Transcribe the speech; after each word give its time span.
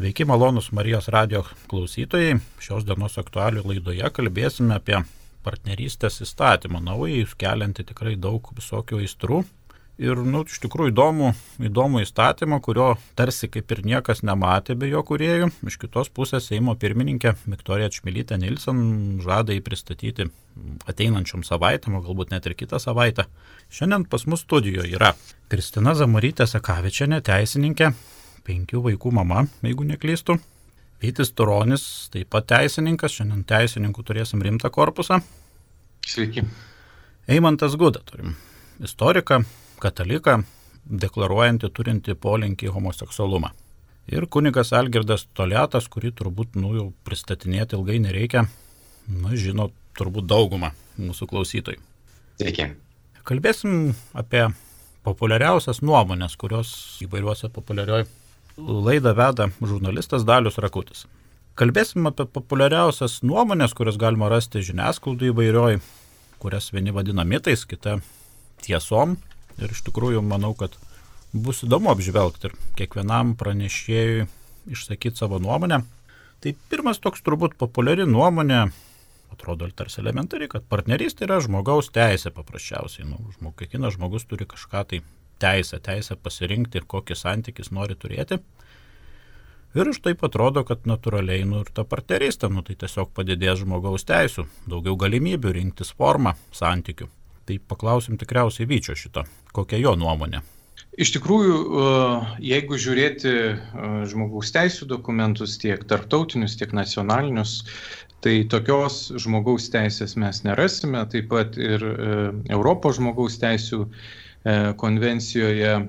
Sveiki, 0.00 0.24
malonus 0.24 0.70
Marijos 0.72 1.10
radio 1.12 1.42
klausytojai. 1.68 2.38
Šios 2.64 2.86
dienos 2.88 3.18
aktualių 3.20 3.66
laidoje 3.68 4.08
kalbėsime 4.16 4.72
apie 4.78 4.94
partnerystės 5.44 6.22
įstatymą, 6.24 6.78
naują, 6.80 7.26
keliantį 7.36 7.84
tikrai 7.90 8.14
daug 8.16 8.46
visokių 8.56 9.02
aistrų. 9.02 9.42
Ir, 10.00 10.22
nu, 10.24 10.40
iš 10.48 10.62
tikrųjų 10.62 10.94
įdomu, 10.94 11.34
įdomu 11.68 12.00
įstatymą, 12.00 12.62
kurio 12.64 12.86
tarsi 13.12 13.50
kaip 13.52 13.74
ir 13.76 13.82
niekas 13.90 14.24
nematė 14.24 14.78
be 14.80 14.88
jo 14.88 15.02
kuriejų. 15.04 15.50
Iš 15.68 15.76
kitos 15.82 16.08
pusės 16.08 16.48
Seimo 16.48 16.72
pirmininkė 16.80 17.34
Viktorija 17.44 17.90
Čmilytė 17.92 18.38
Nilsen 18.40 18.80
žada 19.20 19.52
jį 19.52 19.60
pristatyti 19.66 20.30
ateinančiom 20.88 21.44
savaitėm, 21.44 21.98
galbūt 22.06 22.32
net 22.32 22.48
ir 22.48 22.56
kitą 22.56 22.80
savaitę. 22.80 23.28
Šiandien 23.68 24.08
pas 24.08 24.24
mus 24.24 24.46
studijoje 24.48 24.96
yra 24.96 25.12
Kristina 25.52 25.92
Zamorytė 25.92 26.48
Sakavičianė, 26.48 27.20
teisininkė, 27.20 27.92
penkių 28.46 28.82
vaikų 28.88 29.12
mama, 29.14 29.44
jeigu 29.64 29.86
neklystu. 29.88 30.38
Vytis 31.00 31.32
Turonis, 31.32 31.84
taip 32.12 32.28
pat 32.34 32.50
teisininkas, 32.50 33.14
šiandien 33.16 33.44
teisininkų 33.48 34.04
turėsim 34.04 34.42
rimtą 34.44 34.68
korpusą. 34.72 35.22
Sveiki. 36.04 36.44
Eimantas 37.30 37.76
Guda 37.80 38.02
turim. 38.04 38.34
Istoriką, 38.84 39.40
kataliką, 39.80 40.42
deklaruojantį 40.84 41.72
turinti 41.72 42.16
polinkį 42.16 42.72
homoseksualumą. 42.74 43.52
Ir 44.12 44.26
kunigas 44.26 44.74
Algirdas 44.76 45.24
Toliatas, 45.38 45.88
kurį 45.88 46.12
turbūt, 46.20 46.56
nu, 46.60 46.74
jau 46.76 46.86
pristatinėti 47.06 47.78
ilgai 47.78 48.00
nereikia, 48.02 48.44
na, 49.08 49.34
žino 49.38 49.70
turbūt 49.96 50.28
daugumą 50.28 50.74
mūsų 51.00 51.30
klausytojų. 51.30 51.80
Sveiki. 52.40 52.72
Kalbėsim 53.24 53.92
apie 54.16 54.48
populiariausias 55.06 55.80
nuomonės, 55.84 56.36
kurios 56.40 56.72
įvairiuose 57.04 57.48
populiarioj 57.54 58.08
Laidą 58.60 59.14
veda 59.16 59.48
žurnalistas 59.60 60.24
Dalius 60.28 60.58
Rakutis. 60.60 61.06
Kalbėsim 61.56 62.06
apie 62.08 62.26
populiariausias 62.28 63.20
nuomonės, 63.26 63.72
kurias 63.76 63.98
galima 64.00 64.28
rasti 64.32 64.62
žiniasklaidai 64.64 65.30
įvairioj, 65.32 65.78
kurias 66.40 66.70
vieni 66.72 66.92
vadina 66.92 67.24
mitais, 67.24 67.64
kita 67.68 67.98
tiesom. 68.64 69.16
Ir 69.60 69.72
iš 69.72 69.82
tikrųjų 69.88 70.22
manau, 70.24 70.52
kad 70.56 70.76
bus 71.32 71.64
įdomu 71.66 71.90
apžvelgti 71.92 72.48
ir 72.48 72.54
kiekvienam 72.78 73.34
pranešėjui 73.40 74.28
išsakyti 74.72 75.20
savo 75.20 75.40
nuomonę. 75.42 75.82
Tai 76.40 76.54
pirmas 76.72 77.00
toks 77.00 77.24
turbūt 77.24 77.56
populiari 77.60 78.06
nuomonė, 78.08 78.70
atrodo 79.32 79.68
tarsi 79.76 80.00
elementariai, 80.00 80.48
kad 80.52 80.68
partnerystė 80.68 81.26
yra 81.28 81.40
žmogaus 81.44 81.92
teisė 81.92 82.32
paprasčiausiai. 82.32 83.08
Nu, 83.08 83.20
žmog, 83.36 83.56
kiekvienas 83.60 83.96
žmogus 83.96 84.24
turi 84.28 84.48
kažką 84.48 84.84
tai 84.88 85.02
teisę, 85.40 85.80
teisę 85.82 86.16
pasirinkti 86.16 86.80
ir 86.80 86.88
kokį 86.90 87.16
santykis 87.18 87.72
nori 87.74 87.96
turėti. 87.98 88.40
Ir 89.78 89.86
iš 89.86 90.00
taip 90.02 90.24
atrodo, 90.26 90.64
kad 90.66 90.86
natūraliai, 90.90 91.44
nu 91.46 91.60
ir 91.62 91.68
ta 91.74 91.84
partnerystė, 91.86 92.48
nu 92.50 92.64
tai 92.66 92.74
tiesiog 92.78 93.12
padidės 93.14 93.60
žmogaus 93.62 94.02
teisų, 94.08 94.48
daugiau 94.70 94.96
galimybių 94.98 95.52
rinktis 95.60 95.92
formą 95.94 96.34
santykių. 96.50 97.06
Tai 97.46 97.58
paklausim 97.70 98.18
tikriausiai 98.18 98.66
Vyčio 98.70 98.96
šito, 98.98 99.22
kokia 99.54 99.78
jo 99.78 99.94
nuomonė. 99.98 100.42
Iš 100.98 101.12
tikrųjų, 101.14 101.56
e, 101.56 101.90
jeigu 102.50 102.78
žiūrėti 102.82 103.30
e, 103.30 103.52
žmogaus 104.10 104.50
teisų 104.56 104.88
dokumentus, 104.90 105.54
tiek 105.62 105.84
tarptautinius, 105.86 106.56
tiek 106.58 106.74
nacionalinius, 106.74 107.60
tai 108.24 108.40
tokios 108.50 109.04
žmogaus 109.22 109.70
teisės 109.72 110.16
mes 110.18 110.42
nerasime, 110.44 111.04
taip 111.12 111.30
pat 111.30 111.54
ir 111.60 111.84
e, 111.86 112.16
Europos 112.50 112.98
žmogaus 112.98 113.38
teisų 113.40 113.84
konvencijoje 114.76 115.68
e, 115.68 115.84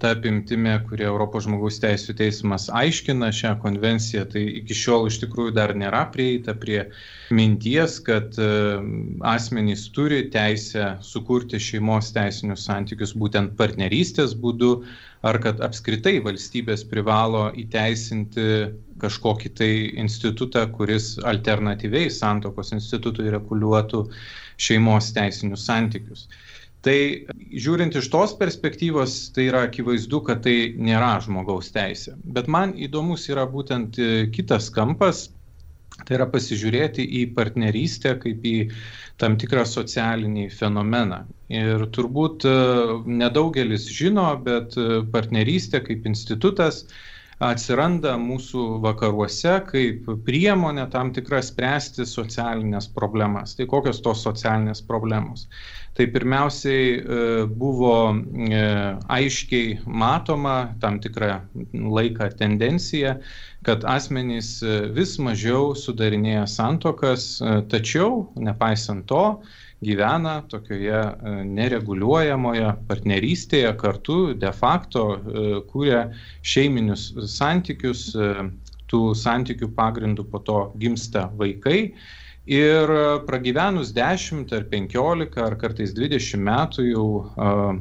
ta 0.00 0.10
apimtime, 0.10 0.72
kurie 0.88 1.04
Europos 1.06 1.44
žmogaus 1.46 1.76
teisų 1.78 2.16
teismas 2.18 2.66
aiškina 2.74 3.28
šią 3.30 3.52
konvenciją, 3.62 4.24
tai 4.32 4.42
iki 4.58 4.74
šiol 4.74 5.06
iš 5.06 5.20
tikrųjų 5.22 5.52
dar 5.54 5.76
nėra 5.78 6.00
prieita 6.10 6.56
prie 6.58 6.88
minties, 7.30 8.00
kad 8.02 8.34
e, 8.34 8.48
asmenys 9.30 9.86
turi 9.94 10.24
teisę 10.34 10.96
sukurti 11.06 11.60
šeimos 11.62 12.10
teisinius 12.16 12.66
santykius 12.66 13.14
būtent 13.14 13.54
partnerystės 13.60 14.34
būdu, 14.42 14.72
ar 15.22 15.38
kad 15.44 15.62
apskritai 15.62 16.16
valstybės 16.24 16.82
privalo 16.90 17.46
įteisinti 17.62 18.48
kažkokį 19.04 19.52
tai 19.54 19.70
institutą, 20.02 20.66
kuris 20.74 21.14
alternatyviai 21.22 22.10
santokos 22.10 22.74
institutui 22.74 23.30
reguliuotų 23.30 24.02
šeimos 24.66 25.12
teisinius 25.14 25.68
santykius. 25.70 26.26
Tai 26.84 26.96
žiūrint 27.64 27.94
iš 27.96 28.10
tos 28.12 28.34
perspektyvos, 28.36 29.14
tai 29.32 29.46
yra 29.48 29.62
akivaizdu, 29.68 30.20
kad 30.26 30.42
tai 30.44 30.74
nėra 30.76 31.14
žmogaus 31.24 31.72
teisė. 31.72 32.18
Bet 32.36 32.50
man 32.52 32.74
įdomus 32.76 33.24
yra 33.32 33.46
būtent 33.48 33.96
e, 33.96 34.08
kitas 34.34 34.68
kampas, 34.74 35.30
tai 36.02 36.18
yra 36.18 36.26
pasižiūrėti 36.28 37.06
į 37.20 37.22
partnerystę 37.38 38.16
kaip 38.20 38.44
į 38.44 38.56
tam 39.22 39.38
tikrą 39.40 39.64
socialinį 39.70 40.50
fenomeną. 40.52 41.22
Ir 41.54 41.86
turbūt 41.94 42.44
e, 42.50 42.54
nedaugelis 43.22 43.88
žino, 43.88 44.26
bet 44.44 44.76
e, 44.76 45.00
partnerystė 45.14 45.80
kaip 45.88 46.04
institutas 46.10 46.84
atsiranda 47.42 48.14
mūsų 48.20 48.66
vakaruose 48.84 49.56
kaip 49.70 50.10
priemonė 50.26 50.88
tam 50.92 51.12
tikrą 51.16 51.42
spręsti 51.42 52.06
socialinės 52.06 52.90
problemas. 52.94 53.56
Tai 53.58 53.66
kokios 53.70 54.02
tos 54.04 54.22
socialinės 54.26 54.84
problemos? 54.86 55.48
tai 55.94 56.06
pirmiausiai 56.10 56.86
e, 56.98 57.02
buvo 57.46 57.94
e, 58.50 58.62
aiškiai 59.16 59.78
matoma 59.86 60.74
tam 60.82 60.98
tikrą 61.02 61.38
laiką 61.72 62.32
tendencija, 62.38 63.18
kad 63.66 63.86
asmenys 63.86 64.56
e, 64.62 64.80
vis 64.96 65.14
mažiau 65.22 65.72
sudarinėja 65.78 66.48
santokas, 66.50 67.28
tačiau 67.70 68.24
nepaisant 68.34 69.06
to, 69.10 69.24
gyvena 69.84 70.34
tokioje 70.50 71.00
nereguliuojamoje 71.48 72.72
partnerystėje, 72.88 73.70
kartu 73.80 74.18
de 74.40 74.50
facto 74.56 75.06
kūrė 75.70 76.02
šeiminius 76.42 77.12
santykius, 77.36 78.10
tų 78.90 79.00
santykių 79.16 79.70
pagrindų 79.76 80.26
po 80.30 80.42
to 80.44 80.58
gimsta 80.80 81.28
vaikai 81.38 81.94
Ir 82.44 82.90
pragyvenus 83.24 83.94
10 83.96 84.52
ar 84.52 84.66
15 84.68 85.38
ar 85.40 85.54
kartais 85.56 85.94
20 85.96 86.42
metų 86.44 86.84
jau 86.90 87.06
uh, 87.24 87.78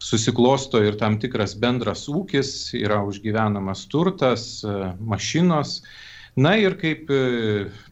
susiklosto 0.00 0.80
ir 0.82 0.96
tam 0.96 1.18
tikras 1.20 1.54
bendras 1.60 2.06
ūkis, 2.08 2.72
yra 2.80 3.02
užgyvenamas 3.04 3.84
turtas, 3.92 4.64
mašinos. 4.98 5.82
Na 6.40 6.54
ir 6.56 6.76
kaip 6.80 7.10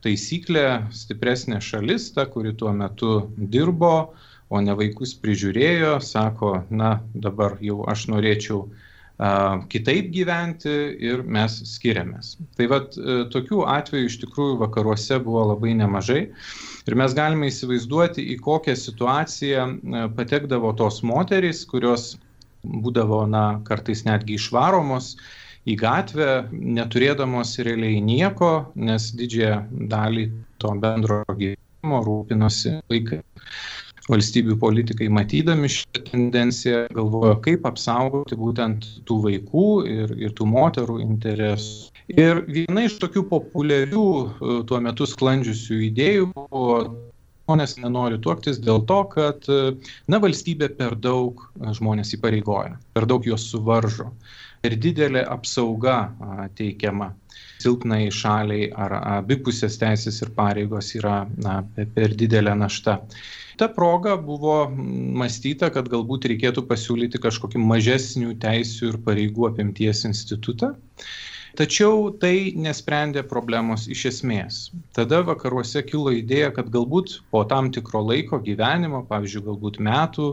taisyklė, 0.04 0.64
stipresnė 0.94 1.59
šalis, 1.64 2.09
ta, 2.16 2.25
kuri 2.31 2.54
tuo 2.56 2.72
metu 2.72 3.12
dirbo, 3.36 4.14
o 4.48 4.60
ne 4.64 4.72
vaikus 4.78 5.12
prižiūrėjo, 5.20 5.98
sako, 6.00 6.54
na 6.70 6.98
dabar 7.12 7.58
jau 7.60 7.82
aš 7.92 8.06
norėčiau 8.08 8.62
uh, 8.62 8.87
kitaip 9.19 10.12
gyventi 10.14 10.75
ir 11.03 11.25
mes 11.26 11.56
skiriamės. 11.66 12.37
Tai 12.54 12.69
vad 12.70 12.94
e, 12.94 13.25
tokių 13.32 13.64
atvejų 13.66 14.06
iš 14.06 14.19
tikrųjų 14.22 14.58
vakaruose 14.60 15.19
buvo 15.25 15.42
labai 15.50 15.75
nemažai 15.75 16.20
ir 16.87 16.94
mes 16.94 17.16
galime 17.19 17.50
įsivaizduoti, 17.50 18.22
į 18.22 18.38
kokią 18.38 18.76
situaciją 18.78 19.66
e, 19.66 20.04
patekdavo 20.14 20.70
tos 20.78 21.03
moterys, 21.03 21.64
kurios 21.66 22.12
būdavo, 22.62 23.25
na, 23.26 23.58
kartais 23.66 24.04
netgi 24.06 24.38
išvaromos 24.38 25.16
į 25.69 25.77
gatvę, 25.81 26.31
neturėdamos 26.53 27.56
realiai 27.67 28.01
nieko, 28.05 28.53
nes 28.77 29.11
didžiąją 29.19 29.89
dalį 29.91 30.29
to 30.62 30.73
bendro 30.83 31.23
gyvenimo 31.34 32.01
rūpinosi 32.06 32.79
vaikai 32.91 33.21
valstybių 34.09 34.56
politikai 34.61 35.09
matydami 35.12 35.69
šitą 35.73 36.03
tendenciją 36.09 36.87
galvojo, 36.97 37.34
kaip 37.45 37.67
apsaugoti 37.69 38.39
būtent 38.41 38.87
tų 39.09 39.19
vaikų 39.27 39.69
ir, 39.93 40.15
ir 40.17 40.34
tų 40.39 40.49
moterų 40.49 40.99
interesų. 41.05 41.93
Ir 42.17 42.41
viena 42.49 42.87
iš 42.88 42.97
tokių 43.03 43.26
populiarių 43.29 44.09
e, 44.25 44.56
tuo 44.69 44.81
metu 44.81 45.05
sklandžiusių 45.09 45.81
idėjų 45.91 46.31
buvo 46.32 46.79
žmonės 47.44 47.76
nenori 47.82 48.17
tuoktis 48.25 48.62
dėl 48.64 48.81
to, 48.88 49.03
kad 49.12 49.44
e, 49.53 49.75
na, 50.09 50.21
valstybė 50.25 50.71
per 50.79 50.97
daug 50.97 51.44
žmonės 51.76 52.14
įpareigoja, 52.17 52.79
per 52.97 53.05
daug 53.09 53.29
juos 53.29 53.44
suvaržo, 53.53 54.09
per 54.62 54.76
didelė 54.76 55.25
apsauga 55.37 55.99
teikiama 56.58 57.12
silpnai 57.62 58.06
šaliai 58.14 58.70
ar 58.75 58.94
abipusės 59.00 59.78
teisės 59.81 60.22
ir 60.22 60.31
pareigos 60.37 60.94
yra 60.99 61.25
na, 61.43 61.60
per 61.94 62.14
didelė 62.19 62.55
našta 62.58 63.00
ta 63.58 63.69
proga 63.69 64.14
buvo 64.22 64.69
mąstyta, 65.19 65.72
kad 65.75 65.88
galbūt 65.90 66.28
reikėtų 66.31 66.62
pasiūlyti 66.70 67.19
kažkokį 67.22 67.62
mažesnių 67.66 68.37
teisių 68.44 68.93
ir 68.93 69.00
pareigų 69.06 69.49
apimties 69.50 70.05
institutą. 70.06 70.76
Tačiau 71.58 72.12
tai 72.22 72.52
nesprendė 72.54 73.25
problemos 73.26 73.88
iš 73.90 74.04
esmės. 74.12 74.61
Tada 74.94 75.25
vakaruose 75.26 75.82
kilo 75.82 76.12
idėja, 76.14 76.52
kad 76.54 76.70
galbūt 76.70 77.16
po 77.34 77.43
tam 77.50 77.72
tikro 77.75 78.04
laiko 78.06 78.38
gyvenimo, 78.44 79.02
pavyzdžiui, 79.11 79.43
galbūt 79.49 79.81
metų 79.82 80.28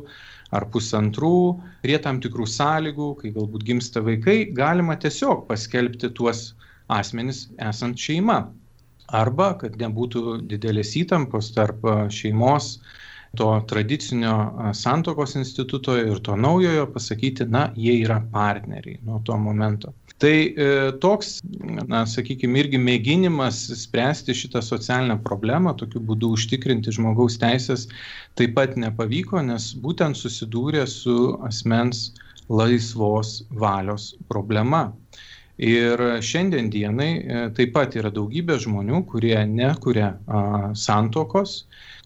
ar 0.56 0.68
pusantrų, 0.74 1.38
prie 1.84 1.98
tam 2.02 2.19
tikrų 2.24 2.48
sąlygų, 2.50 3.10
kai 3.22 3.31
galbūt 3.36 3.66
gimsta 3.68 4.04
vaikai, 4.06 4.38
galima 4.57 4.98
tiesiog 5.02 5.46
paskelbti 5.50 6.12
tuos 6.18 6.54
asmenys 6.92 7.48
esant 7.72 8.00
šeima. 8.00 8.44
Arba 9.13 9.52
kad 9.62 9.75
nebūtų 9.78 10.40
didelės 10.50 10.96
įtampos 10.98 11.52
tarp 11.54 11.84
šeimos, 12.13 12.80
to 13.36 13.50
tradicinio 13.68 14.72
santokos 14.74 15.36
instituto 15.36 15.98
ir 16.00 16.22
to 16.24 16.38
naujojo 16.40 16.88
pasakyti, 16.94 17.46
na, 17.52 17.68
jie 17.75 17.98
yra 18.02 18.22
partneriai 18.31 19.02
nuo 19.04 19.19
to 19.28 19.38
momento. 19.38 19.94
Tai 20.18 20.32
e, 20.32 20.92
toks, 21.04 21.42
na, 21.92 22.06
sakykime, 22.08 22.62
irgi 22.64 22.80
mėginimas 22.80 23.58
spręsti 23.82 24.36
šitą 24.38 24.62
socialinę 24.64 25.18
problemą, 25.26 25.74
tokiu 25.76 26.00
būdu 26.08 26.30
užtikrinti 26.38 26.94
žmogaus 26.96 27.36
teisės, 27.42 27.90
taip 28.40 28.54
pat 28.56 28.78
nepavyko, 28.80 29.42
nes 29.44 29.74
būtent 29.84 30.16
susidūrė 30.16 30.86
su 30.88 31.36
asmens 31.44 32.14
laisvos 32.48 33.42
valios 33.52 34.14
problema. 34.32 34.86
Ir 35.60 36.00
šiandien 36.24 36.72
dienai 36.72 37.12
e, 37.20 37.44
taip 37.58 37.76
pat 37.76 38.00
yra 38.00 38.14
daugybė 38.16 38.56
žmonių, 38.64 39.04
kurie 39.12 39.36
nekuria 39.52 40.14
santokos, 40.80 41.66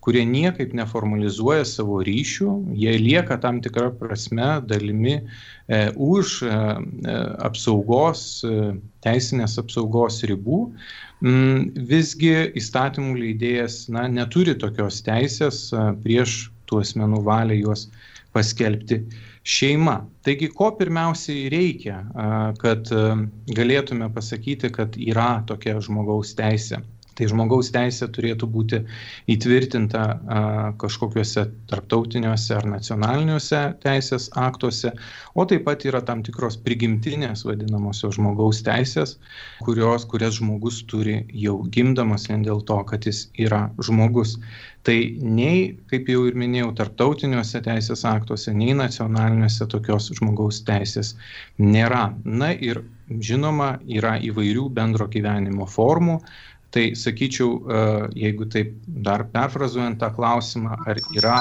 kurie 0.10 0.24
niekaip 0.26 0.72
neformalizuoja 0.74 1.62
savo 1.70 2.00
ryšių, 2.02 2.50
jie 2.82 2.96
lieka 2.98 3.36
tam 3.44 3.60
tikrą 3.62 3.92
prasme 4.00 4.48
dalimi 4.66 5.20
e, 5.20 5.82
už 5.94 6.32
e, 6.42 6.50
e, 6.50 7.18
apsaugos, 7.46 8.24
e, 8.42 8.72
teisinės 9.06 9.60
apsaugos 9.62 10.18
ribų. 10.32 10.64
Mm, 11.22 11.86
visgi 11.94 12.34
įstatymų 12.58 13.22
leidėjas 13.22 13.84
na, 13.94 14.08
neturi 14.10 14.58
tokios 14.58 15.04
teisės 15.06 15.68
e, 15.78 15.86
prieš 16.02 16.40
tų 16.66 16.82
asmenų 16.82 17.22
valią 17.30 17.62
juos 17.62 17.86
paskelbti 18.34 19.04
šeima. 19.46 20.00
Taigi, 20.26 20.50
ko 20.58 20.72
pirmiausiai 20.80 21.52
reikia, 21.54 22.02
kad 22.66 22.90
e, 22.90 23.10
galėtume 23.54 24.10
pasakyti, 24.18 24.74
kad 24.74 24.98
yra 24.98 25.36
tokia 25.46 25.78
žmogaus 25.86 26.34
teisė 26.40 26.82
Tai 27.20 27.28
žmogaus 27.28 27.68
teisė 27.76 28.08
turėtų 28.16 28.48
būti 28.48 28.78
įtvirtinta 29.34 30.04
a, 30.08 30.44
kažkokiuose 30.80 31.44
tarptautiniuose 31.68 32.56
ar 32.56 32.68
nacionaliniuose 32.72 33.64
teisės 33.84 34.30
aktuose, 34.40 34.94
o 35.36 35.44
taip 35.50 35.66
pat 35.68 35.84
yra 35.90 36.00
tam 36.08 36.24
tikros 36.24 36.56
prigimtinės 36.64 37.44
vadinamosios 37.44 38.16
žmogaus 38.16 38.64
teisės, 38.64 39.18
kurios, 39.68 40.08
kurias 40.08 40.40
žmogus 40.40 40.80
turi 40.88 41.26
jau 41.36 41.58
gimdamas 41.76 42.30
vien 42.32 42.46
dėl 42.48 42.64
to, 42.64 42.80
kad 42.88 43.04
jis 43.10 43.26
yra 43.36 43.66
žmogus. 43.84 44.38
Tai 44.88 44.96
nei, 45.20 45.74
kaip 45.92 46.08
jau 46.08 46.22
ir 46.30 46.38
minėjau, 46.40 46.70
tarptautiniuose 46.80 47.60
teisės 47.66 48.06
aktuose, 48.08 48.54
nei 48.56 48.72
nacionaliniuose 48.80 49.68
tokios 49.68 50.08
žmogaus 50.16 50.62
teisės 50.64 51.18
nėra. 51.60 52.06
Na 52.24 52.54
ir 52.56 52.80
žinoma, 53.10 53.74
yra 53.90 54.16
įvairių 54.24 54.70
bendro 54.78 55.10
gyvenimo 55.12 55.68
formų, 55.68 56.20
Tai 56.76 56.86
sakyčiau, 56.94 57.50
e, 57.58 57.84
jeigu 58.26 58.46
taip 58.54 58.76
dar 58.88 59.26
perfrazuojant 59.34 60.00
tą 60.02 60.12
klausimą, 60.14 60.78
ar 60.86 61.02
yra 61.18 61.40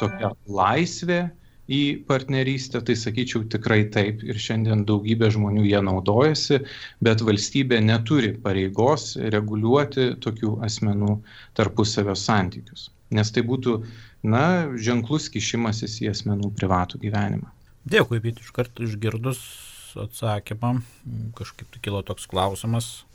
tokia 0.00 0.34
laisvė 0.44 1.20
į 1.66 1.80
partnerystę, 2.06 2.82
tai 2.86 2.94
sakyčiau 2.98 3.46
tikrai 3.50 3.86
taip. 3.94 4.22
Ir 4.26 4.38
šiandien 4.38 4.84
daugybė 4.86 5.30
žmonių 5.34 5.64
ją 5.66 5.82
naudojasi, 5.86 6.60
bet 7.02 7.24
valstybė 7.26 7.80
neturi 7.82 8.34
pareigos 8.42 9.14
reguliuoti 9.34 10.12
tokių 10.22 10.58
asmenų 10.66 11.16
tarpusavio 11.58 12.14
santykius. 12.18 12.90
Nes 13.16 13.30
tai 13.32 13.42
būtų, 13.46 13.80
na, 14.26 14.44
ženklus 14.76 15.30
kišimasis 15.32 16.00
į 16.04 16.10
asmenų 16.12 16.52
privatų 16.58 17.00
gyvenimą. 17.02 17.50
Dėkui, 17.86 18.20
bet 18.22 18.42
iš 18.42 18.50
karto 18.54 18.82
išgirdus 18.86 19.40
atsakymą, 19.96 20.80
kažkaip 21.38 21.70
tai 21.72 21.82
kilo 21.82 22.02
toks 22.04 22.26
klausimas, 22.28 23.05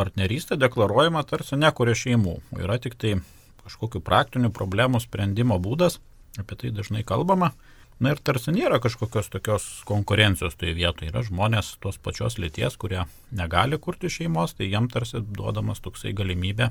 partnerystė 0.00 0.56
deklaruojama 0.60 1.22
tarsi 1.28 1.58
nekuria 1.60 1.96
šeimų, 1.98 2.38
yra 2.64 2.80
tik 2.80 2.96
tai 3.00 3.18
kažkokių 3.64 4.00
praktinių 4.04 4.50
problemų 4.56 5.02
sprendimo 5.04 5.60
būdas, 5.62 6.00
apie 6.40 6.56
tai 6.56 6.72
dažnai 6.74 7.04
kalbama. 7.06 7.52
Na 8.00 8.14
ir 8.14 8.20
tarsi 8.24 8.52
nėra 8.56 8.78
kažkokios 8.80 9.28
tokios 9.28 9.64
konkurencijos 9.84 10.54
toje 10.56 10.72
vietoje. 10.78 11.10
Yra 11.12 11.20
žmonės 11.26 11.74
tos 11.84 11.98
pačios 12.00 12.38
lyties, 12.40 12.78
kurie 12.80 13.02
negali 13.36 13.76
kurti 13.76 14.08
šeimos, 14.08 14.54
tai 14.56 14.70
jiem 14.70 14.88
tarsi 14.88 15.20
duodamas 15.20 15.84
toksai 15.84 16.14
galimybė 16.16 16.70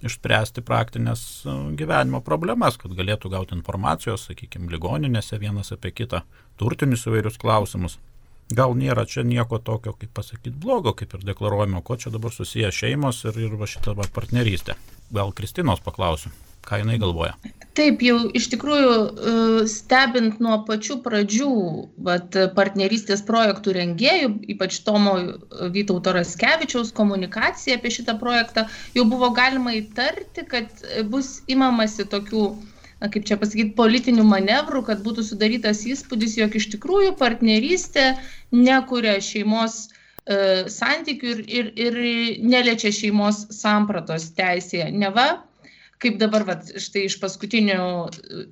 išspręsti 0.00 0.64
praktinės 0.64 1.24
e, 1.44 1.54
gyvenimo 1.76 2.22
problemas, 2.24 2.78
kad 2.80 2.94
galėtų 2.96 3.28
gauti 3.34 3.52
informacijos, 3.58 4.24
sakykime, 4.30 4.70
ligoninėse 4.72 5.36
vienas 5.42 5.74
apie 5.76 5.92
kitą, 5.92 6.22
turtinius 6.56 7.04
įvairius 7.10 7.36
klausimus 7.42 7.98
gal 8.54 8.74
nėra 8.76 9.06
čia 9.08 9.24
nieko 9.26 9.58
tokio, 9.62 9.94
kaip 9.96 10.12
pasakyti, 10.16 10.54
blogo, 10.62 10.94
kaip 10.96 11.14
ir 11.16 11.26
deklaruojama, 11.30 11.82
ko 11.86 11.96
čia 12.00 12.12
dabar 12.14 12.34
susiję 12.34 12.70
šeimos 12.74 13.24
ir, 13.28 13.38
ir 13.46 13.56
va 13.58 13.68
šitą 13.70 13.96
va 13.98 14.06
partnerystę. 14.14 14.76
Gal 15.14 15.32
Kristinos 15.34 15.82
paklausiu, 15.82 16.30
ką 16.66 16.80
jinai 16.82 16.98
galvoja. 17.02 17.34
Taip, 17.78 18.02
jau 18.04 18.16
iš 18.36 18.48
tikrųjų 18.52 18.90
e, 18.92 19.34
stebint 19.70 20.40
nuo 20.42 20.60
pačių 20.66 20.98
pradžių 21.04 21.52
vat, 22.06 22.38
partnerystės 22.56 23.22
projektų 23.26 23.74
rengėjų, 23.78 24.32
ypač 24.54 24.80
Tomo 24.86 25.16
Vytauto 25.74 26.14
Raskevičiaus 26.14 26.92
komunikacija 26.94 27.78
apie 27.78 27.94
šitą 27.94 28.18
projektą, 28.22 28.66
jau 28.94 29.06
buvo 29.10 29.32
galima 29.34 29.74
įtarti, 29.78 30.46
kad 30.50 30.84
bus 31.10 31.40
imamasi 31.50 32.06
tokių 32.10 32.50
na, 33.00 33.08
kaip 33.08 33.26
čia 33.28 33.38
pasakyti, 33.40 33.74
politinių 33.78 34.24
manevrų, 34.28 34.84
kad 34.88 35.02
būtų 35.04 35.24
sudarytas 35.26 35.82
įspūdis, 35.88 36.36
jog 36.40 36.56
iš 36.56 36.70
tikrųjų 36.76 37.14
partnerystė 37.20 38.12
nekuria 38.54 39.16
šeimos 39.24 39.82
e, 39.88 40.68
santykių 40.72 41.32
ir, 41.32 41.44
ir, 41.48 41.70
ir 41.80 42.00
neliečia 42.44 42.92
šeimos 42.94 43.46
sampratos 43.56 44.30
teisėje. 44.36 44.90
Neva, 44.92 45.28
kaip 46.00 46.20
dabar 46.20 46.46
vat, 46.48 46.72
štai 46.80 47.06
iš 47.08 47.18
paskutinių 47.22 47.82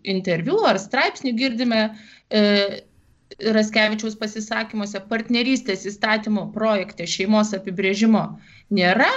interviu 0.09 0.63
ar 0.69 0.81
straipsnių 0.81 1.35
girdime, 1.39 1.89
e, 2.33 2.85
Raskevičiaus 3.39 4.17
pasisakymuose 4.19 5.03
partnerystės 5.11 5.85
įstatymo 5.87 6.47
projekte 6.55 7.05
šeimos 7.07 7.53
apibrėžimo 7.55 8.23
nėra, 8.75 9.11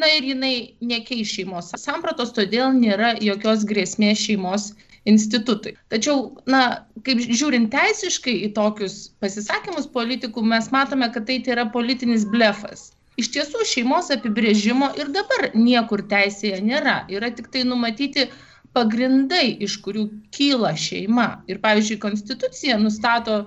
na 0.00 0.10
ir 0.16 0.26
jinai 0.32 0.54
nekeis 0.80 1.30
šeimos 1.34 1.72
sampratos, 1.80 2.34
todėl 2.36 2.72
nėra 2.76 3.14
jokios 3.22 3.64
grėsmės 3.68 4.22
šeimos 4.26 4.72
institutui. 5.08 5.74
Tačiau, 5.92 6.28
na, 6.50 6.84
kaip 7.06 7.22
žiūrint 7.24 7.70
teisiškai 7.72 8.34
į 8.48 8.52
tokius 8.56 8.98
pasisakymus 9.22 9.88
politikų, 9.94 10.44
mes 10.44 10.70
matome, 10.74 11.08
kad 11.14 11.28
tai 11.28 11.40
yra 11.46 11.68
politinis 11.72 12.26
blefas. 12.28 12.90
Iš 13.18 13.32
tiesų, 13.34 13.64
šeimos 13.66 14.12
apibrėžimo 14.14 14.92
ir 15.00 15.08
dabar 15.14 15.48
niekur 15.54 16.04
teisėje 16.10 16.60
nėra. 16.62 17.00
Yra 17.10 17.32
tik 17.34 17.48
tai 17.54 17.64
numatyti 17.66 18.28
pagrindai, 18.76 19.56
iš 19.64 19.80
kurių 19.82 20.04
kyla 20.34 20.74
šeima. 20.78 21.30
Ir, 21.50 21.58
pavyzdžiui, 21.64 21.98
konstitucija 22.04 22.78
nustato 22.78 23.40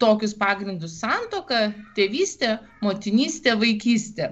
tokius 0.00 0.36
pagrindus- 0.38 0.94
santoka, 1.02 1.72
tėvystė, 1.96 2.58
motinystė, 2.84 3.56
vaikystė. 3.58 4.30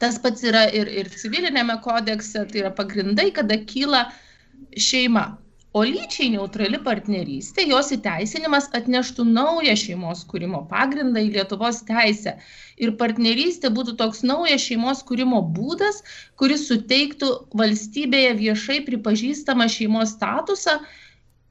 Tas 0.00 0.18
pats 0.22 0.42
yra 0.46 0.64
ir, 0.70 0.88
ir 0.88 1.10
civilinėme 1.12 1.78
kodekse, 1.84 2.46
tai 2.50 2.64
yra 2.64 2.72
pagrindai, 2.74 3.30
kada 3.36 3.58
kyla 3.68 4.06
šeima. 4.78 5.26
O 5.72 5.82
lyčiai 5.88 6.28
neutrali 6.34 6.76
partnerystė, 6.84 7.64
jos 7.70 7.88
įteisinimas 7.96 8.66
atneštų 8.76 9.24
naują 9.24 9.72
šeimos 9.82 10.26
kūrimo 10.28 10.60
pagrindą 10.68 11.22
į 11.24 11.30
Lietuvos 11.38 11.78
teisę. 11.88 12.34
Ir 12.76 12.92
partnerystė 13.00 13.70
būtų 13.72 13.94
toks 14.02 14.20
naujas 14.28 14.66
šeimos 14.66 15.00
kūrimo 15.08 15.40
būdas, 15.56 16.02
kuris 16.36 16.66
suteiktų 16.68 17.32
valstybėje 17.62 18.36
viešai 18.42 18.78
pripažįstamą 18.90 19.70
šeimos 19.72 20.12
statusą 20.18 20.76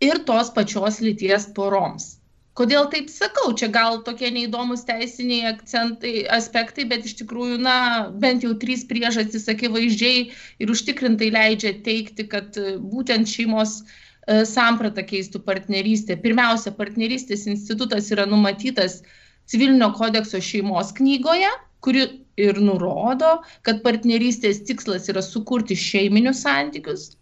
ir 0.06 0.22
tos 0.30 0.54
pačios 0.54 1.02
lyties 1.02 1.50
poroms. 1.58 2.21
Kodėl 2.60 2.90
taip 2.92 3.08
sakau? 3.08 3.54
Čia 3.56 3.70
gal 3.72 4.02
tokie 4.04 4.28
neįdomus 4.36 4.84
teisiniai 4.88 5.54
akcentai, 5.54 6.26
aspektai, 6.36 6.84
bet 6.90 7.06
iš 7.08 7.16
tikrųjų, 7.22 7.62
na, 7.64 7.76
bent 8.24 8.44
jau 8.44 8.52
trys 8.60 8.84
priežastys 8.90 9.48
akivaizdžiai 9.54 10.26
ir 10.60 10.74
užtikrintai 10.74 11.30
leidžia 11.32 11.72
teikti, 11.86 12.28
kad 12.34 12.60
e, 12.60 12.76
būtent 12.92 13.32
šeimos 13.32 13.78
e, 13.80 14.42
samprata 14.50 15.06
keistų 15.08 15.40
partnerystę. 15.48 16.20
Pirmiausia, 16.26 16.76
partnerystės 16.76 17.48
institutas 17.48 18.12
yra 18.12 18.28
numatytas 18.28 19.00
civilinio 19.48 19.94
kodekso 19.96 20.44
šeimos 20.44 20.92
knygoje, 21.00 21.50
kuri 21.80 22.04
ir 22.42 22.60
nurodo, 22.60 23.38
kad 23.64 23.80
partnerystės 23.86 24.60
tikslas 24.68 25.08
yra 25.12 25.24
sukurti 25.24 25.80
šeiminius 25.80 26.44
santykius, 26.44 27.14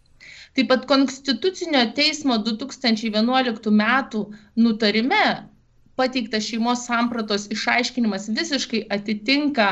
Taip 0.58 0.70
pat 0.72 0.86
Konstitucinio 0.90 1.82
teismo 1.98 2.40
2011 2.46 3.72
metų 3.82 4.26
nutarime 4.66 5.24
pateiktas 6.00 6.48
šeimos 6.48 6.86
sampratos 6.88 7.48
išaiškinimas 7.54 8.30
visiškai 8.38 8.86
atitinka 8.96 9.70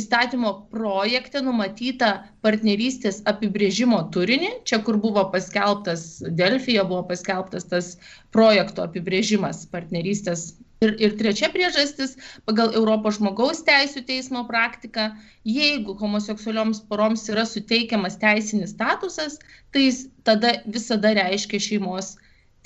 įstatymo 0.00 0.50
projekte 0.74 1.40
numatytą 1.46 2.10
partnerystės 2.42 3.20
apibrėžimo 3.30 4.00
turinį. 4.16 4.50
Čia, 4.66 4.80
kur 4.86 4.98
buvo 5.04 5.22
paskelbtas 5.34 6.06
Delfija, 6.40 6.84
buvo 6.90 7.04
paskelbtas 7.12 7.68
tas 7.70 7.92
projekto 8.34 8.82
apibrėžimas 8.88 9.62
partnerystės 9.70 10.48
Ir, 10.84 10.92
ir 11.00 11.14
trečia 11.16 11.48
priežastis, 11.48 12.18
pagal 12.44 12.74
Europos 12.76 13.16
žmogaus 13.16 13.62
teisų 13.64 14.02
teismo 14.08 14.42
praktiką, 14.48 15.06
jeigu 15.48 15.94
homoseksualioms 15.96 16.82
poroms 16.90 17.24
yra 17.32 17.46
suteikiamas 17.48 18.18
teisinis 18.20 18.74
statusas, 18.74 19.38
tai 19.72 19.86
jis 19.86 20.02
tada 20.28 20.58
visada 20.68 21.14
reiškia 21.16 21.62
šeimos 21.68 22.10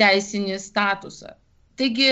teisinį 0.02 0.58
statusą. 0.58 1.36
Taigi, 1.78 2.10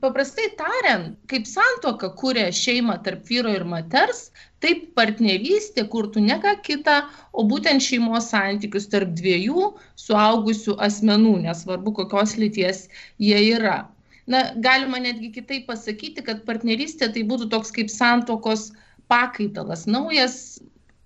paprastai 0.00 0.48
tariant, 0.56 1.12
kaip 1.28 1.44
santoka 1.50 2.08
kūrė 2.16 2.46
šeimą 2.54 2.96
tarp 3.04 3.28
vyro 3.28 3.52
ir 3.52 3.66
moters, 3.68 4.30
taip 4.64 4.88
partnerystė 4.96 5.84
kurtų 5.92 6.24
ne 6.24 6.38
ką 6.40 6.56
kitą, 6.64 7.02
o 7.36 7.44
būtent 7.52 7.84
šeimos 7.84 8.32
santykius 8.32 8.88
tarp 8.92 9.12
dviejų 9.20 9.74
suaugusių 10.06 10.80
asmenų, 10.88 11.36
nesvarbu 11.44 11.94
kokios 12.00 12.38
lyties 12.40 12.86
jie 13.20 13.44
yra 13.52 13.82
na 14.28 14.42
galima 14.64 15.00
netgi 15.02 15.32
kitaip 15.38 15.66
pasakyti 15.70 16.24
kad 16.24 16.44
partnerystė 16.48 17.10
tai 17.14 17.24
būtų 17.28 17.48
toks 17.54 17.72
kaip 17.74 17.92
santuokos 17.92 18.68
pakaitalas. 19.08 19.86
Naujas 19.88 20.58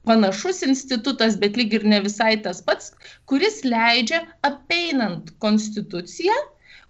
panašus 0.08 0.64
institutas 0.66 1.36
bet 1.38 1.58
lyg 1.58 1.76
ir 1.78 1.86
ne 1.86 2.00
visai 2.02 2.34
tas 2.42 2.62
pats 2.66 2.90
kuris 3.30 3.60
leidžia 3.62 4.24
apeinant 4.48 5.30
konstituciją 5.44 6.34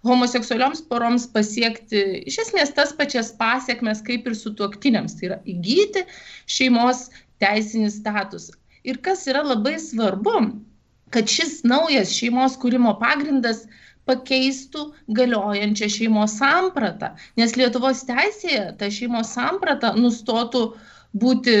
homoseksualioms 0.09 0.81
poroms 0.89 1.27
pasiekti 1.35 2.01
iš 2.31 2.39
esmės 2.47 2.73
tas 2.75 2.91
pačias 2.97 3.31
pasekmes 3.39 4.01
kaip 4.03 4.27
ir 4.27 4.35
sutuoktiniams. 4.35 5.15
Tai 5.19 5.29
yra 5.29 5.39
įgyti 5.47 6.03
šeimos 6.57 7.07
teisinį 7.43 7.93
statusą. 7.93 8.57
Ir 8.83 8.99
kas 9.05 9.27
yra 9.31 9.45
labai 9.45 9.77
svarbu 9.79 10.35
kad 11.13 11.29
šis 11.29 11.61
naujas 11.67 12.11
šeimos 12.11 12.57
kūrimo 12.59 12.95
pagrindas 12.99 13.63
pakeistų 14.09 14.87
galiojančią 15.19 15.89
šeimos 15.97 16.37
sampratą, 16.39 17.13
nes 17.39 17.55
Lietuvos 17.59 18.03
teisėje 18.09 18.65
ta 18.79 18.89
šeimos 18.91 19.31
samprata 19.37 19.93
nustotų 19.97 20.63
būti 21.23 21.55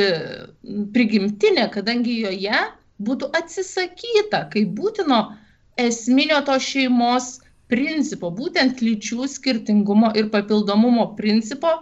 prigimtinė, 0.95 1.69
kadangi 1.73 2.19
joje 2.25 2.61
būtų 3.03 3.29
atsisakyta 3.39 4.45
kaip 4.53 4.73
būtino 4.77 5.21
esminio 5.79 6.41
to 6.47 6.57
šeimos 6.61 7.37
principo, 7.71 8.29
būtent 8.29 8.81
lyčių 8.85 9.27
skirtingumo 9.31 10.11
ir 10.19 10.29
papildomumo 10.33 11.13
principo 11.17 11.77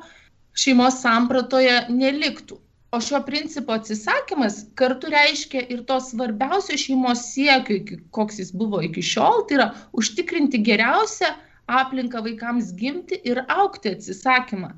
šeimos 0.53 1.01
sampratoje 1.03 1.87
neliktų 1.89 2.59
o 2.91 2.99
šio 3.01 3.21
principo 3.25 3.73
atsisakymas 3.73 4.65
kartu 4.75 5.07
reiškia 5.11 5.63
ir 5.69 5.83
to 5.87 5.99
svarbiausio 6.03 6.77
šeimos 6.77 7.23
siekio, 7.33 7.97
koks 8.11 8.39
jis 8.39 8.51
buvo 8.51 8.81
iki 8.83 9.01
šiol, 9.01 9.45
tai 9.47 9.57
yra 9.59 9.67
užtikrinti 9.95 10.59
geriausią 10.67 11.31
aplinką 11.71 12.23
vaikams 12.25 12.73
gimti 12.75 13.19
ir 13.23 13.43
aukti 13.47 13.95
atsisakymą. 13.95 14.73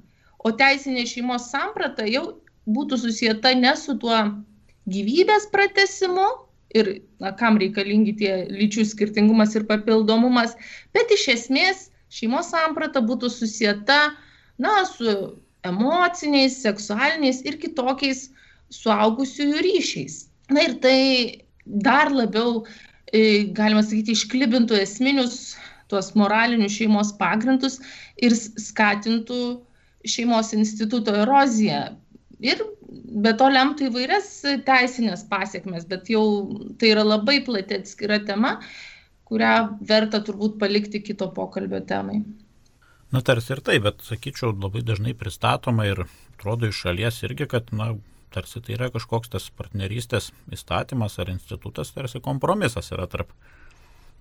O 0.45 0.51
teisinė 0.51 1.07
šeimos 1.09 1.49
samprata 1.49 2.05
jau 2.05 2.25
būtų 2.69 2.99
susijęta 3.01 3.55
ne 3.57 3.73
su 3.79 3.97
tuo 3.97 4.19
gyvybės 4.93 5.47
pratesimu 5.51 6.27
ir 6.77 6.89
na, 7.23 7.31
kam 7.39 7.57
reikalingi 7.61 8.13
tie 8.19 8.33
lyčių 8.51 8.85
skirtingumas 8.91 9.55
ir 9.57 9.65
papildomumas, 9.69 10.53
bet 10.93 11.11
iš 11.15 11.27
esmės 11.37 11.87
šeimos 12.13 12.51
samprata 12.53 13.01
būtų 13.01 13.31
susijęta 13.33 13.99
na, 14.61 14.83
su 14.85 15.39
emociniais, 15.67 16.59
seksualiniais 16.63 17.41
ir 17.47 17.57
kitokiais 17.61 18.27
suaugusiųjų 18.73 19.63
ryšiais. 19.67 20.23
Na 20.51 20.65
ir 20.67 20.77
tai 20.83 20.97
dar 21.65 22.11
labiau, 22.11 22.63
e, 23.13 23.45
galima 23.55 23.83
sakyti, 23.83 24.15
išklibintų 24.17 24.79
esminius 24.81 25.55
tuos 25.91 26.13
moralinius 26.17 26.75
šeimos 26.79 27.13
pagrindus 27.19 27.79
ir 28.17 28.35
skatintų 28.35 29.41
šeimos 30.09 30.51
instituto 30.57 31.13
eroziją. 31.23 31.93
Ir 32.43 32.59
be 33.23 33.31
to 33.39 33.47
lemtų 33.51 33.87
įvairias 33.89 34.29
teisinės 34.67 35.23
pasiekmes, 35.29 35.85
bet 35.87 36.09
jau 36.11 36.23
tai 36.79 36.91
yra 36.95 37.05
labai 37.07 37.39
plati 37.45 37.79
atskira 37.79 38.19
tema, 38.27 38.57
kurią 39.29 39.53
verta 39.87 40.19
turbūt 40.25 40.57
palikti 40.61 41.01
kito 41.01 41.29
pokalbio 41.37 41.79
temai. 41.87 42.19
Na 43.13 43.21
tarsi 43.21 43.53
ir 43.53 43.61
tai, 43.61 43.77
bet 43.77 44.01
sakyčiau, 44.01 44.55
labai 44.57 44.81
dažnai 44.81 45.13
pristatoma 45.13 45.85
ir 45.85 46.07
atrodo 46.33 46.65
iš 46.71 46.79
šalies 46.81 47.19
irgi, 47.27 47.45
kad, 47.51 47.67
na, 47.69 47.91
tarsi 48.33 48.61
tai 48.65 48.73
yra 48.73 48.87
kažkoks 48.93 49.29
tas 49.35 49.51
partnerystės 49.53 50.31
įstatymas 50.55 51.19
ar 51.21 51.29
institutas, 51.29 51.91
tarsi 51.93 52.23
kompromisas 52.25 52.89
yra 52.95 53.05
tarp, 53.11 53.29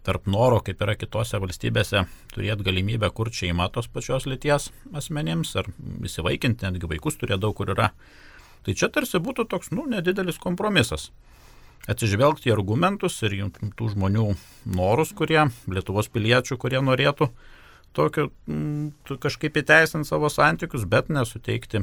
tarp 0.05 0.29
noro, 0.29 0.59
kaip 0.67 0.85
yra 0.85 0.97
kitose 1.01 1.41
valstybėse, 1.41 2.03
turėti 2.35 2.67
galimybę 2.67 3.09
kurti 3.17 3.47
šeimą 3.47 3.71
tos 3.73 3.89
pačios 3.89 4.29
lyties 4.29 4.69
asmenims 4.93 5.55
ar 5.57 5.73
įsivaikinti, 6.05 6.69
netgi 6.69 6.93
vaikus 6.93 7.17
turėti 7.17 7.41
daug 7.47 7.57
kur 7.57 7.73
yra. 7.73 7.89
Tai 8.63 8.77
čia 8.77 8.91
tarsi 8.93 9.23
būtų 9.25 9.49
toks, 9.49 9.73
nu, 9.73 9.87
nedidelis 9.89 10.37
kompromisas. 10.43 11.09
Atsižvelgti 11.89 12.53
į 12.53 12.55
argumentus 12.59 13.17
ir 13.25 13.41
tų 13.57 13.89
žmonių 13.97 14.29
norus, 14.77 15.17
kurie, 15.17 15.49
Lietuvos 15.67 16.13
piliečių, 16.13 16.61
kurie 16.61 16.85
norėtų 16.85 17.33
tokio 17.97 18.29
m, 18.49 18.93
kažkaip 19.23 19.59
įteisinti 19.63 20.09
savo 20.09 20.31
santykius, 20.33 20.87
bet 20.89 21.11
nesuteikti 21.13 21.83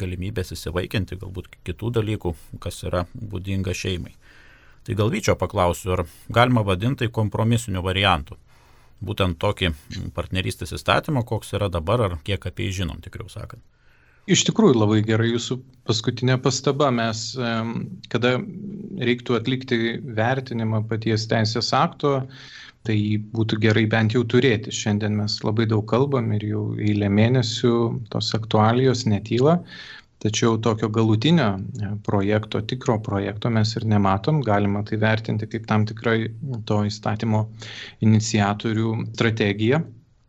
galimybės 0.00 0.52
įsivaikinti 0.56 1.18
galbūt 1.20 1.50
kitų 1.66 1.92
dalykų, 2.00 2.34
kas 2.62 2.82
yra 2.88 3.06
būdinga 3.14 3.74
šeimai. 3.76 4.14
Tai 4.86 4.96
gal 4.96 5.10
Vyčio 5.12 5.34
paklausiu, 5.36 5.92
ar 5.96 6.04
galima 6.32 6.62
vadinti 6.64 7.04
tai 7.04 7.12
kompromisiniu 7.12 7.82
variantu. 7.84 8.38
Būtent 9.04 9.38
tokį 9.38 9.72
partnerystės 10.16 10.72
įstatymą, 10.74 11.22
koks 11.28 11.52
yra 11.54 11.68
dabar, 11.70 12.06
ar 12.06 12.16
kiek 12.26 12.46
apie 12.48 12.68
jį 12.68 12.80
žinom, 12.82 13.02
tikriau 13.04 13.28
sakant. 13.30 13.62
Iš 14.28 14.42
tikrųjų 14.44 14.74
labai 14.76 14.98
gerai 15.06 15.30
jūsų 15.30 15.56
paskutinė 15.88 16.36
pastaba. 16.44 16.90
Mes, 16.92 17.30
kada 18.12 18.34
reiktų 19.08 19.38
atlikti 19.38 19.78
vertinimą 20.18 20.82
paties 20.90 21.24
teisės 21.30 21.70
akto, 21.76 22.26
tai 22.86 22.96
jį 22.96 23.18
būtų 23.34 23.58
gerai 23.64 23.84
bent 23.90 24.14
jau 24.16 24.24
turėti. 24.34 24.74
Šiandien 24.74 25.18
mes 25.18 25.38
labai 25.44 25.68
daug 25.70 25.86
kalbam 25.90 26.32
ir 26.36 26.46
jau 26.48 26.64
eilę 26.78 27.10
mėnesių 27.12 27.74
tos 28.12 28.30
aktualijos 28.38 29.04
netyla, 29.10 29.58
tačiau 30.22 30.56
tokio 30.62 30.88
galutinio 30.90 31.50
e, 31.58 31.92
projekto, 32.06 32.62
tikro 32.62 32.98
projekto 33.04 33.52
mes 33.54 33.74
ir 33.78 33.86
nematom, 33.86 34.40
galima 34.46 34.82
tai 34.86 34.98
vertinti 35.02 35.46
kaip 35.50 35.68
tam 35.70 35.86
tikrai 35.86 36.32
to 36.66 36.82
įstatymo 36.88 37.44
iniciatorių 38.06 38.96
strategija 39.12 39.84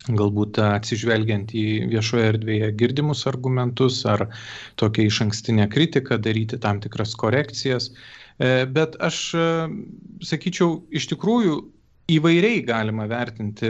galbūt 0.07 0.59
atsižvelgiant 0.63 1.51
į 1.57 1.65
viešoje 1.91 2.29
erdvėje 2.33 2.69
girdimus 2.79 3.25
argumentus 3.29 3.99
ar 4.07 4.27
tokią 4.79 5.09
iš 5.09 5.21
ankstinę 5.25 5.67
kritiką, 5.71 6.17
daryti 6.23 6.59
tam 6.61 6.79
tikras 6.83 7.15
korekcijas. 7.19 7.91
E, 8.39 8.65
bet 8.65 8.95
aš 9.03 9.19
e, 9.35 9.49
sakyčiau, 10.25 10.79
iš 10.95 11.09
tikrųjų 11.11 11.59
įvairiai 12.09 12.61
galima 12.65 13.05
vertinti 13.09 13.69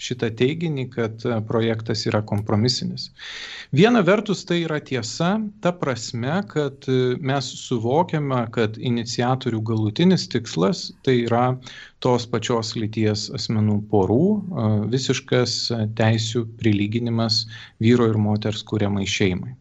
šitą 0.00 0.30
teiginį, 0.40 0.86
kad 0.94 1.24
projektas 1.48 2.06
yra 2.08 2.22
kompromisinis. 2.26 3.10
Viena 3.76 4.02
vertus 4.06 4.42
tai 4.48 4.62
yra 4.64 4.80
tiesa, 4.82 5.34
ta 5.62 5.72
prasme, 5.76 6.40
kad 6.50 6.88
mes 7.20 7.52
suvokiame, 7.66 8.42
kad 8.56 8.80
iniciatorių 8.80 9.62
galutinis 9.72 10.26
tikslas 10.32 10.88
tai 11.06 11.20
yra 11.28 11.44
tos 12.00 12.24
pačios 12.32 12.72
lyties 12.80 13.28
asmenų 13.36 13.76
porų 13.92 14.24
visiškas 14.92 15.56
teisių 16.00 16.46
prilyginimas 16.60 17.44
vyro 17.84 18.08
ir 18.08 18.16
moters 18.20 18.64
kūriamai 18.66 19.04
šeimai. 19.04 19.52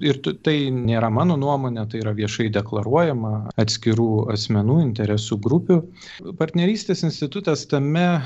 Ir 0.00 0.16
tai 0.46 0.54
nėra 0.72 1.10
mano 1.12 1.34
nuomonė, 1.36 1.82
tai 1.92 1.98
yra 2.00 2.14
viešai 2.16 2.46
deklaruojama 2.54 3.50
atskirų 3.60 4.30
asmenų 4.32 4.78
interesų 4.86 5.36
grupių. 5.44 5.76
Partnerystės 6.38 7.02
institutas 7.04 7.66
tame, 7.68 8.22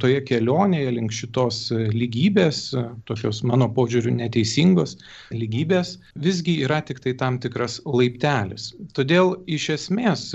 toje 0.00 0.22
kelionėje 0.24 0.83
link 0.92 1.14
šitos 1.14 1.68
lygybės, 1.72 2.60
tokios 3.08 3.42
mano 3.46 3.68
požiūrių 3.76 4.16
neteisingos 4.18 4.96
lygybės, 5.32 5.96
visgi 6.26 6.58
yra 6.66 6.80
tik 6.84 7.00
tai 7.04 7.14
tam 7.20 7.38
tikras 7.42 7.80
laiptelis. 7.86 8.72
Todėl 8.96 9.36
iš 9.46 9.70
esmės 9.78 10.28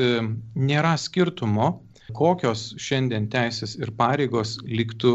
nėra 0.55 0.95
skirtumo 0.97 1.75
kokios 2.15 2.73
šiandien 2.81 3.29
teisės 3.33 3.75
ir 3.79 3.91
pareigos 3.97 4.57
liktų 4.65 5.13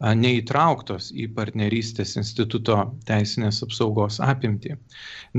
neįtrauktos 0.00 1.10
į 1.12 1.26
partnerystės 1.36 2.14
instituto 2.16 2.76
teisinės 3.08 3.60
apsaugos 3.66 4.16
apimtį. 4.24 4.76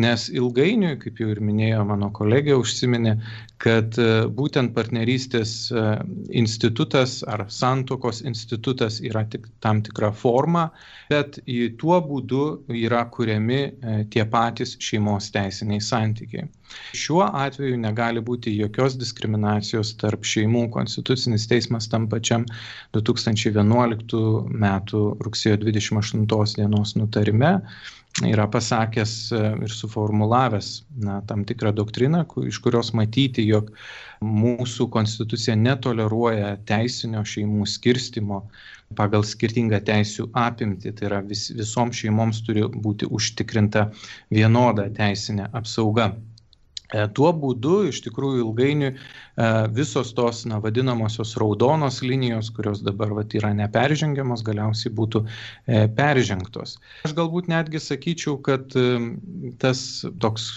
Nes 0.02 0.28
ilgainiui, 0.30 0.98
kaip 1.02 1.20
jau 1.20 1.32
ir 1.34 1.42
minėjo 1.42 1.82
mano 1.90 2.12
kolegė, 2.14 2.54
užsiminė, 2.60 3.16
kad 3.62 3.98
būtent 4.38 4.76
partnerystės 4.78 5.56
institutas 6.30 7.20
ar 7.28 7.48
santokos 7.50 8.22
institutas 8.22 9.02
yra 9.02 9.26
tik 9.26 9.50
tam 9.66 9.82
tikra 9.82 10.12
forma, 10.14 10.70
bet 11.10 11.42
tuo 11.82 12.00
būdu 12.06 12.46
yra 12.86 13.04
kuriami 13.10 13.62
tie 14.14 14.26
patys 14.30 14.78
šeimos 14.80 15.34
teisiniai 15.34 15.82
santykiai. 15.82 16.50
Šiuo 16.98 17.24
atveju 17.44 17.78
negali 17.82 18.24
būti 18.24 18.54
jokios 18.58 18.98
diskriminacijos 19.00 19.94
tarp 20.02 20.28
šeimų. 20.28 20.68
Konstitucinis 20.76 21.48
teismas 21.52 21.90
tam 21.92 22.10
pačiam 22.12 22.46
2011 22.98 24.22
m. 24.52 24.70
rugsėjo 25.28 25.58
28 25.64 26.60
dienos 26.60 26.96
nutarime 27.00 27.58
yra 28.20 28.48
pasakęs 28.52 29.14
ir 29.64 29.72
suformulavęs 29.72 30.72
na, 31.00 31.22
tam 31.28 31.46
tikrą 31.48 31.72
doktriną, 31.76 32.26
iš 32.48 32.60
kurios 32.64 32.92
matyti, 32.98 33.46
jog 33.48 33.72
mūsų 34.22 34.90
konstitucija 34.92 35.56
netoleruoja 35.56 36.58
teisinio 36.68 37.24
šeimų 37.24 37.66
skirstimo 37.72 38.44
pagal 39.00 39.24
skirtingą 39.24 39.80
teisių 39.88 40.28
apimtį, 40.36 40.92
tai 40.98 41.08
yra 41.08 41.22
vis, 41.24 41.48
visoms 41.56 42.02
šeimoms 42.04 42.44
turi 42.46 42.66
būti 42.68 43.08
užtikrinta 43.08 43.88
vienoda 44.34 44.90
teisinė 44.98 45.48
apsauga. 45.56 46.12
E, 46.92 47.06
tuo 47.16 47.32
būdu 47.36 47.78
iš 47.90 48.02
tikrųjų 48.06 48.42
ilgainiui 48.46 48.90
e, 48.92 48.98
visos 49.76 50.12
tos 50.18 50.44
na, 50.50 50.60
vadinamosios 50.64 51.34
raudonos 51.40 52.02
linijos, 52.04 52.52
kurios 52.56 52.84
dabar 52.84 53.14
vat, 53.16 53.36
yra 53.38 53.54
neperžengiamos, 53.56 54.44
galiausiai 54.48 54.92
būtų 54.98 55.24
e, 55.24 55.86
peržengtos. 55.98 56.78
Aš 57.08 57.16
galbūt 57.18 57.48
netgi 57.52 57.80
sakyčiau, 57.84 58.38
kad 58.44 58.76
tas 59.62 59.80
toks 60.22 60.50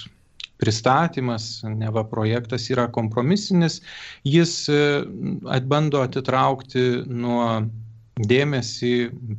pristatymas, 0.63 1.65
neva 1.67 2.05
projektas 2.09 2.69
yra 2.71 2.87
kompromisinis, 2.95 3.81
jis 4.27 4.55
bando 5.69 6.03
atitraukti 6.05 6.85
nuo 7.11 7.65
dėmesį, 8.21 8.91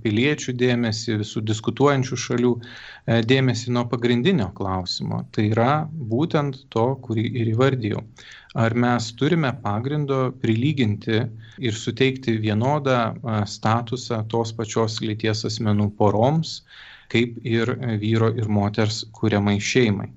piliečių 0.04 0.54
dėmesį, 0.60 1.20
visų 1.22 1.42
diskutuojančių 1.48 2.18
šalių 2.24 2.52
e, 2.60 3.22
dėmesį 3.24 3.72
nuo 3.72 3.86
pagrindinio 3.92 4.50
klausimo. 4.58 5.22
Tai 5.32 5.46
yra 5.52 5.88
būtent 6.12 6.66
to, 6.76 6.88
kurį 7.06 7.24
ir 7.40 7.54
įvardėjau. 7.54 8.04
Ar 8.56 8.76
mes 8.76 9.12
turime 9.20 9.52
pagrindo 9.64 10.32
prilyginti 10.42 11.24
ir 11.60 11.80
suteikti 11.80 12.36
vienodą 12.44 13.00
e, 13.14 13.38
statusą 13.48 14.26
tos 14.28 14.52
pačios 14.52 15.00
lyties 15.02 15.46
asmenų 15.48 15.94
poroms, 15.96 16.62
kaip 17.12 17.38
ir 17.48 17.72
vyro 18.02 18.34
ir 18.36 18.50
moters 18.50 19.06
kuriamai 19.16 19.60
šeimai. 19.62 20.10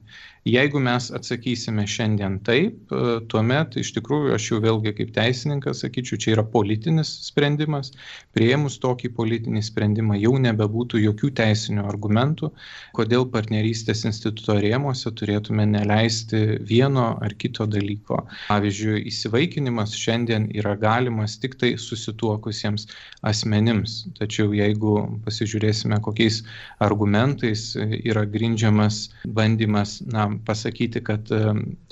Jeigu 0.49 0.81
mes 0.81 1.11
atsakysime 1.13 1.85
šiandien 1.87 2.39
taip, 2.47 2.77
e, 2.89 3.19
tuomet 3.29 3.75
iš 3.81 3.91
tikrųjų 3.99 4.33
aš 4.37 4.47
jau 4.53 4.61
vėlgi 4.65 4.95
kaip 4.97 5.11
teisininkas 5.17 5.83
sakyčiau, 5.85 6.17
čia 6.23 6.31
yra 6.37 6.45
politinis 6.49 7.11
sprendimas. 7.27 7.91
Prieimus 8.37 8.79
tokį 8.81 9.11
politinį 9.19 9.61
sprendimą 9.67 10.17
jau 10.23 10.33
nebebūtų 10.41 11.03
jokių 11.03 11.31
teisinių 11.41 11.85
argumentų, 11.91 12.49
kodėl 12.97 13.27
partnerystės 13.35 14.07
instituto 14.09 14.57
rėmose 14.63 15.13
turėtume 15.21 15.67
neleisti 15.69 16.41
vieno 16.71 17.11
ar 17.21 17.37
kito 17.37 17.67
dalyko. 17.69 18.23
Pavyzdžiui, 18.49 19.05
įsivaikinimas 19.13 19.93
šiandien 19.99 20.49
yra 20.57 20.79
galimas 20.81 21.37
tik 21.43 21.59
tai 21.61 21.75
susituokusiems 21.77 22.89
asmenims. 23.29 23.99
Tačiau 24.17 24.57
jeigu 24.57 24.97
pasižiūrėsime, 25.29 26.01
kokiais 26.01 26.41
argumentais 26.81 27.75
yra 27.77 28.25
grindžiamas 28.25 29.09
bandymas 29.37 29.99
na, 30.09 30.29
pasakyti, 30.47 31.03
kad 31.05 31.31
e, 31.33 31.41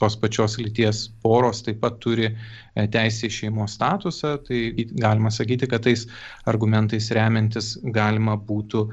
tos 0.00 0.16
pačios 0.20 0.56
lyties 0.60 1.06
poros 1.22 1.62
taip 1.66 1.80
pat 1.82 1.98
turi 2.02 2.28
e, 2.28 2.36
teisę 2.92 3.28
į 3.28 3.34
šeimos 3.38 3.76
statusą, 3.78 4.36
tai 4.46 4.60
galima 4.92 5.32
sakyti, 5.34 5.68
kad 5.70 5.84
tais 5.86 6.06
argumentais 6.50 7.10
remiantis 7.16 7.74
galima 7.96 8.36
būtų 8.36 8.86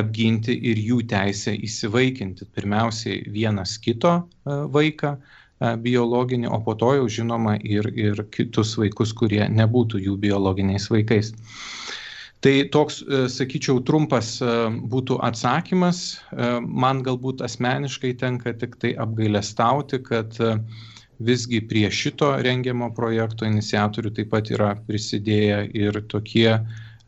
apginti 0.00 0.54
ir 0.70 0.78
jų 0.78 1.02
teisę 1.10 1.56
įsivaikinti. 1.56 2.48
Pirmiausiai 2.54 3.24
vienas 3.34 3.76
kito 3.82 4.16
e, 4.20 4.62
vaiką 4.78 5.16
biologinį, 5.60 6.48
o 6.48 6.56
po 6.64 6.72
to 6.80 6.94
jau 6.96 7.08
žinoma 7.20 7.58
ir, 7.60 7.90
ir 7.92 8.22
kitus 8.32 8.78
vaikus, 8.80 9.10
kurie 9.12 9.42
nebūtų 9.44 10.00
jų 10.06 10.14
biologiniais 10.22 10.86
vaikais. 10.88 11.34
Tai 12.40 12.54
toks, 12.72 13.02
e, 13.04 13.26
sakyčiau, 13.28 13.82
trumpas 13.84 14.38
e, 14.40 14.52
būtų 14.92 15.18
atsakymas. 15.28 15.98
E, 16.32 16.46
man 16.84 17.02
galbūt 17.04 17.42
asmeniškai 17.44 18.14
tenka 18.22 18.54
tik 18.56 18.78
tai 18.80 18.94
apgailestauti, 19.04 20.00
kad 20.06 20.38
visgi 21.20 21.60
prie 21.68 21.84
šito 21.92 22.30
rengiamo 22.40 22.88
projekto 22.96 23.44
iniciatorių 23.44 24.14
taip 24.16 24.30
pat 24.32 24.48
yra 24.56 24.70
prisidėję 24.86 25.58
ir 25.76 26.00
tokie 26.08 26.54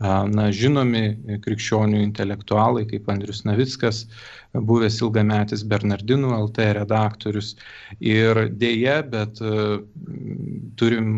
na, 0.02 0.46
žinomi 0.54 1.38
krikščionių 1.44 2.00
intelektualai 2.02 2.84
kaip 2.90 3.08
Andrius 3.12 3.44
Navickas, 3.46 4.04
buvęs 4.52 4.98
ilgametis 5.00 5.62
Bernardinų 5.68 6.32
LT 6.36 6.66
redaktorius. 6.80 7.54
Ir 8.00 8.44
dėje, 8.50 8.96
bet 9.12 9.40
turim 10.80 11.08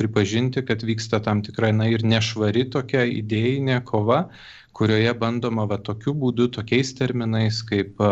pripažinti, 0.00 0.64
kad 0.66 0.84
vyksta 0.84 1.22
tam 1.24 1.42
tikrai, 1.46 1.72
na 1.76 1.88
ir 1.92 2.04
nešvari 2.04 2.66
tokia 2.74 3.06
idėjinė 3.08 3.80
kova, 3.88 4.26
kurioje 4.74 5.14
bandoma 5.18 5.68
va 5.70 5.78
tokiu 5.78 6.16
būdu, 6.18 6.50
tokiais 6.58 6.92
terminais 6.98 7.62
kaip 7.62 8.02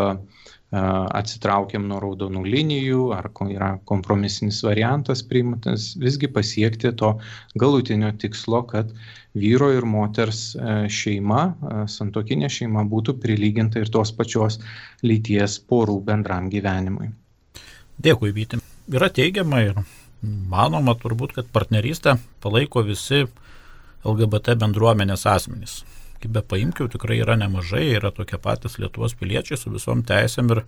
atsitraukiam 0.72 1.84
nuo 1.88 1.98
raudonų 2.00 2.42
linijų, 2.48 3.02
ar 3.12 3.28
yra 3.52 3.74
kompromisinis 3.84 4.62
variantas 4.64 5.20
priimtas, 5.22 5.92
visgi 6.00 6.30
pasiekti 6.32 6.94
to 6.96 7.18
galutinio 7.60 8.12
tikslo, 8.16 8.62
kad 8.70 8.94
vyro 9.34 9.68
ir 9.72 9.84
moters 9.84 10.54
e, 10.56 10.88
šeima, 10.92 11.42
e, 11.52 11.84
santokinė 11.92 12.48
šeima 12.52 12.84
būtų 12.88 13.18
prilyginta 13.20 13.80
ir 13.80 13.92
tos 13.92 14.12
pačios 14.16 14.60
lyties 15.04 15.58
porų 15.68 16.00
bendram 16.08 16.48
gyvenimui. 16.52 17.12
Dėkui, 18.02 18.32
Vyti. 18.32 18.60
Yra 18.92 19.08
teigiama 19.12 19.62
ir 19.62 19.80
manoma 20.22 20.96
turbūt, 20.98 21.36
kad 21.36 21.48
partnerystę 21.52 22.16
palaiko 22.40 22.82
visi 22.86 23.26
LGBT 24.04 24.56
bendruomenės 24.58 25.26
asmenys. 25.28 25.82
Be 26.30 26.42
paimkiau, 26.46 26.88
tikrai 26.92 27.18
yra 27.22 27.34
nemažai, 27.40 27.88
yra 27.96 28.12
tokie 28.14 28.38
patys 28.38 28.78
Lietuvos 28.78 29.16
piliečiai 29.18 29.58
su 29.58 29.72
visom 29.72 30.04
teisėm 30.06 30.52
ir 30.54 30.62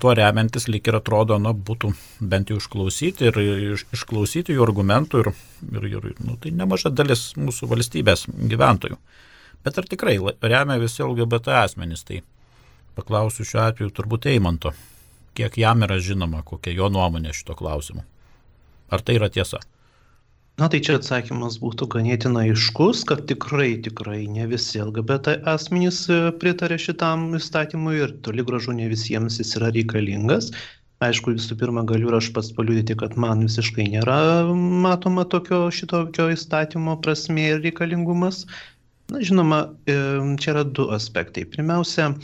tuo 0.00 0.14
remiantis 0.16 0.68
lyg 0.70 0.88
ir 0.88 0.98
atrodo, 0.98 1.36
na, 1.42 1.52
būtų 1.52 1.92
bent 2.20 2.50
jau 2.50 2.56
išklausyti 2.60 3.28
ir 3.28 3.38
iš, 3.74 3.86
išklausyti 3.94 4.56
jų 4.56 4.64
argumentų 4.64 5.22
ir, 5.22 5.30
ir, 5.76 5.86
ir 5.92 6.08
nu, 6.24 6.38
tai 6.40 6.54
nemaža 6.56 6.90
dalis 6.90 7.28
mūsų 7.38 7.68
valstybės 7.74 8.26
gyventojų. 8.32 8.98
Bet 9.66 9.78
ar 9.78 9.88
tikrai 9.90 10.16
remia 10.40 10.78
visi 10.80 11.04
LGBT 11.04 11.60
asmenys, 11.64 12.04
tai 12.06 12.22
paklausiu 12.96 13.44
šiuo 13.44 13.64
atveju 13.66 13.92
turbūt 13.92 14.30
Eimanto, 14.32 14.72
kiek 15.36 15.58
jam 15.60 15.84
yra 15.84 15.98
žinoma, 16.00 16.42
kokia 16.46 16.72
jo 16.76 16.88
nuomonė 16.92 17.34
šito 17.36 17.58
klausimu. 17.58 18.06
Ar 18.90 19.02
tai 19.02 19.18
yra 19.18 19.28
tiesa? 19.32 19.60
Na 20.56 20.70
tai 20.72 20.78
čia 20.80 20.94
atsakymas 20.96 21.58
būtų 21.60 21.84
ganėtinai 21.92 22.46
aiškus, 22.54 23.02
kad 23.08 23.26
tikrai, 23.28 23.74
tikrai 23.84 24.22
ne 24.24 24.46
visi 24.48 24.80
LGBT 24.80 25.34
asmenys 25.52 25.98
e, 26.08 26.16
pritarė 26.40 26.78
šitam 26.80 27.26
įstatymui 27.36 27.98
ir 27.98 28.14
toli 28.24 28.44
gražu 28.46 28.72
ne 28.78 28.86
visiems 28.88 29.36
jis 29.42 29.52
yra 29.58 29.68
reikalingas. 29.74 30.48
Aišku, 31.04 31.34
visų 31.36 31.58
pirma, 31.60 31.84
galiu 31.84 32.08
ir 32.08 32.16
aš 32.16 32.30
pats 32.32 32.48
paliūdyti, 32.56 32.96
kad 33.02 33.18
man 33.20 33.44
visiškai 33.44 33.84
nėra 33.98 34.16
matoma 34.86 35.26
tokio 35.28 35.66
šitokio 35.68 36.30
įstatymo 36.32 36.96
prasme 37.04 37.50
ir 37.50 37.60
reikalingumas. 37.60 38.46
Na, 39.12 39.20
žinoma, 39.20 39.60
e, 39.84 39.98
čia 40.40 40.54
yra 40.54 40.64
du 40.64 40.88
aspektai. 40.96 41.44
Pirmiausia, 41.52 42.14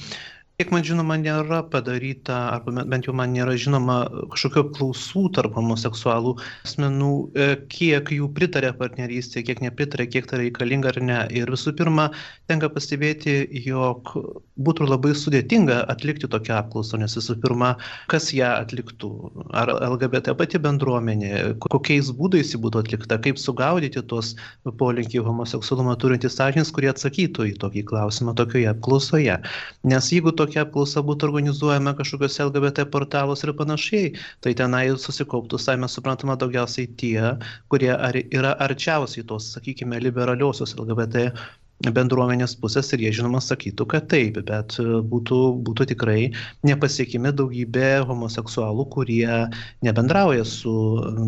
kiek 0.61 0.71
man 0.71 0.85
žinoma 0.85 1.17
nėra 1.19 1.63
padaryta 1.73 2.37
arba 2.53 2.85
bent 2.87 3.07
jau 3.09 3.15
man 3.17 3.33
nėra 3.35 3.55
žinoma 3.59 3.97
kažkokių 4.31 4.61
apklausų 4.67 5.23
tarp 5.35 5.57
homoseksualų 5.59 6.35
asmenų 6.69 7.13
e, 7.35 7.47
kiek 7.73 8.13
jų 8.15 8.29
pritarė 8.37 8.71
partnerystei 8.79 9.43
kiek 9.49 9.63
nepritarė 9.65 10.07
kiek 10.13 10.29
tai 10.31 10.43
reikalinga 10.45 10.93
ar 10.93 11.01
ne. 11.03 11.19
Ir 11.35 11.51
visų 11.51 11.73
pirma 11.79 12.11
tenka 12.53 12.69
pastebėti 12.71 13.35
jog 13.65 14.13
būtų 14.63 14.87
labai 14.87 15.15
sudėtinga 15.19 15.81
atlikti 15.93 16.31
tokią 16.31 16.61
apklausą 16.61 17.01
nes 17.01 17.17
visų 17.19 17.39
pirma 17.43 17.73
kas 18.13 18.31
ją 18.37 18.53
atliktų? 18.61 19.11
Ar 19.57 19.73
lgbt 19.89 20.31
pati 20.39 20.61
bendruomenė 20.63 21.57
kokiais 21.65 22.13
būdais 22.15 22.55
ji 22.55 22.61
būtų 22.63 22.85
atlikta 22.85 23.19
kaip 23.25 23.41
sugaudyti 23.41 24.05
tuos 24.07 24.35
polinkį 24.79 25.25
homoseksualumą 25.27 25.97
turintys 25.99 26.39
asmenys 26.39 26.71
kurie 26.77 26.93
atsakytų 26.93 27.51
į 27.51 27.59
tokį 27.65 27.87
klausimą 27.91 28.37
tokioje 28.39 28.71
apklausoje? 28.77 29.41
Nes 29.89 30.13
jeigu 30.13 30.31
tokia 30.37 30.52
tokia 30.53 30.67
apklausa 30.67 31.01
būtų 31.01 31.31
organizuojama 31.31 31.95
kažkokiuose 31.97 32.45
LGBT 32.45 32.85
portaluose 32.93 33.47
ir 33.47 33.55
panašiai, 33.57 34.11
tai 34.45 34.53
tenai 34.53 34.91
susikauptų, 35.01 35.59
savime 35.59 35.89
suprantama, 35.89 36.37
daugiausiai 36.37 36.91
tie, 37.01 37.39
kurie 37.73 37.93
ar, 37.95 38.15
yra 38.31 38.53
arčiausiai 38.61 39.25
tos, 39.25 39.55
sakykime, 39.57 39.97
liberaliosios 40.05 40.77
LGBT 40.77 41.33
bendruomenės 41.97 42.55
pusės 42.61 42.93
ir 42.93 43.01
jie 43.01 43.15
žinoma 43.17 43.41
sakytų, 43.41 43.87
kad 43.89 44.07
taip, 44.13 44.37
bet 44.45 44.77
būtų, 45.09 45.41
būtų 45.65 45.89
tikrai 45.95 46.31
nepasiekimi 46.69 47.33
daugybė 47.33 48.05
homoseksualų, 48.07 48.87
kurie 48.93 49.49
nebendrauja 49.83 50.45
su 50.45 50.77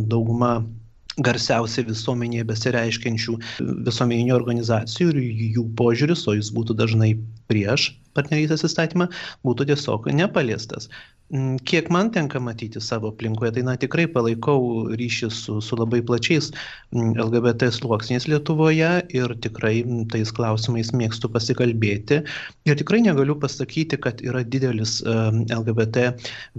dauguma 0.06 0.60
garsiausiai 1.24 1.88
visuomenėje 1.88 2.44
besireiškiančių 2.52 3.40
visuomeninių 3.88 4.36
organizacijų 4.36 5.14
ir 5.14 5.20
jų 5.56 5.68
požiūris, 5.78 6.28
o 6.28 6.36
jis 6.36 6.52
būtų 6.54 6.76
dažnai 6.76 7.14
prieš 7.48 7.94
partnerystės 8.16 8.66
įstatymą, 8.70 9.10
būtų 9.46 9.70
tiesiog 9.72 10.10
nepaliestas. 10.14 10.90
Mm, 11.32 11.56
kiek 11.64 11.88
man 11.88 12.10
tenka 12.12 12.38
matyti 12.40 12.80
savo 12.84 13.08
aplinkoje, 13.08 13.54
tai 13.56 13.62
na 13.64 13.72
tikrai 13.80 14.04
palaikau 14.12 14.84
ryšį 15.00 15.28
su, 15.32 15.54
su 15.64 15.78
labai 15.80 16.02
plačiais 16.04 16.50
mm, 16.92 17.14
LGBT 17.16 17.70
sluoksniais 17.72 18.28
Lietuvoje 18.28 18.90
ir 19.16 19.32
tikrai 19.46 19.78
mm, 19.80 20.04
tais 20.12 20.28
klausimais 20.36 20.92
mėgstu 20.92 21.30
pasikalbėti. 21.32 22.20
Ir 22.68 22.76
tikrai 22.76 23.00
negaliu 23.06 23.38
pasakyti, 23.40 23.96
kad 24.04 24.20
yra 24.20 24.44
didelis 24.44 24.98
LGBT 25.06 26.10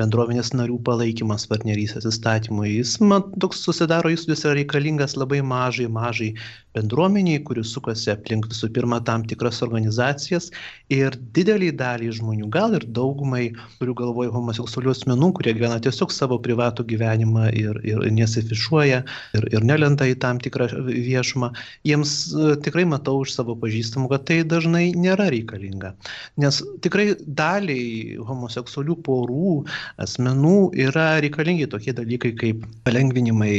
bendruomenės 0.01 0.51
narių 0.57 0.81
palaikymas 0.89 1.45
partnerysės 1.51 2.09
įstatymui. 2.09 2.73
Jis 2.79 2.97
man 3.05 3.29
toks 3.37 3.61
susidaro 3.67 4.09
įspūdis 4.17 4.47
yra 4.47 4.57
reikalingas 4.63 5.13
labai 5.13 5.43
mažai, 5.45 5.85
mažai 5.87 6.33
bendruomeniai, 6.75 7.41
kuris 7.47 7.71
sukasi 7.75 8.11
aplink 8.13 8.49
visų 8.51 8.69
pirma 8.75 8.99
tam 9.07 9.23
tikras 9.27 9.61
organizacijas 9.65 10.51
ir 10.93 11.15
dideliai 11.35 11.73
daliai 11.75 12.13
žmonių, 12.15 12.49
gal 12.53 12.75
ir 12.77 12.85
daugumai, 12.95 13.47
kurių 13.79 13.95
galvoja 14.01 14.33
homoseksualių 14.35 14.93
asmenų, 14.93 15.31
kurie 15.39 15.55
gyvena 15.57 15.79
tiesiog 15.83 16.13
savo 16.13 16.37
privatų 16.43 16.85
gyvenimą 16.91 17.47
ir, 17.55 17.79
ir 17.87 18.03
nesifišuoja 18.15 19.01
ir, 19.37 19.49
ir 19.55 19.67
nelenda 19.67 20.07
į 20.09 20.17
tam 20.23 20.41
tikrą 20.43 20.69
viešumą, 20.85 21.51
jiems 21.87 22.15
e, 22.35 22.55
tikrai 22.65 22.85
matau 22.89 23.21
iš 23.25 23.35
savo 23.37 23.55
pažįstamų, 23.61 24.11
kad 24.11 24.27
tai 24.29 24.41
dažnai 24.47 24.85
nėra 24.99 25.29
reikalinga. 25.33 25.93
Nes 26.41 26.61
tikrai 26.85 27.13
daliai 27.25 28.19
homoseksualių 28.25 28.99
porų 29.05 29.59
asmenų 30.03 30.57
yra 30.87 31.15
reikalingi 31.23 31.69
tokie 31.71 31.95
dalykai 31.95 32.35
kaip 32.39 32.67
palengvinimai 32.87 33.55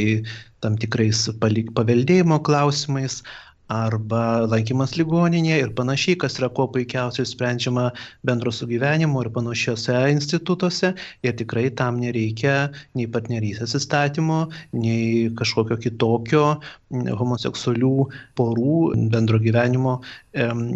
tam 0.65 0.77
tikrais 0.81 1.27
paveldėjimo 1.39 2.41
klausimais 2.47 3.21
arba 3.67 4.47
lankymas 4.47 4.93
ligoninėje 4.95 5.57
ir 5.65 5.71
panašiai, 5.75 6.15
kas 6.21 6.37
yra 6.39 6.47
kuo 6.55 6.67
puikiausiai 6.71 7.27
sprendžiama 7.27 7.89
bendro 8.27 8.51
sugyvenimo 8.55 9.23
ir 9.23 9.29
panašiose 9.35 9.95
institutuose. 10.13 10.93
Ir 11.27 11.35
tikrai 11.39 11.67
tam 11.75 11.99
nereikia 11.99 12.69
nei 12.95 13.09
partnerysės 13.11 13.75
įstatymo, 13.79 14.39
nei 14.79 15.27
kažkokio 15.39 15.79
kitokio 15.83 16.45
homoseksualių 17.19 17.91
porų 18.39 18.77
bendro 19.11 19.39
gyvenimo 19.43 19.97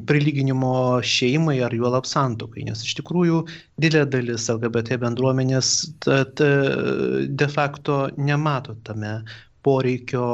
prilyginimo 0.10 0.74
šeimai 1.00 1.62
ar 1.64 1.76
juolap 1.76 2.10
santokai. 2.10 2.66
Nes 2.68 2.84
iš 2.84 2.98
tikrųjų 3.00 3.46
didelė 3.80 4.10
dalis 4.18 4.50
LGBT 4.52 5.00
bendruomenės 5.06 5.72
de 6.04 7.50
facto 7.56 8.02
nemato 8.20 8.76
tame 8.84 9.22
poreikio 9.64 10.28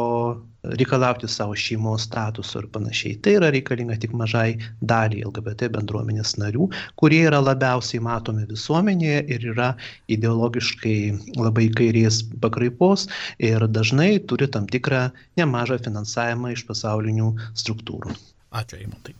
reikalauti 0.64 1.28
savo 1.28 1.56
šeimos 1.56 2.04
statuso 2.08 2.60
ir 2.60 2.68
panašiai. 2.74 3.18
Tai 3.24 3.36
yra 3.40 3.52
reikalinga 3.54 3.98
tik 4.02 4.16
mažai 4.18 4.58
daliai 4.82 5.24
LGBT 5.28 5.70
bendruomenės 5.76 6.36
narių, 6.42 6.68
kurie 7.00 7.22
yra 7.30 7.40
labiausiai 7.44 8.04
matomi 8.04 8.48
visuomenėje 8.50 9.22
ir 9.36 9.48
yra 9.54 9.70
ideologiškai 10.18 10.98
labai 11.38 11.70
kairės 11.78 12.24
pakraipos 12.44 13.08
ir 13.52 13.68
dažnai 13.80 14.12
turi 14.28 14.50
tam 14.52 14.68
tikrą 14.68 15.08
nemažą 15.40 15.80
finansavimą 15.88 16.54
iš 16.58 16.68
pasaulinių 16.68 17.34
struktūrų. 17.56 18.18
Ačiū, 18.58 18.84
Eimantai 18.84 19.16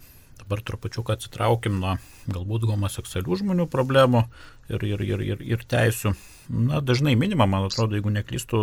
dabar 0.48 0.64
trupučiuką 0.64 1.18
atsitraukim 1.18 1.82
nuo 1.82 1.98
galbūt 2.32 2.66
homoseksualių 2.70 3.38
žmonių 3.42 3.66
problemų 3.68 4.24
ir, 4.72 4.84
ir, 4.88 5.02
ir, 5.04 5.24
ir, 5.26 5.42
ir 5.44 5.64
teisų. 5.68 6.14
Na, 6.48 6.80
dažnai 6.80 7.18
minima, 7.20 7.46
man 7.46 7.68
atrodo, 7.68 7.98
jeigu 7.98 8.14
neklystu, 8.16 8.60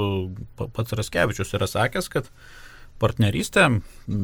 pats 0.56 0.96
Raskevičius 0.96 1.52
yra 1.58 1.68
sakęs, 1.68 2.08
kad 2.08 2.30
partnerystė 3.02 3.66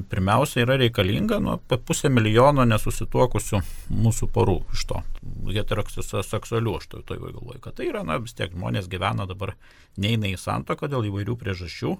pirmiausia 0.08 0.62
yra 0.64 0.78
reikalinga 0.80 1.40
nuo 1.42 1.58
pusę 1.68 2.08
milijono 2.08 2.64
nesusituokusių 2.70 3.60
mūsų 3.92 4.30
porų 4.32 4.56
iš 4.72 4.86
to 4.88 5.02
heteroseksualių, 5.50 6.78
aš 6.78 6.88
to, 6.88 7.04
to 7.04 7.18
galvoju, 7.20 7.60
kad 7.60 7.76
tai 7.76 7.90
yra, 7.90 8.06
na, 8.06 8.16
vis 8.22 8.32
tiek 8.38 8.54
žmonės 8.54 8.88
gyvena 8.88 9.28
dabar 9.28 9.52
neina 10.00 10.32
į 10.32 10.40
santoką 10.40 10.88
dėl 10.88 11.10
įvairių 11.10 11.36
priežasčių 11.36 11.96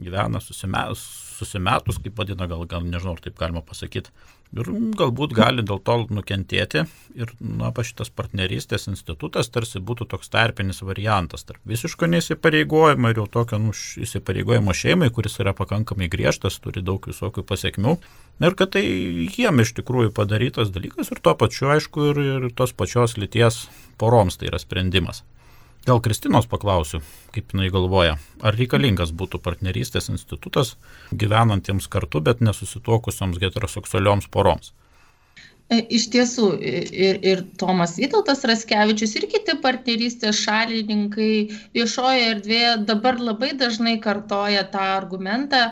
gyvena 0.00 0.40
susime, 0.40 0.86
susimetus, 0.96 1.98
kaip 2.02 2.16
vadina, 2.18 2.46
gal, 2.48 2.64
gal 2.68 2.84
nežinau, 2.86 3.16
ar 3.16 3.24
taip 3.24 3.36
galima 3.40 3.62
pasakyti. 3.64 4.12
Ir 4.52 4.68
galbūt 4.98 5.32
gali 5.32 5.62
dėl 5.64 5.78
to 5.80 5.94
nukentėti 6.12 6.82
ir, 7.16 7.30
na, 7.40 7.70
pa 7.72 7.84
šitas 7.88 8.10
partnerystės 8.12 8.84
institutas 8.90 9.48
tarsi 9.48 9.80
būtų 9.80 10.10
toks 10.12 10.28
tarpinis 10.32 10.82
variantas 10.84 11.46
tarp 11.48 11.62
visiško 11.68 12.10
neįsipareigojimo 12.12 13.12
ir 13.12 13.22
jau 13.22 13.26
tokio 13.38 13.56
nu, 13.62 13.72
įsipareigojimo 13.72 14.76
šeimai, 14.76 15.08
kuris 15.14 15.40
yra 15.40 15.56
pakankamai 15.56 16.10
griežtas, 16.12 16.60
turi 16.60 16.84
daug 16.84 17.08
visokių 17.08 17.46
pasiekmių. 17.48 17.96
Ir 18.44 18.58
kad 18.58 18.74
tai 18.76 18.84
jiem 18.84 19.64
iš 19.64 19.72
tikrųjų 19.80 20.12
padarytas 20.16 20.72
dalykas 20.74 21.14
ir 21.14 21.24
tuo 21.24 21.32
pačiu, 21.38 21.70
aišku, 21.72 22.10
ir, 22.12 22.22
ir 22.36 22.48
tos 22.52 22.76
pačios 22.76 23.16
lyties 23.16 23.64
poroms 23.96 24.36
tai 24.36 24.52
yra 24.52 24.60
sprendimas. 24.60 25.24
Gal 25.82 25.98
Kristinos 25.98 26.46
paklausiu, 26.46 27.00
kaip 27.34 27.50
jinai 27.50 27.66
galvoja, 27.74 28.14
ar 28.46 28.54
reikalingas 28.54 29.10
būtų 29.18 29.40
partnerystės 29.42 30.06
institutas 30.12 30.76
gyvenantiems 31.10 31.88
kartu, 31.90 32.20
bet 32.22 32.44
nesusituokusioms 32.44 33.40
heteroseksualioms 33.42 34.28
poroms? 34.30 34.70
E, 35.72 35.80
iš 35.98 36.06
tiesų, 36.12 36.52
ir, 36.62 37.18
ir 37.26 37.42
Tomas 37.58 37.96
Vytautas 37.98 38.44
Raskevičius, 38.46 39.16
ir 39.18 39.26
kiti 39.32 39.56
partnerystės 39.64 40.38
šalininkai 40.44 41.32
viešoje 41.74 42.28
erdvėje 42.36 42.76
dabar 42.92 43.18
labai 43.18 43.50
dažnai 43.58 43.96
kartoja 44.04 44.62
tą 44.70 44.84
argumentą, 45.00 45.64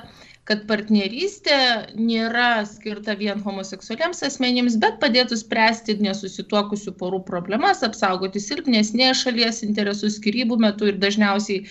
kad 0.48 0.64
partnerystė 0.66 1.56
nėra 1.94 2.64
skirta 2.66 3.14
vien 3.18 3.42
homoseksualiems 3.44 4.22
asmenims, 4.26 4.78
bet 4.82 4.98
padėtų 5.02 5.38
spręsti 5.38 5.98
nesusituokusių 6.02 6.94
porų 7.00 7.20
problemas, 7.28 7.84
apsaugoti 7.86 8.42
silpnesnės 8.42 9.24
šalies 9.24 9.62
interesus 9.66 10.16
skirybų 10.18 10.58
metu 10.64 10.88
ir 10.90 10.98
dažniausiai 11.02 11.66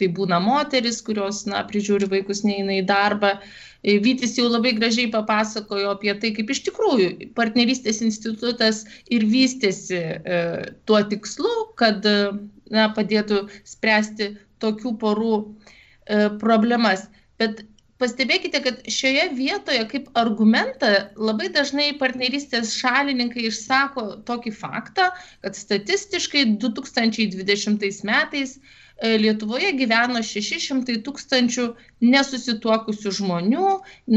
tai 0.00 0.08
būna 0.10 0.40
moteris, 0.42 0.98
kurios 1.06 1.44
na, 1.46 1.62
prižiūri 1.68 2.08
vaikus 2.10 2.42
neina 2.46 2.80
į 2.80 2.86
darbą. 2.88 3.36
Vytis 3.84 4.38
jau 4.38 4.46
labai 4.48 4.72
gražiai 4.78 5.10
papasakojo 5.12 5.92
apie 5.92 6.14
tai, 6.18 6.32
kaip 6.34 6.50
iš 6.50 6.62
tikrųjų 6.70 7.28
partnerystės 7.36 8.00
institutas 8.06 8.82
ir 9.12 9.26
vystėsi 9.28 10.00
e, 10.00 10.40
tuo 10.88 11.02
tikslu, 11.10 11.52
kad 11.78 12.00
na, 12.72 12.88
padėtų 12.96 13.44
spręsti 13.68 14.32
tokių 14.64 14.94
porų 15.04 15.36
e, 15.36 15.44
problemas. 16.40 17.04
Bet 17.38 17.66
pastebėkite 18.02 18.60
kad 18.64 18.80
šioje 18.90 19.26
vietoje 19.38 19.82
kaip 19.90 20.08
argumentą 20.18 20.90
labai 21.28 21.50
dažnai 21.54 21.92
partnerystės 22.00 22.74
šalininkai 22.78 23.46
išsako 23.50 24.06
tokį 24.28 24.54
faktą 24.58 25.10
kad 25.44 25.58
statistiškai 25.58 26.46
du 26.62 26.72
tūkstančiai 26.78 27.28
dvidešimtais 27.34 28.02
metais 28.08 28.56
e, 28.58 29.14
Lietuvoje 29.22 29.70
gyveno 29.78 30.22
600 30.26 30.98
tūkstančių 31.06 31.68
nesusituokusių 32.04 33.14
žmonių, 33.20 33.70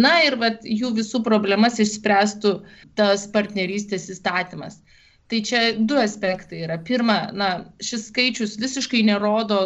na 0.03 0.15
ir 0.25 0.39
vat, 0.41 0.65
jų 0.65 0.93
visų 0.97 1.23
problemas 1.25 1.79
išspręstų 1.83 2.57
tas 2.99 3.29
partnerystės 3.33 4.09
įstatymas. 4.13 4.81
Tai 5.27 5.41
čia 5.43 5.61
du 5.75 5.97
aspektai 5.99 6.63
yra. 6.63 6.77
Pirma, 6.87 7.17
na, 7.35 7.49
šis 7.83 8.07
skaičius 8.09 8.55
visiškai 8.61 9.01
nerodo 9.09 9.59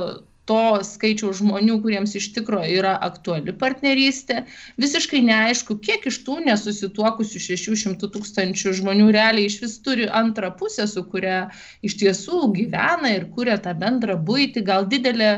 to 0.50 0.82
skaičiaus 0.86 1.40
žmonių, 1.40 1.78
kuriems 1.84 2.16
iš 2.18 2.32
tikrųjų 2.36 2.78
yra 2.82 2.94
aktuali 3.06 3.54
partnerystė. 3.54 4.44
Visiškai 4.82 5.22
neaišku, 5.28 5.78
kiek 5.86 6.08
iš 6.10 6.22
tų 6.26 6.40
nesusituokusių 6.48 7.42
600 7.48 8.10
tūkstančių 8.16 8.76
žmonių 8.82 9.12
realiai 9.16 9.50
iš 9.50 9.60
vis 9.64 9.78
turi 9.86 10.08
antrą 10.22 10.52
pusę, 10.58 10.88
su 10.90 11.04
kuria 11.08 11.44
iš 11.86 12.00
tiesų 12.02 12.48
gyvena 12.58 13.14
ir 13.18 13.28
kuria 13.36 13.60
tą 13.62 13.76
bendrą 13.78 14.18
būti. 14.18 14.66
Gal 14.66 14.90
didelė 14.90 15.36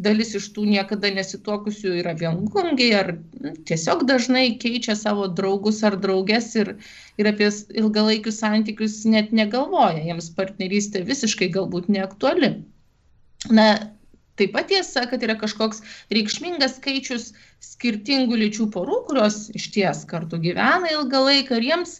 dalis 0.00 0.32
iš 0.36 0.48
tų 0.56 0.64
niekada 0.70 1.10
nesituokusių 1.12 1.94
yra 2.00 2.14
viengungiai 2.18 2.90
ar 2.96 3.12
tiesiog 3.68 4.06
dažnai 4.08 4.46
keičia 4.62 4.96
savo 4.96 5.28
draugus 5.28 5.82
ar 5.86 5.98
draugės 6.00 6.50
ir, 6.56 6.74
ir 7.20 7.30
apie 7.30 7.50
ilgalaikius 7.82 8.40
santykius 8.40 9.02
net 9.04 9.30
negalvoja. 9.36 10.00
Jiems 10.08 10.32
partnerystė 10.36 11.04
visiškai 11.06 11.50
galbūt 11.52 11.92
neaktuali. 11.92 12.54
Na, 13.52 13.66
taip 14.40 14.56
pat 14.56 14.70
tiesa 14.72 15.06
kad 15.10 15.22
yra 15.26 15.36
kažkoks 15.40 15.84
reikšmingas 16.16 16.78
skaičius 16.80 17.30
skirtingų 17.64 18.40
lyčių 18.44 18.70
porų 18.74 19.02
kurios 19.10 19.46
išties 19.56 20.06
kartu 20.10 20.40
gyvena 20.42 20.90
ilgą 20.96 21.22
laiką 21.28 21.60
ir 21.60 21.68
jiems 21.70 21.98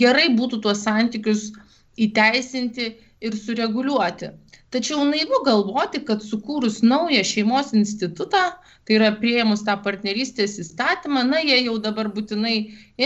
gerai 0.00 0.28
būtų 0.38 0.62
tuos 0.64 0.84
santykius 0.86 1.50
įteisinti 1.96 2.94
ir 3.24 3.36
sureguliuoti. 3.36 4.30
Tačiau 4.74 5.04
naivu 5.08 5.38
galvoti, 5.46 6.02
kad 6.04 6.24
sukūrus 6.26 6.82
naują 6.82 7.22
šeimos 7.24 7.70
institutą, 7.78 8.42
tai 8.84 8.96
yra 8.98 9.12
prieimus 9.20 9.62
tą 9.66 9.76
partnerystės 9.82 10.58
įstatymą, 10.62 11.22
na, 11.30 11.40
jie 11.40 11.60
jau 11.68 11.76
dabar 11.82 12.10
būtinai 12.12 12.56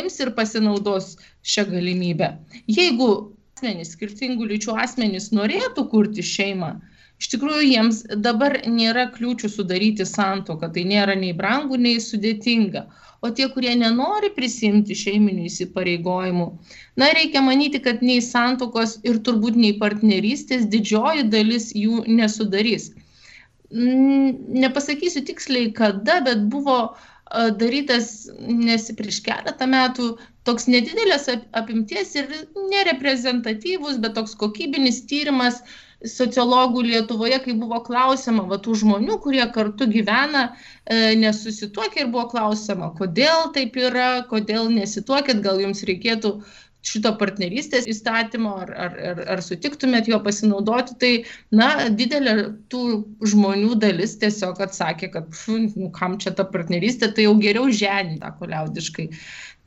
ims 0.01 0.17
ir 0.25 0.33
pasinaudos 0.39 1.13
šią 1.47 1.67
galimybę. 1.71 2.33
Jeigu 2.67 3.11
asmenys, 3.55 3.93
skirtingų 3.95 4.49
lyčių 4.55 4.79
asmenys 4.83 5.31
norėtų 5.37 5.87
kurti 5.93 6.25
šeimą, 6.25 6.79
iš 7.21 7.29
tikrųjų 7.35 7.67
jiems 7.69 8.01
dabar 8.25 8.57
nėra 8.65 9.11
kliūčių 9.15 9.51
sudaryti 9.53 10.07
santuoką, 10.09 10.71
tai 10.75 10.87
nėra 10.89 11.17
nei 11.21 11.35
brangu, 11.37 11.77
nei 11.77 12.01
sudėtinga. 12.01 12.87
O 13.21 13.29
tie, 13.37 13.51
kurie 13.53 13.75
nenori 13.77 14.31
prisimti 14.33 14.97
šeiminių 14.97 15.45
įsipareigojimų, 15.51 16.47
na, 16.97 17.11
reikia 17.19 17.43
manyti, 17.45 17.83
kad 17.85 18.01
nei 18.01 18.23
santokos 18.25 18.97
ir 19.05 19.21
turbūt 19.27 19.59
nei 19.61 19.75
partnerystės 19.83 20.65
didžioji 20.73 21.27
dalis 21.29 21.69
jų 21.77 22.07
nesudarys. 22.09 22.89
Nepasakysiu 23.71 25.21
tiksliai 25.29 25.69
kada, 25.77 26.23
bet 26.25 26.49
buvo 26.51 26.79
darytas 27.61 28.31
nesi 28.41 28.97
prieš 28.99 29.21
keletą 29.29 29.69
metų 29.71 30.09
toks 30.49 30.67
nedidelės 30.67 31.29
apimties 31.61 32.17
ir 32.19 32.33
nereprezentatyvus, 32.73 34.01
bet 34.03 34.17
toks 34.17 34.35
kokybinis 34.41 35.05
tyrimas 35.07 35.61
sociologų 36.07 36.83
Lietuvoje, 36.87 37.41
kai 37.45 37.55
buvo 37.59 37.81
klausima 37.85 38.47
va, 38.49 38.57
tų 38.63 38.79
žmonių, 38.83 39.19
kurie 39.25 39.45
kartu 39.53 39.89
gyvena, 39.91 40.47
e, 40.87 41.15
nesusituokia 41.21 42.07
ir 42.07 42.11
buvo 42.15 42.27
klausima, 42.33 42.93
kodėl 42.97 43.51
taip 43.57 43.77
yra, 43.77 44.25
kodėl 44.31 44.71
nesituokit, 44.73 45.43
gal 45.45 45.61
jums 45.61 45.85
reikėtų 45.85 46.39
šito 46.87 47.13
partnerystės 47.21 47.85
įstatymo, 47.93 48.55
ar, 48.63 48.71
ar, 48.73 48.95
ar, 49.11 49.21
ar 49.35 49.43
sutiktumėt 49.45 50.09
jo 50.09 50.17
pasinaudoti, 50.25 50.97
tai, 51.03 51.11
na, 51.53 51.91
didelė 51.93 52.35
tų 52.73 52.85
žmonių 53.33 53.77
dalis 53.83 54.17
tiesiog 54.23 54.63
atsakė, 54.65 55.11
kad, 55.13 55.29
nu, 55.77 55.91
kam 55.97 56.17
čia 56.23 56.33
ta 56.37 56.47
partnerystė, 56.49 57.13
tai 57.13 57.29
jau 57.29 57.37
geriau 57.43 57.69
ženį, 57.69 58.21
tą 58.23 58.33
koliaudiškai. 58.41 59.11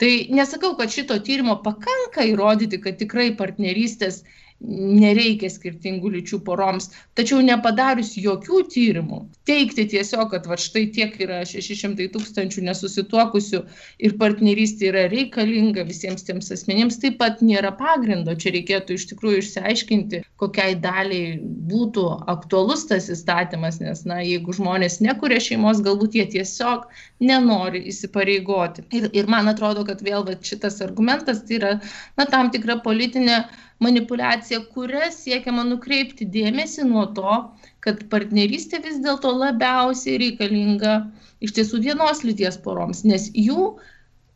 Tai 0.01 0.13
nesakau, 0.33 0.73
kad 0.79 0.89
šito 0.89 1.19
tyrimo 1.21 1.59
pakanka 1.61 2.25
įrodyti, 2.25 2.81
kad 2.81 2.97
tikrai 2.97 3.29
partnerystės 3.37 4.23
nereikia 4.63 5.49
skirtingų 5.51 6.13
lyčių 6.17 6.39
poroms. 6.47 6.89
Tačiau 7.17 7.41
nepadarius 7.43 8.13
jokių 8.17 8.63
tyrimų, 8.73 9.19
teikti 9.47 9.85
tiesiog, 9.91 10.29
kad 10.31 10.47
va 10.49 10.57
štai 10.59 10.85
tiek 10.95 11.15
yra 11.23 11.41
600 11.47 12.07
tūkstančių 12.13 12.63
nesusituokusių 12.69 13.61
ir 14.07 14.15
partnerystė 14.21 14.89
yra 14.91 15.05
reikalinga 15.11 15.85
visiems 15.89 16.25
tiems 16.27 16.51
asmenims, 16.55 16.99
taip 17.03 17.19
pat 17.21 17.43
nėra 17.43 17.73
pagrindo. 17.79 18.35
Čia 18.39 18.55
reikėtų 18.55 18.97
iš 18.97 19.07
tikrųjų 19.11 19.43
išsiaiškinti, 19.43 20.23
kokiai 20.41 20.77
daliai 20.79 21.35
būtų 21.69 22.05
aktualus 22.31 22.87
tas 22.89 23.09
įstatymas, 23.13 23.81
nes, 23.83 24.05
na, 24.09 24.21
jeigu 24.23 24.55
žmonės 24.55 25.01
nekuria 25.03 25.41
šeimos, 25.43 25.83
galbūt 25.83 26.17
jie 26.19 26.25
tiesiog 26.37 26.87
nenori 27.23 27.83
įsipareigoti. 27.91 28.87
Ir, 28.95 29.09
ir 29.15 29.29
man 29.31 29.51
atrodo, 29.51 29.85
kad 29.87 30.01
vėl 30.05 30.25
va, 30.27 30.37
šitas 30.39 30.79
argumentas 30.85 31.43
tai 31.47 31.59
yra, 31.59 31.75
na, 32.19 32.27
tam 32.29 32.51
tikra 32.53 32.79
politinė 32.83 33.43
manipuliacija, 33.83 34.61
kuria 34.73 35.09
siekiama 35.13 35.65
nukreipti 35.67 36.27
dėmesį 36.29 36.87
nuo 36.89 37.05
to, 37.17 37.39
kad 37.83 38.05
partnerystė 38.11 38.79
vis 38.83 39.01
dėlto 39.03 39.31
labiausiai 39.35 40.19
reikalinga 40.21 40.95
iš 41.43 41.55
tiesų 41.57 41.81
vienos 41.83 42.23
lyties 42.23 42.57
poroms, 42.63 43.03
nes 43.07 43.27
jų 43.35 43.73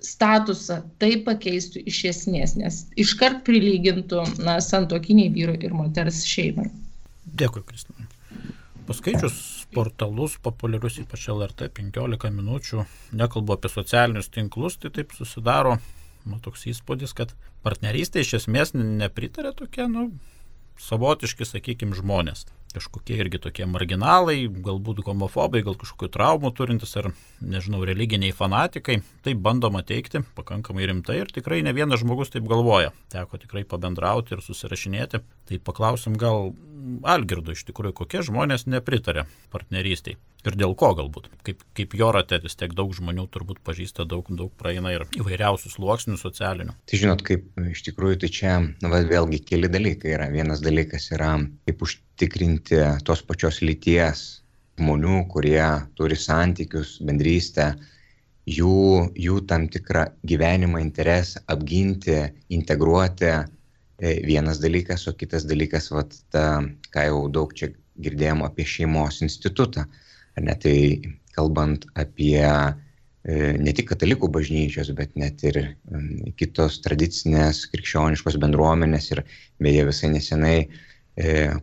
statusą 0.03 0.81
tai 1.01 1.15
pakeistų 1.25 1.81
iš 1.89 2.03
esmės, 2.11 2.53
nes 2.59 2.83
iškart 2.99 3.41
prilygintų 3.47 4.25
na, 4.45 4.59
santokiniai 4.61 5.31
vyru 5.33 5.55
ir 5.57 5.73
moters 5.73 6.21
šeimai. 6.27 6.69
Dėkui, 7.37 7.63
Kristina. 7.65 8.05
Paskaičius 8.87 9.39
portalus 9.75 10.37
populiarius, 10.39 11.01
ypač 11.01 11.25
LRT 11.33 11.67
15 11.75 12.29
minučių, 12.31 12.85
nekalbu 13.19 13.57
apie 13.57 13.71
socialinius 13.73 14.29
tinklus, 14.31 14.77
tai 14.79 14.93
taip 14.95 15.11
susidaro 15.17 15.75
nu, 16.27 16.39
toks 16.43 16.67
įspūdis, 16.69 17.15
kad 17.17 17.33
partnerystė 17.65 18.23
iš 18.23 18.41
esmės 18.41 18.75
nepritarė 18.75 19.53
tokie, 19.57 19.87
nu, 19.91 20.09
savotiški, 20.81 21.47
sakykime, 21.47 21.97
žmonės. 21.97 22.45
Kažkokie 22.75 23.15
irgi 23.17 23.39
tokie 23.41 23.65
marginalai, 23.65 24.45
galbūt 24.51 24.99
homofobai, 25.07 25.63
gal 25.65 25.77
kažkokių 25.79 26.09
traumų 26.13 26.51
turintis 26.53 26.93
ar, 26.99 27.09
nežinau, 27.41 27.81
religiniai 27.87 28.35
fanatikai. 28.35 28.99
Tai 29.25 29.33
bandoma 29.39 29.81
teikti 29.87 30.21
pakankamai 30.37 30.85
rimtai 30.91 31.21
ir 31.23 31.31
tikrai 31.33 31.63
ne 31.65 31.73
vienas 31.73 32.03
žmogus 32.03 32.33
taip 32.33 32.45
galvoja. 32.49 32.91
Teko 33.13 33.39
tikrai 33.41 33.63
pabendrauti 33.65 34.35
ir 34.35 34.43
susirašinėti. 34.45 35.23
Tai 35.47 35.59
paklausim 35.63 36.17
gal 36.19 36.51
Algirdo 37.07 37.53
iš 37.55 37.65
tikrųjų, 37.67 37.95
kokie 37.95 38.23
žmonės 38.23 38.65
nepritarė 38.69 39.25
partnerystiai 39.51 40.15
ir 40.47 40.55
dėl 40.59 40.75
ko 40.79 40.93
galbūt. 40.95 41.27
Kaip, 41.43 41.63
kaip 41.75 41.95
jo 41.99 42.09
rate 42.15 42.39
vis 42.43 42.55
tiek 42.59 42.73
daug 42.77 42.93
žmonių 42.95 43.27
turbūt 43.33 43.59
pažįsta, 43.67 44.05
daug, 44.07 44.29
daug 44.39 44.53
praeina 44.59 44.93
ir 44.95 45.03
įvairiausių 45.19 45.73
sluoksnių 45.73 46.17
socialinių. 46.21 46.75
Tai 46.87 47.01
žinot, 47.01 47.23
kaip 47.27 47.47
iš 47.73 47.83
tikrųjų, 47.89 48.21
tai 48.23 48.31
čia 48.37 48.53
nu, 48.63 48.91
va, 48.93 49.01
vėlgi 49.07 49.41
keli 49.47 49.71
dalykai 49.71 50.13
yra. 50.15 50.29
Vienas 50.31 50.63
dalykas 50.63 51.09
yra, 51.15 51.33
kaip 51.67 51.83
užtikrinti 51.87 52.81
tos 53.07 53.23
pačios 53.27 53.59
lyties 53.65 54.25
žmonių, 54.77 55.23
kurie 55.31 55.63
turi 55.97 56.17
santykius, 56.19 56.97
bendrystę, 57.03 57.71
jų, 58.47 59.11
jų 59.17 59.41
tam 59.49 59.67
tikrą 59.73 60.05
gyvenimą, 60.27 60.79
interesą 60.85 61.43
apginti, 61.51 62.19
integruoti. 62.53 63.33
E, 63.97 64.19
vienas 64.25 64.59
dalykas, 64.61 65.07
o 65.09 65.13
kitas 65.17 65.47
dalykas, 65.49 65.89
vat, 65.89 66.13
ta, 66.33 66.61
ką 66.93 67.05
jau 67.07 67.21
daug 67.33 67.53
čia 67.57 67.71
girdėjom 67.97 68.43
apie 68.45 68.65
šeimos 68.69 69.23
institutą 69.25 69.87
ne, 70.37 70.53
tai 70.61 70.77
kalbant 71.33 71.87
apie 71.97 72.41
e, 72.45 73.55
ne 73.57 73.73
tik 73.73 73.89
katalikų 73.91 74.29
bažnyčios, 74.33 74.91
bet 74.97 75.15
net 75.17 75.41
ir 75.45 75.59
kitos 76.37 76.79
tradicinės 76.85 77.65
krikščioniškos 77.73 78.37
bendruomenės 78.41 79.11
ir 79.15 79.23
beje 79.63 79.87
visai 79.89 80.11
nesenai 80.13 80.57
e, 80.61 80.67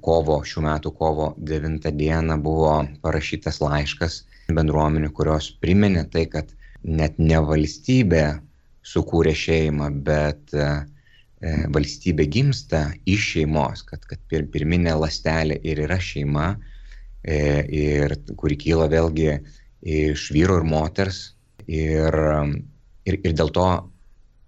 kovo, 0.03 0.41
šių 0.43 0.65
metų 0.67 0.95
kovo 0.99 1.33
9 1.39 1.87
dieną 1.95 2.39
buvo 2.43 2.81
parašytas 3.05 3.61
laiškas 3.63 4.23
bendruomenių, 4.55 5.13
kurios 5.15 5.53
priminė 5.63 6.09
tai, 6.11 6.27
kad 6.31 6.51
net 6.85 7.19
ne 7.19 7.39
valstybė 7.41 8.25
sukūrė 8.85 9.33
šeimą, 9.39 9.89
bet 10.05 10.53
e, 10.53 10.67
valstybė 11.75 12.25
gimsta 12.33 12.87
iš 13.11 13.27
šeimos, 13.35 13.83
kad, 13.89 14.05
kad 14.09 14.21
pir, 14.31 14.47
pirminė 14.53 14.95
lastelė 14.97 15.59
ir 15.67 15.83
yra 15.85 15.99
šeima, 16.01 16.55
E, 17.25 17.65
ir 17.73 18.13
kuri 18.37 18.57
kyla 18.61 18.87
vėlgi 18.93 19.31
iš 19.81 20.29
vyro 20.37 20.59
ir 20.61 20.67
moters. 20.69 21.33
Ir, 21.65 22.17
ir, 23.09 23.17
ir 23.17 23.33
dėl 23.33 23.49
to 23.57 23.69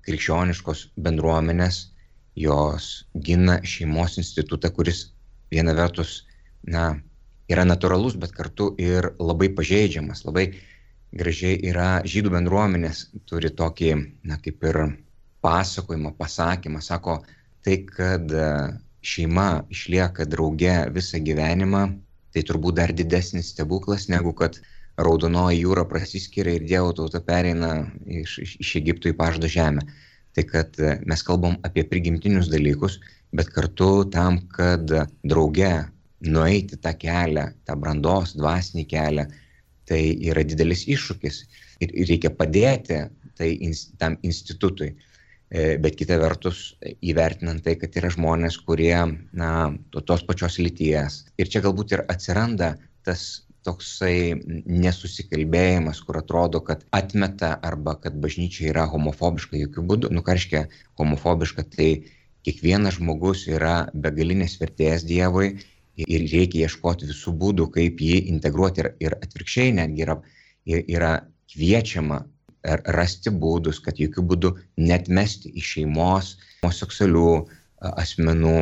krikščioniškos 0.04 0.82
bendruomenės 1.00 1.78
jos 2.36 3.06
gina 3.24 3.62
šeimos 3.64 4.18
institutą, 4.20 4.68
kuris 4.76 5.06
viena 5.48 5.72
vertus 5.72 6.26
na, 6.68 6.98
yra 7.48 7.64
natūralus, 7.64 8.18
bet 8.20 8.36
kartu 8.36 8.74
ir 8.76 9.14
labai 9.16 9.48
pažeidžiamas. 9.56 10.26
Labai 10.28 10.50
gražiai 11.16 11.56
yra 11.70 12.02
žydų 12.04 12.34
bendruomenės, 12.36 13.06
turi 13.24 13.48
tokį, 13.56 13.94
na, 14.28 14.36
kaip 14.44 14.68
ir 14.68 14.82
pasakojimą, 15.46 16.16
pasakymą, 16.18 16.82
sako, 16.84 17.20
tai, 17.64 17.80
kad 17.86 18.34
šeima 19.06 19.50
išlieka 19.70 20.26
drauge 20.30 20.74
visą 20.94 21.22
gyvenimą, 21.22 21.82
tai 22.34 22.42
turbūt 22.46 22.80
dar 22.80 22.92
didesnis 22.92 23.52
stebuklas 23.54 24.10
negu 24.12 24.34
kad 24.36 24.58
Raudonoji 24.96 25.60
jūra 25.60 25.84
prasiskiria 25.88 26.56
ir 26.56 26.64
Dievo 26.64 26.92
tauta 26.96 27.20
pereina 27.24 27.72
iš, 28.08 28.38
iš, 28.40 28.52
iš 28.64 28.70
Egipto 28.80 29.10
į 29.10 29.16
pažado 29.18 29.48
žemę. 29.52 29.84
Tai 30.36 30.44
kad 30.48 30.78
e, 30.80 30.94
mes 31.04 31.24
kalbam 31.24 31.58
apie 31.68 31.84
prigimtinius 31.90 32.48
dalykus, 32.52 32.96
bet 33.36 33.50
kartu 33.52 34.06
tam, 34.12 34.40
kad 34.54 34.88
drauge 35.20 35.72
nueiti 36.24 36.78
tą 36.80 36.94
kelią, 36.96 37.50
tą 37.68 37.76
brandos, 37.80 38.32
dvasinį 38.40 38.86
kelią, 38.88 39.26
tai 39.88 40.00
yra 40.30 40.44
didelis 40.48 40.86
iššūkis 40.88 41.42
ir 41.84 41.92
reikia 42.08 42.32
padėti 42.32 43.02
tai, 43.36 43.52
tam 44.00 44.16
institutui. 44.24 44.94
E, 45.46 45.76
bet 45.78 45.94
kita 45.94 46.18
vertus 46.18 46.74
įvertinant 47.06 47.62
tai, 47.62 47.76
kad 47.78 47.94
yra 47.94 48.10
žmonės, 48.10 48.58
kurie, 48.66 48.96
na, 49.30 49.50
tos 49.94 50.24
pačios 50.26 50.58
lyties. 50.58 51.20
Ir 51.38 51.50
čia 51.52 51.62
galbūt 51.62 51.94
ir 51.94 52.02
atsiranda 52.10 52.74
tas 53.06 53.46
toksai 53.66 54.34
nesusikalbėjimas, 54.66 56.02
kur 56.06 56.18
atrodo, 56.18 56.60
kad 56.66 56.82
atmeta 56.94 57.54
arba 57.66 57.96
kad 58.02 58.18
bažnyčia 58.22 58.70
yra 58.72 58.86
homofobiška 58.90 59.58
jokių 59.62 59.86
būdų. 59.90 60.10
Nu, 60.14 60.22
ką 60.26 60.34
reiškia 60.34 60.66
homofobiška, 60.98 61.66
tai 61.74 61.90
kiekvienas 62.46 62.98
žmogus 62.98 63.46
yra 63.50 63.88
begalinės 63.94 64.58
vertės 64.60 65.06
Dievui 65.06 65.56
ir 65.96 66.26
reikia 66.30 66.66
ieškoti 66.66 67.08
visų 67.10 67.34
būdų, 67.38 67.70
kaip 67.74 68.02
jį 68.02 68.20
integruoti 68.34 68.84
ir, 68.84 68.92
ir 69.02 69.18
atvirkščiai 69.18 69.74
netgi 69.78 70.06
yra, 70.06 70.18
yra 70.66 71.12
kviečiama 71.54 72.24
rasti 72.66 73.30
būdus, 73.30 73.80
kad 73.84 74.00
jokių 74.00 74.24
būdų 74.30 74.52
netmesti 74.82 75.52
iš 75.54 75.76
šeimos 75.76 76.32
homoseksualių 76.62 77.30
asmenų, 77.86 78.56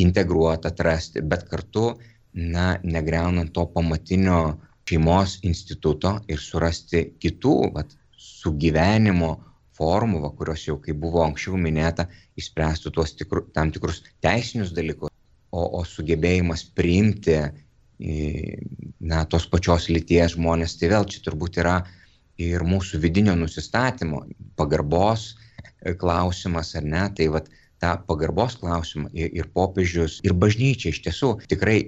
integruoti, 0.00 0.68
atrasti, 0.68 1.22
bet 1.22 1.46
kartu, 1.50 1.94
na, 2.34 2.74
negreunant 2.82 3.52
to 3.54 3.66
pamatinio 3.70 4.58
šeimos 4.88 5.38
instituto 5.46 6.18
ir 6.28 6.42
surasti 6.42 7.06
kitų, 7.22 7.56
vat, 7.76 7.94
sugyvenimo 8.18 9.32
formų, 9.74 10.20
va, 10.24 10.30
kurios 10.36 10.66
jau, 10.66 10.76
kaip 10.82 10.98
buvo 11.00 11.22
anksčiau 11.24 11.58
minėta, 11.58 12.08
išspręstų 12.38 12.92
tuos 12.94 13.14
tikru, 13.18 13.46
tam 13.54 13.72
tikrus 13.74 14.02
teisinius 14.22 14.74
dalykus. 14.74 15.10
o, 15.54 15.62
o 15.78 15.84
sugebėjimas 15.86 16.64
priimti 16.74 17.36
na, 19.00 19.24
tos 19.30 19.46
pačios 19.50 19.88
lyties 19.88 20.34
žmonės, 20.34 20.74
tai 20.80 20.90
vėl 20.90 21.06
čia 21.10 21.22
turbūt 21.26 21.60
yra 21.62 21.76
ir 22.40 22.64
mūsų 22.66 23.00
vidinio 23.02 23.34
nusistatymo, 23.38 24.24
pagarbos 24.58 25.34
e, 25.34 25.94
klausimas, 25.94 26.74
ar 26.78 26.86
ne, 26.86 27.04
tai 27.16 27.28
vad 27.30 27.50
tą 27.82 27.94
pagarbos 28.08 28.56
klausimą 28.60 29.10
ir, 29.12 29.30
ir 29.34 29.50
popiežius, 29.54 30.20
ir 30.26 30.34
bažnyčia 30.34 30.90
iš 30.90 31.02
tiesų 31.06 31.34
tikrai 31.50 31.78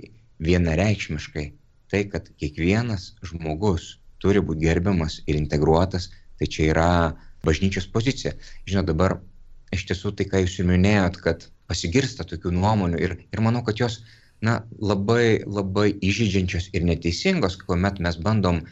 vienareikšmiškai 0.44 1.46
tai, 1.90 2.02
kad 2.10 2.28
kiekvienas 2.40 3.14
žmogus 3.26 3.96
turi 4.22 4.42
būti 4.42 4.66
gerbiamas 4.66 5.20
ir 5.26 5.38
integruotas, 5.38 6.10
tai 6.38 6.48
čia 6.50 6.70
yra 6.72 6.90
bažnyčios 7.46 7.86
pozicija. 7.92 8.34
Žinot, 8.66 8.88
dabar 8.90 9.18
iš 9.74 9.86
tiesų 9.90 10.14
tai, 10.18 10.26
ką 10.30 10.42
jūs 10.44 10.58
minėjot, 10.66 11.20
kad 11.22 11.46
pasigirsta 11.70 12.26
tokių 12.26 12.52
nuomonių 12.54 13.02
ir, 13.02 13.16
ir 13.32 13.42
manau, 13.42 13.62
kad 13.66 13.78
jos 13.80 14.00
na, 14.44 14.60
labai, 14.78 15.42
labai 15.46 15.92
įžydžiančios 16.04 16.70
ir 16.76 16.84
neteisingos, 16.86 17.58
kuomet 17.62 18.02
mes 18.04 18.18
bandom 18.22 18.60
e, 18.62 18.66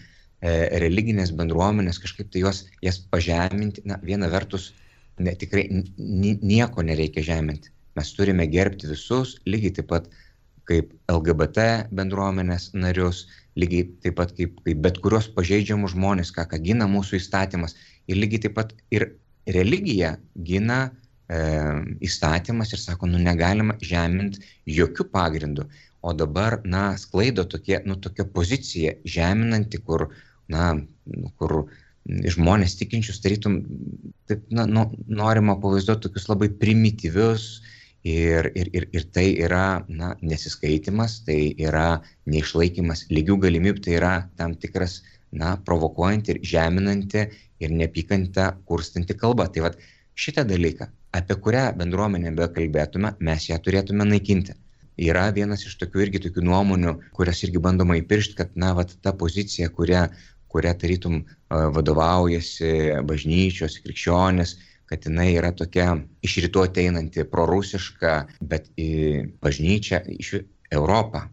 religinės 0.44 1.33
bendruomenės 1.37 2.00
kažkaip 2.02 2.30
tai 2.33 2.42
jos, 2.44 2.64
jas 2.85 2.98
pažeminti. 3.11 3.85
Na, 3.88 3.98
viena 4.02 4.28
vertus, 4.33 4.72
ne, 5.18 5.33
tikrai 5.38 5.64
nieko 5.96 6.85
nereikia 6.85 7.24
žeminti. 7.24 7.72
Mes 7.96 8.11
turime 8.16 8.46
gerbti 8.50 8.90
visus, 8.90 9.38
lygiai 9.46 9.74
taip 9.78 9.88
pat 9.92 10.11
kaip 10.68 10.92
LGBT 11.12 11.88
bendruomenės 11.94 12.72
narius, 12.74 13.26
lygiai 13.61 13.87
taip 14.02 14.16
pat 14.18 14.35
kaip, 14.37 14.57
kaip 14.66 14.83
bet 14.85 14.98
kurios 15.04 15.28
pažeidžiamus 15.37 15.94
žmonės, 15.94 16.33
ką, 16.35 16.46
ką 16.50 16.61
gina 16.64 16.88
mūsų 16.90 17.20
įstatymas. 17.20 17.76
Ir 18.11 18.20
lygiai 18.20 18.46
taip 18.46 18.57
pat 18.59 18.74
ir 18.94 19.12
religija 19.46 20.16
gina 20.48 20.80
e, 21.28 21.40
įstatymas 22.04 22.72
ir 22.72 22.83
sako, 22.83 23.09
nu 23.12 23.20
negalima 23.22 23.76
žeminti 23.85 24.42
jokių 24.80 25.09
pagrindų. 25.12 25.68
O 26.04 26.12
dabar, 26.12 26.59
na, 26.68 26.98
sklaido 27.00 27.46
tokie, 27.48 27.78
nu, 27.88 27.96
tokia 27.96 28.26
pozicija 28.28 28.98
žeminanti, 29.09 29.80
kur, 29.87 30.11
na, 30.52 30.74
nu, 31.07 31.30
kur 31.38 31.64
žmonės 32.04 32.76
tikinčius, 32.76 33.20
tarytum, 33.24 33.62
taip, 34.28 34.44
na, 34.52 34.66
nu, 34.68 34.90
norima 35.09 35.57
pavaizduoti 35.61 36.09
tokius 36.09 36.28
labai 36.28 36.50
primityvius 36.61 37.46
ir, 38.04 38.50
ir, 38.52 38.68
ir, 38.76 38.88
ir 38.92 39.07
tai 39.16 39.30
yra, 39.40 39.85
na, 39.88 40.12
nesiskaitimas, 40.20 41.22
tai 41.24 41.54
yra 41.57 42.02
neišlaikymas 42.28 43.07
lygių 43.11 43.38
galimybių, 43.46 43.85
tai 43.87 43.96
yra 43.98 44.14
tam 44.37 44.57
tikras, 44.61 45.00
na, 45.35 45.57
provokuojanti 45.66 46.35
ir 46.35 46.42
žeminanti 46.46 47.24
ir 47.64 47.72
neapykantą 47.74 48.50
kurstanti 48.68 49.16
kalba. 49.18 49.48
Tai 49.50 49.64
vad 49.66 49.80
šitą 50.14 50.44
dalyką, 50.46 50.90
apie 51.16 51.38
kurią 51.46 51.64
bendruomenę 51.80 52.35
bekalbėtume, 52.37 53.16
mes 53.18 53.48
ją 53.48 53.59
turėtume 53.64 54.07
naikinti. 54.07 54.54
Yra 54.94 55.24
vienas 55.35 55.64
iš 55.66 55.74
tokių 55.80 56.04
irgi 56.04 56.20
tokių 56.28 56.44
nuomonių, 56.46 56.92
kurias 57.16 57.40
irgi 57.42 57.59
bandoma 57.62 57.96
įpiršti, 57.98 58.37
kad, 58.38 58.52
na, 58.54 58.70
vat, 58.78 58.92
ta 59.02 59.11
pozicija, 59.18 59.66
kurią 59.74 60.04
kuria 60.55 60.75
tarytum 60.79 61.25
vadovaujasi 61.51 63.03
bažnyčios, 63.09 63.81
krikščionis, 63.83 64.55
kad 64.90 65.07
jinai 65.09 65.33
yra 65.35 65.51
tokia 65.57 65.97
iš 66.23 66.38
rytų 66.45 66.69
ateinanti 66.69 67.25
prorusiška, 67.27 68.14
bet 68.53 68.71
į 68.79 68.90
bažnyčią, 69.43 70.05
iš 70.14 70.37
Europą. 70.75 71.25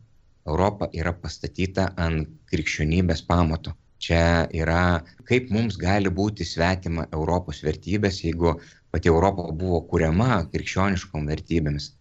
Europa 0.50 0.88
yra 0.98 1.14
pastatyta 1.14 1.92
ant 2.02 2.30
krikščionybės 2.50 3.22
pamato. 3.28 3.76
Čia 4.02 4.48
yra, 4.58 5.04
kaip 5.30 5.52
mums 5.54 5.78
gali 5.78 6.10
būti 6.10 6.48
svetima 6.48 7.06
Europos 7.14 7.62
vertybės, 7.62 8.24
jeigu 8.24 8.56
pati 8.90 9.12
Europa 9.12 9.46
buvo 9.54 9.84
kuriama 9.92 10.48
krikščioniškom 10.50 11.30
vertybėmis. 11.30 11.92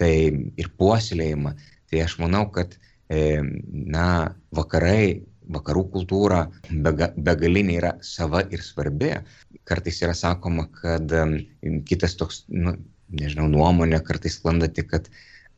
Tai 0.00 0.14
ir 0.32 0.70
puoselėjama. 0.80 1.52
Tai 1.92 2.00
aš 2.06 2.16
manau, 2.22 2.46
kad 2.54 2.78
na, 3.12 4.06
vakarai 4.56 5.20
vakarų 5.50 5.84
kultūra 5.94 6.44
bega, 6.70 7.10
begalinė 7.16 7.76
yra 7.80 7.92
sava 8.04 8.42
ir 8.50 8.62
svarbi. 8.64 9.12
Kartais 9.68 10.00
yra 10.04 10.14
sakoma, 10.18 10.68
kad 10.80 11.12
kitas 11.88 12.16
toks, 12.20 12.44
nu, 12.52 12.76
nežinau, 13.12 13.48
nuomonė 13.52 14.02
kartais 14.06 14.38
sklanda 14.38 14.68
tik, 14.72 14.90
kad, 14.92 15.10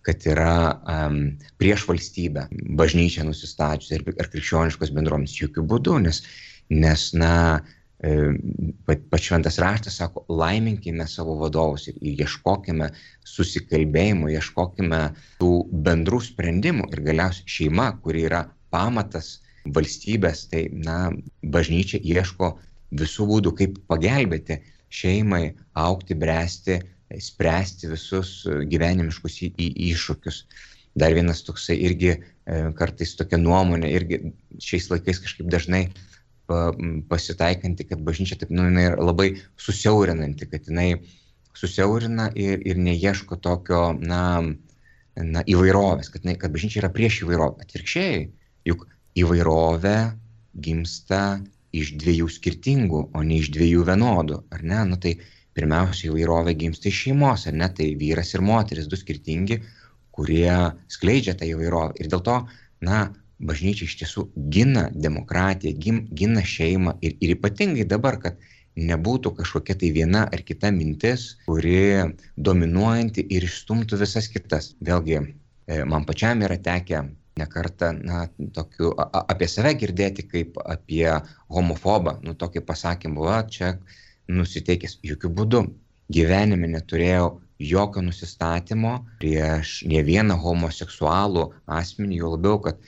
kad 0.05 0.27
yra 0.29 0.57
um, 0.81 1.21
prieš 1.61 1.87
valstybę, 1.89 2.49
bažnyčia 2.79 3.25
nusistačius 3.27 3.95
ir, 3.97 4.05
ir 4.15 4.33
krikščioniškos 4.33 4.93
bendruomenės. 4.97 5.39
Jokių 5.41 5.65
būdų, 5.71 6.01
nes, 6.09 6.25
nes 6.73 7.09
na, 7.17 7.35
pats 8.85 9.25
šventas 9.25 9.59
raštas 9.63 9.97
sako, 9.97 10.25
laiminkime 10.29 11.07
savo 11.09 11.37
vadovus 11.41 11.89
ir 11.89 11.97
ieškokime 12.01 12.91
susikalbėjimo, 13.29 14.29
ieškokime 14.35 15.01
tų 15.41 15.53
bendrų 15.87 16.21
sprendimų 16.27 16.91
ir 16.93 17.05
galiausiai 17.07 17.55
šeima, 17.57 17.93
kuri 18.05 18.27
yra 18.29 18.45
pamatas 18.75 19.39
valstybės, 19.65 20.47
tai, 20.53 20.67
na, 20.73 21.13
bažnyčia 21.43 22.01
ieško 22.03 22.55
visų 22.95 23.27
būdų, 23.31 23.55
kaip 23.59 23.79
pagelbėti 23.91 24.61
šeimai 24.95 25.55
aukti, 25.79 26.17
bręsti, 26.19 26.79
spręsti 27.21 27.91
visus 27.91 28.45
gyvenimiškus 28.71 29.41
į, 29.47 29.51
į 29.57 29.69
iššūkius. 29.91 30.45
Dar 30.95 31.15
vienas 31.17 31.43
toksai 31.43 31.75
irgi 31.89 32.13
e, 32.15 32.21
kartais 32.79 33.17
tokia 33.19 33.41
nuomonė, 33.41 33.91
irgi 33.97 34.21
šiais 34.63 34.87
laikais 34.93 35.19
kažkaip 35.25 35.49
dažnai 35.51 35.89
pa, 36.47 36.69
pasitaikanti, 37.11 37.89
kad 37.89 38.05
bažnyčia 38.07 38.39
taip, 38.39 38.53
nu, 38.55 38.69
jinai 38.69 38.87
yra 38.93 39.03
labai 39.03 39.33
susiaurinanti, 39.59 40.47
kad 40.53 40.71
jinai 40.71 40.93
susiaurina 41.59 42.29
ir, 42.39 42.63
ir 42.67 42.79
neieško 42.79 43.41
tokio, 43.43 43.83
na, 43.99 44.23
na 45.19 45.43
įvairovės, 45.51 46.13
kad, 46.15 46.23
jinai, 46.23 46.37
kad 46.39 46.55
bažnyčia 46.55 46.85
yra 46.85 46.93
prieš 46.95 47.25
įvairovę. 47.25 47.67
Atvirkščiai, 47.67 48.23
juk 48.71 48.87
įvairovė 49.19 49.97
gimsta 50.67 51.23
iš 51.75 51.95
dviejų 51.99 52.29
skirtingų, 52.31 53.01
o 53.15 53.23
ne 53.27 53.41
iš 53.43 53.51
dviejų 53.55 53.87
vienodų, 53.89 54.41
ar 54.55 54.63
ne? 54.63 54.83
Nu, 54.91 54.99
tai 55.01 55.17
pirmiausia, 55.55 56.09
įvairovė 56.11 56.55
gimsta 56.59 56.91
iš 56.91 57.01
šeimos, 57.07 57.49
ar 57.51 57.59
ne? 57.59 57.69
Tai 57.75 57.89
vyras 57.99 58.35
ir 58.35 58.45
moteris, 58.47 58.89
du 58.91 58.99
skirtingi, 58.99 59.61
kurie 60.15 60.55
skleidžia 60.95 61.35
tą 61.39 61.49
įvairovę. 61.51 61.99
Ir 62.03 62.11
dėl 62.13 62.23
to, 62.27 62.41
na, 62.87 63.05
bažnyčia 63.43 63.89
iš 63.89 63.97
tiesų 64.03 64.29
gina 64.55 64.89
demokratiją, 64.95 65.75
gina 66.15 66.45
šeimą 66.47 66.99
ir, 67.03 67.17
ir 67.19 67.35
ypatingai 67.35 67.87
dabar, 67.91 68.21
kad 68.23 68.39
nebūtų 68.75 69.35
kažkokia 69.39 69.77
tai 69.79 69.91
viena 69.95 70.25
ar 70.27 70.43
kita 70.47 70.71
mintis, 70.75 71.35
kuri 71.47 72.15
dominuojanti 72.37 73.27
ir 73.35 73.47
išstumtų 73.47 73.99
visas 74.01 74.31
kitas. 74.31 74.73
Vėlgi, 74.83 75.21
e, 75.23 75.83
man 75.87 76.07
pačiam 76.07 76.43
yra 76.47 76.59
tekę 76.59 77.05
nekartą 77.39 77.93
na 77.93 78.27
tokiu 78.55 78.93
apie 79.13 79.49
save 79.51 79.75
girdėti 79.81 80.27
kaip 80.29 80.59
apie 80.65 81.09
homofobą. 81.51 82.19
Nu 82.23 82.35
tokį 82.39 82.63
pasakymą 82.69 83.25
va 83.27 83.41
čia 83.57 83.75
nusiteikęs 84.29 85.01
jokiu 85.03 85.31
būdu. 85.39 85.65
Gyvenime 86.15 86.69
neturėjau 86.69 87.41
jokio 87.59 88.03
nusistatymo 88.05 88.99
prieš 89.23 89.81
nė 89.89 90.03
vieną 90.07 90.37
homoseksualų 90.43 91.49
asmenį 91.81 92.21
juo 92.21 92.35
labiau 92.35 92.61
kad 92.63 92.81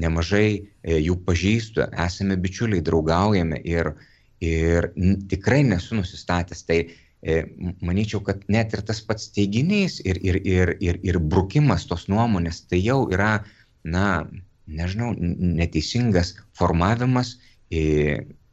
nemažai 0.00 0.48
e, 0.56 0.98
jų 1.00 1.16
pažįstu 1.26 1.86
esame 2.06 2.36
bičiuliai 2.40 2.84
draugaujame 2.84 3.60
ir 3.64 3.94
ir 4.40 4.86
tikrai 5.28 5.60
nesu 5.68 5.98
nusistatęs. 5.98 6.62
Tai 6.64 6.78
e, 6.80 7.40
manyčiau 7.84 8.22
kad 8.24 8.46
net 8.48 8.72
ir 8.72 8.84
tas 8.86 9.02
pats 9.04 9.28
teiginys 9.34 9.98
ir 10.04 10.20
ir 10.24 10.40
ir 10.44 10.76
ir 10.80 11.00
ir 11.02 11.18
brukimas 11.18 11.84
tos 11.90 12.06
nuomonės 12.08 12.62
tai 12.70 12.80
jau 12.84 13.02
yra 13.12 13.40
na, 13.84 14.26
nežinau, 14.66 15.12
neteisingas 15.16 16.34
formavimas, 16.56 17.36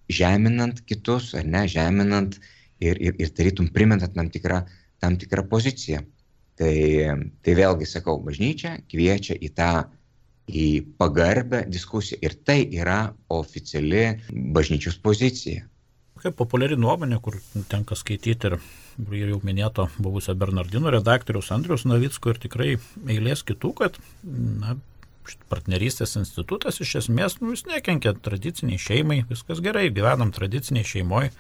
žeminant 0.08 0.82
kitus, 0.88 1.34
ar 1.38 1.46
ne, 1.46 1.66
žeminant 1.70 2.38
ir, 2.80 3.00
ir, 3.02 3.18
ir 3.18 3.34
tarytum 3.36 3.70
primentant 3.74 4.16
tam 4.16 4.32
tikrą, 4.34 4.64
tam 5.04 5.18
tikrą 5.20 5.48
poziciją. 5.50 6.04
Tai, 6.58 6.74
tai 7.46 7.54
vėlgi 7.54 7.86
sakau, 7.86 8.18
bažnyčia 8.24 8.80
kviečia 8.90 9.36
į 9.38 9.52
tą 9.54 9.72
į 10.48 10.68
pagarbę 10.98 11.66
diskusiją 11.68 12.20
ir 12.24 12.36
tai 12.48 12.62
yra 12.72 13.12
oficiali 13.34 14.06
bažnyčios 14.32 14.98
pozicija. 15.04 15.66
Kaip 16.18 16.38
populiari 16.40 16.78
nuomonė, 16.80 17.20
kur 17.22 17.38
tenka 17.70 17.96
skaityti 18.00 18.50
ir, 18.50 18.56
ir 19.12 19.34
jau 19.36 19.42
minėto 19.46 19.86
buvusio 20.02 20.34
Bernardino 20.40 20.90
redaktoriaus 20.94 21.52
Andrius 21.54 21.86
Navicko 21.86 22.34
ir 22.34 22.40
tikrai 22.42 22.70
eilės 23.06 23.44
kitų, 23.46 23.74
kad 23.78 24.00
na, 24.24 24.78
partnerystės 25.52 26.16
institutas 26.20 26.82
iš 26.84 26.96
esmės, 27.04 27.40
nu, 27.42 27.54
jis 27.56 27.66
nekenkia 27.70 28.16
tradiciniai 28.24 28.80
šeimai, 28.82 29.22
viskas 29.30 29.62
gerai, 29.64 29.90
gyvenam 29.94 30.34
tradiciniai 30.36 30.88
šeimoje, 30.88 31.32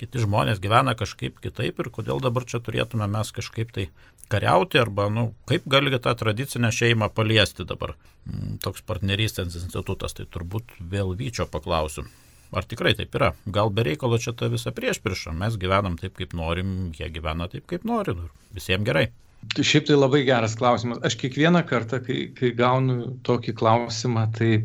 kiti 0.00 0.22
žmonės 0.24 0.62
gyvena 0.64 0.96
kažkaip 0.96 1.40
kitaip 1.44 1.80
ir 1.80 1.90
kodėl 1.92 2.22
dabar 2.24 2.46
čia 2.48 2.62
turėtume 2.64 3.08
mes 3.10 3.32
kažkaip 3.36 3.72
tai 3.76 3.90
kariauti 4.30 4.80
arba, 4.80 5.08
nu, 5.12 5.30
kaip 5.50 5.66
gali 5.70 5.92
tą 5.98 6.14
tradicinę 6.16 6.70
šeimą 6.72 7.10
paliesti 7.14 7.66
dabar. 7.68 7.96
Mm, 8.28 8.58
toks 8.64 8.84
partnerystės 8.86 9.56
institutas, 9.58 10.14
tai 10.16 10.26
turbūt 10.30 10.76
vėl 10.80 11.14
vyčio 11.18 11.48
paklausiu. 11.50 12.06
Ar 12.50 12.66
tikrai 12.66 12.96
taip 12.98 13.14
yra? 13.14 13.32
Gal 13.46 13.70
be 13.74 13.84
reikalo 13.86 14.18
čia 14.18 14.34
ta 14.34 14.48
visa 14.50 14.72
priešpriša, 14.74 15.34
mes 15.38 15.58
gyvenam 15.60 15.98
taip, 16.00 16.16
kaip 16.18 16.34
norim, 16.34 16.90
jie 16.98 17.10
gyvena 17.14 17.46
taip, 17.50 17.66
kaip 17.70 17.86
nori, 17.86 18.16
visiems 18.54 18.86
gerai. 18.86 19.10
Tai 19.50 19.64
šiaip 19.66 19.88
tai 19.88 19.96
labai 19.96 20.20
geras 20.26 20.52
klausimas. 20.58 21.00
Aš 21.06 21.16
kiekvieną 21.18 21.64
kartą, 21.66 21.98
kai, 22.04 22.28
kai 22.36 22.52
gaunu 22.54 23.16
tokį 23.26 23.54
klausimą, 23.58 24.26
tai 24.36 24.60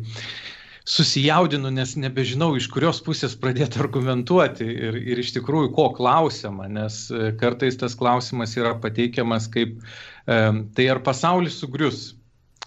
susijaudinu, 0.86 1.72
nes 1.74 1.96
nebežinau, 1.98 2.52
iš 2.54 2.68
kurios 2.70 3.00
pusės 3.02 3.34
pradėti 3.40 3.80
argumentuoti 3.82 4.66
ir, 4.68 4.98
ir 5.00 5.22
iš 5.22 5.32
tikrųjų, 5.34 5.72
ko 5.74 5.88
klausiama, 5.96 6.68
nes 6.70 7.06
e, 7.10 7.32
kartais 7.40 7.78
tas 7.80 7.96
klausimas 7.98 8.54
yra 8.58 8.76
pateikiamas 8.82 9.48
kaip, 9.50 9.80
e, 9.80 10.38
tai 10.78 10.86
ar 10.92 11.02
pasaulis 11.08 11.58
sugrius, 11.58 12.12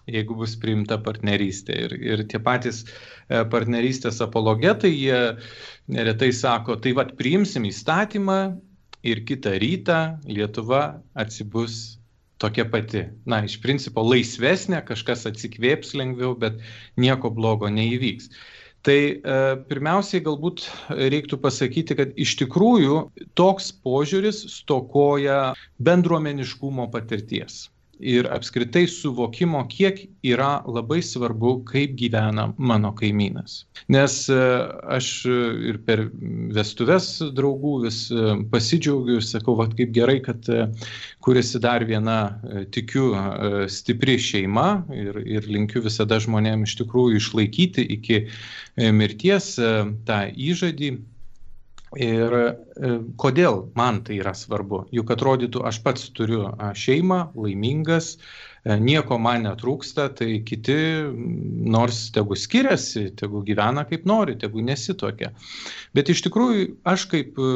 jeigu 0.10 0.36
bus 0.42 0.58
priimta 0.60 0.98
partnerystė. 1.06 1.78
Ir, 1.86 1.96
ir 2.10 2.26
tie 2.28 2.42
patys 2.44 2.82
e, 2.84 3.46
partnerystės 3.54 4.20
apologetai, 4.26 4.92
jie 4.92 5.22
neretai 5.88 6.34
sako, 6.36 6.76
tai 6.84 6.92
vad 6.98 7.16
priimsim 7.22 7.70
įstatymą 7.70 8.42
ir 9.08 9.24
kitą 9.24 9.56
rytą 9.64 10.02
Lietuva 10.28 11.00
atsibus 11.16 11.99
tokia 12.42 12.66
pati. 12.72 13.06
Na, 13.30 13.42
iš 13.46 13.60
principo 13.64 14.04
laisvesnė, 14.06 14.82
kažkas 14.88 15.28
atsikvėps 15.30 15.96
lengviau, 16.00 16.36
bet 16.40 16.60
nieko 17.00 17.32
blogo 17.36 17.70
neįvyks. 17.72 18.32
Tai 18.88 18.96
e, 18.96 19.40
pirmiausiai 19.68 20.24
galbūt 20.24 20.64
reiktų 20.96 21.42
pasakyti, 21.44 21.98
kad 22.00 22.14
iš 22.16 22.38
tikrųjų 22.40 23.02
toks 23.40 23.74
požiūris 23.84 24.46
stokoja 24.54 25.42
bendruomeniškumo 25.84 26.88
patirties 26.94 27.66
ir 28.00 28.28
apskritai 28.32 28.86
suvokimo, 28.88 29.62
kiek 29.70 30.02
yra 30.26 30.64
labai 30.68 31.02
svarbu, 31.04 31.60
kaip 31.68 31.96
gyvena 32.00 32.50
mano 32.58 32.92
kaimynas. 32.96 33.66
Nes 33.92 34.16
e, 34.32 34.40
aš 34.96 35.10
ir 35.28 35.82
per 35.88 36.06
vestuves 36.56 37.12
draugų 37.36 37.74
vis 37.86 38.00
e, 38.12 38.38
pasidžiaugiu 38.52 39.20
ir 39.20 39.28
sakau, 39.28 39.58
va 39.60 39.68
kaip 39.74 39.92
gerai, 39.96 40.20
kad 40.24 40.48
e, 40.50 40.66
kuriasi 41.26 41.62
dar 41.64 41.84
viena, 41.88 42.20
tikiu, 42.74 43.12
stipri 43.72 44.16
šeima 44.22 44.86
ir, 44.96 45.20
ir 45.28 45.48
linkiu 45.52 45.84
visada 45.84 46.20
žmonėms 46.24 46.70
iš 46.70 46.80
tikrųjų 46.82 47.20
išlaikyti 47.20 47.86
iki 47.98 48.20
mirties 48.96 49.56
tą 50.08 50.20
įžadį 50.32 50.94
Ir 51.98 52.34
e, 52.38 52.50
kodėl 53.18 53.64
man 53.80 54.04
tai 54.06 54.20
yra 54.22 54.36
svarbu? 54.38 54.84
Juk 54.94 55.10
atrodytų, 55.16 55.64
aš 55.66 55.82
pats 55.86 56.10
turiu 56.14 56.44
šeimą, 56.78 57.32
laimingas, 57.34 58.18
nieko 58.66 59.18
man 59.22 59.46
netrūksta, 59.48 60.10
tai 60.20 60.42
kiti 60.46 60.76
nors 61.72 62.10
tegu 62.16 62.36
skiriasi, 62.36 63.10
tegu 63.20 63.42
gyvena 63.48 63.86
kaip 63.88 64.06
nori, 64.10 64.36
tegu 64.40 64.62
nesitokia. 64.66 65.32
Bet 65.96 66.10
iš 66.12 66.24
tikrųjų 66.28 66.66
aš 66.90 67.06
kaip 67.12 67.40
e, 67.40 67.52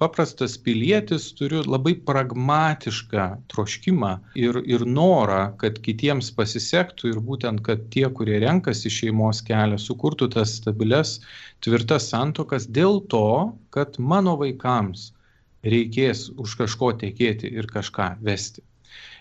paprastas 0.00 0.56
pilietis 0.58 1.30
turiu 1.38 1.62
labai 1.64 1.94
pragmatišką 2.06 3.28
troškimą 3.52 4.12
ir, 4.40 4.60
ir 4.66 4.86
norą, 4.86 5.54
kad 5.60 5.78
kitiems 5.84 6.32
pasisektų 6.36 7.14
ir 7.14 7.22
būtent, 7.24 7.62
kad 7.66 7.86
tie, 7.94 8.08
kurie 8.10 8.40
renkasi 8.42 8.90
šeimos 8.90 9.44
kelią, 9.46 9.78
sukurtų 9.78 10.32
tas 10.34 10.58
stabiles, 10.60 11.20
tvirtas 11.64 12.10
santokas 12.10 12.66
dėl 12.66 13.00
to, 13.12 13.54
kad 13.70 14.00
mano 14.00 14.36
vaikams 14.40 15.10
reikės 15.64 16.30
už 16.40 16.56
kažko 16.62 16.94
tekėti 17.00 17.50
ir 17.52 17.68
kažką 17.70 18.14
vesti. 18.24 18.64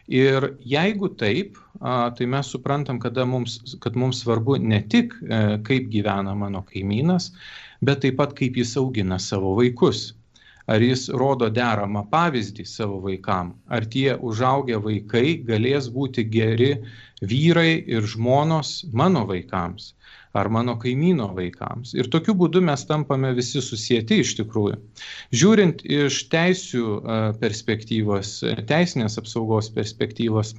Ir 0.09 0.55
jeigu 0.65 1.11
taip, 1.21 1.57
tai 1.79 2.25
mes 2.25 2.47
suprantam, 2.49 2.97
mums, 3.29 3.59
kad 3.79 3.95
mums 3.95 4.23
svarbu 4.23 4.57
ne 4.57 4.81
tik, 4.89 5.13
e, 5.21 5.59
kaip 5.61 5.91
gyvena 5.93 6.33
mano 6.35 6.63
kaimynas, 6.65 7.31
bet 7.81 8.01
taip 8.01 8.17
pat 8.17 8.33
kaip 8.33 8.57
jis 8.57 8.75
augina 8.77 9.19
savo 9.19 9.53
vaikus. 9.55 10.15
Ar 10.69 10.81
jis 10.81 11.09
rodo 11.09 11.49
deramą 11.49 12.07
pavyzdį 12.09 12.65
savo 12.65 12.99
vaikam, 13.01 13.53
ar 13.69 13.85
tie 13.85 14.17
užaugę 14.17 14.81
vaikai 14.81 15.37
galės 15.45 15.89
būti 15.93 16.25
geri 16.29 16.75
vyrai 17.21 17.83
ir 17.85 18.05
žmonos 18.05 18.85
mano 18.93 19.25
vaikams 19.29 19.93
ar 20.39 20.49
mano 20.53 20.75
kaimyno 20.81 21.29
vaikams. 21.37 21.93
Ir 21.97 22.09
tokiu 22.13 22.35
būdu 22.39 22.61
mes 22.65 22.85
tampame 22.89 23.33
visi 23.37 23.61
susijęti 23.63 24.21
iš 24.23 24.35
tikrųjų. 24.39 24.79
Žiūrint 25.41 25.83
iš 25.83 26.23
teisių 26.33 26.85
perspektyvos, 27.41 28.39
teisinės 28.69 29.19
apsaugos 29.21 29.71
perspektyvos, 29.75 30.55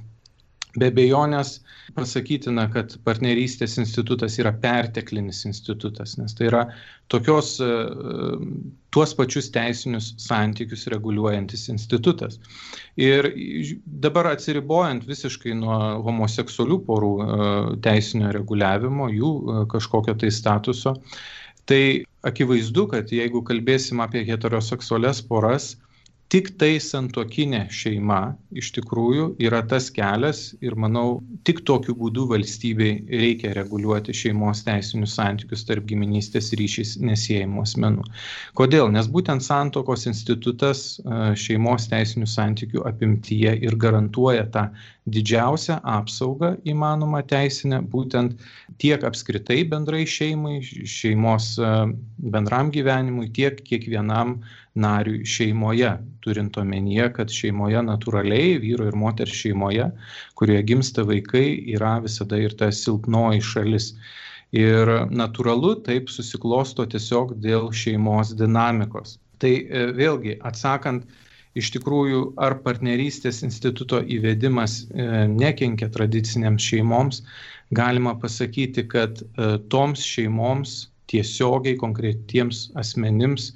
Be 0.79 0.87
bejonės 0.95 1.57
pasakytina, 1.97 2.69
kad 2.71 2.93
partnerystės 3.03 3.75
institutas 3.81 4.37
yra 4.39 4.53
perteklinis 4.63 5.41
institutas, 5.49 6.15
nes 6.19 6.35
tai 6.37 6.47
yra 6.47 6.61
tokios, 7.11 7.57
e, 7.59 7.67
tuos 8.95 9.13
pačius 9.17 9.49
teisinius 9.51 10.13
santykius 10.23 10.87
reguliuojantis 10.93 11.67
institutas. 11.73 12.39
Ir 12.95 13.27
dabar 14.05 14.31
atsiribojant 14.31 15.03
visiškai 15.09 15.57
nuo 15.59 15.77
homoseksualių 16.07 16.79
porų 16.87 17.11
e, 17.19 17.27
teisinio 17.83 18.31
reguliavimo, 18.37 19.11
jų 19.11 19.35
e, 19.35 19.59
kažkokio 19.75 20.15
tai 20.23 20.31
statuso, 20.31 20.95
tai 21.67 21.83
akivaizdu, 22.27 22.87
kad 22.95 23.11
jeigu 23.11 23.43
kalbėsim 23.43 23.99
apie 24.03 24.23
heteroseksualias 24.27 25.19
poras, 25.27 25.73
tik 26.31 26.53
tai 26.61 26.77
santuokinė 26.79 27.65
šeima 27.75 28.19
iš 28.55 28.69
tikrųjų 28.77 29.25
yra 29.43 29.59
tas 29.67 29.89
kelias 29.91 30.53
ir 30.63 30.77
manau, 30.79 31.19
tik 31.47 31.59
tokiu 31.67 31.95
būdu 31.99 32.23
valstybei 32.29 33.01
reikia 33.09 33.51
reguliuoti 33.57 34.15
šeimos 34.15 34.63
teisinius 34.67 35.17
santykius 35.17 35.65
tarp 35.67 35.89
giminystės 35.89 36.53
ryšiais 36.55 36.93
nesėjimų 37.03 37.65
asmenų. 37.65 38.07
Kodėl? 38.59 38.87
Nes 38.95 39.09
būtent 39.11 39.43
santokos 39.43 40.07
institutas 40.07 41.01
šeimos 41.43 41.89
teisinių 41.91 42.29
santykių 42.31 42.85
apimtyje 42.87 43.57
ir 43.67 43.75
garantuoja 43.79 44.47
tą 44.55 44.69
didžiausią 45.11 45.81
apsaugą 45.97 46.53
įmanomą 46.71 47.23
teisinę, 47.27 47.81
būtent 47.91 48.39
tiek 48.79 49.03
apskritai 49.03 49.63
bendrai 49.67 50.05
šeimai, 50.07 50.59
šeimos 50.63 51.55
bendram 52.21 52.71
gyvenimui, 52.71 53.31
tiek 53.35 53.59
kiekvienam 53.65 54.37
nariui 54.75 55.25
šeimoje, 55.27 55.91
turint 56.23 56.57
omenyje, 56.57 57.09
kad 57.15 57.31
šeimoje 57.33 57.81
natūraliai, 57.83 58.59
vyro 58.63 58.87
ir 58.87 58.95
moters 58.95 59.33
šeimoje, 59.35 59.89
kurioje 60.39 60.63
gimsta 60.69 61.03
vaikai, 61.07 61.45
yra 61.75 61.97
visada 62.03 62.39
ir 62.39 62.55
ta 62.57 62.71
silpnoji 62.71 63.43
šalis. 63.43 63.91
Ir 64.55 64.89
natūralu 65.11 65.77
taip 65.85 66.09
susiklosto 66.11 66.85
tiesiog 66.93 67.37
dėl 67.43 67.69
šeimos 67.71 68.33
dinamikos. 68.35 69.17
Tai 69.39 69.51
e, 69.51 69.85
vėlgi, 69.95 70.37
atsakant, 70.47 71.05
iš 71.55 71.71
tikrųjų, 71.75 72.33
ar 72.39 72.57
partnerystės 72.63 73.41
instituto 73.47 74.01
įvedimas 74.03 74.83
e, 74.91 75.07
nekenkia 75.31 75.87
tradiciniams 75.91 76.67
šeimoms, 76.67 77.23
galima 77.75 78.15
pasakyti, 78.19 78.85
kad 78.91 79.23
e, 79.23 79.55
toms 79.71 80.03
šeimoms 80.03 80.75
tiesiogiai 81.11 81.79
konkretiems 81.79 82.69
asmenims 82.79 83.51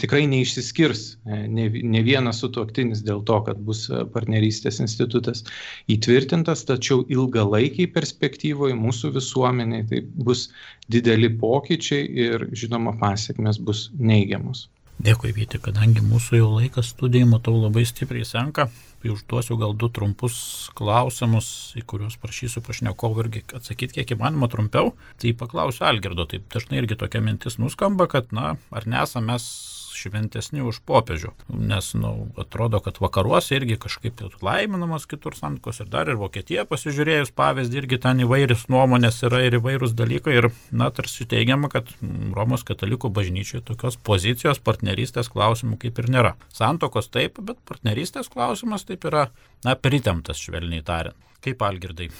tikrai 0.00 0.24
neišsiskirs 0.26 1.02
e, 1.26 1.38
ne, 1.52 1.66
ne 1.68 2.00
vienas 2.04 2.40
sutuoktinis 2.40 3.02
dėl 3.04 3.20
to, 3.28 3.36
kad 3.44 3.60
bus 3.66 3.82
e, 3.92 4.04
partnerystės 4.14 4.80
institutas 4.80 5.44
įtvirtintas, 5.92 6.64
tačiau 6.64 7.04
ilgalaikiai 7.12 7.90
perspektyvoje 7.92 8.78
mūsų 8.80 9.12
visuomeniai 9.18 9.84
tai 9.90 10.00
bus 10.24 10.48
dideli 10.88 11.28
pokyčiai 11.42 12.08
ir 12.26 12.48
žinoma 12.56 12.96
pasiekmes 13.02 13.60
bus 13.60 13.90
neigiamus. 13.98 14.68
Dėkui, 15.00 15.30
Vyti, 15.32 15.56
kadangi 15.56 16.02
mūsų 16.04 16.36
jau 16.36 16.48
laikas 16.58 16.90
studijai, 16.92 17.24
matau, 17.24 17.54
labai 17.56 17.86
stipriai 17.88 18.26
senka, 18.28 18.66
tai 19.00 19.12
užduosiu 19.14 19.56
gal 19.56 19.72
du 19.72 19.88
trumpus 19.88 20.34
klausimus, 20.76 21.48
į 21.80 21.86
kuriuos 21.88 22.18
prašysiu 22.20 22.60
pašnekovų 22.66 23.24
irgi 23.24 23.42
atsakyti 23.56 23.96
kiek 23.96 24.12
įmanoma 24.18 24.50
trumpiau. 24.52 24.92
Tai 25.16 25.32
paklausiu 25.40 25.86
Algerdo, 25.88 26.28
taip 26.28 26.44
dažnai 26.52 26.82
irgi 26.82 27.00
tokia 27.00 27.24
mintis 27.24 27.56
nuskamba, 27.56 28.10
kad, 28.12 28.28
na, 28.36 28.58
ar 28.68 28.88
nesame 28.92 29.32
mes 29.32 29.48
šventesni 29.96 30.62
už 30.64 30.80
popiežių. 30.88 31.32
Nes, 31.54 31.92
na, 31.94 32.10
nu, 32.10 32.28
atrodo, 32.40 32.80
kad 32.84 33.00
vakaruose 33.02 33.56
irgi 33.58 33.78
kažkaip 33.80 34.22
laiminamas 34.44 35.06
kitur 35.10 35.36
santkos 35.38 35.82
ir 35.82 35.90
dar 35.92 36.10
ir 36.10 36.18
Vokietija 36.20 36.66
pasižiūrėjus 36.70 37.32
pavyzdį, 37.36 37.82
irgi 37.82 38.00
ten 38.04 38.22
įvairius 38.26 38.66
nuomonės 38.72 39.22
yra 39.28 39.42
ir 39.46 39.58
įvairūs 39.60 39.96
dalykai. 39.98 40.36
Ir, 40.40 40.50
na, 40.70 40.90
tarsi 40.94 41.26
teigiama, 41.30 41.70
kad 41.72 41.90
Romos 42.36 42.64
katalikų 42.68 43.12
bažnyčiai 43.16 43.64
tokios 43.66 43.98
pozicijos 44.06 44.62
partnerystės 44.62 45.30
klausimų 45.32 45.80
kaip 45.84 46.00
ir 46.02 46.10
nėra. 46.12 46.34
Santokos 46.54 47.10
taip, 47.12 47.40
bet 47.44 47.60
partnerystės 47.68 48.30
klausimas 48.32 48.86
taip 48.88 49.06
yra, 49.10 49.28
na, 49.66 49.76
pritemtas, 49.76 50.40
švelniai 50.42 50.84
tariant. 50.86 51.18
Kaip 51.40 51.62
Algirdai 51.64 52.10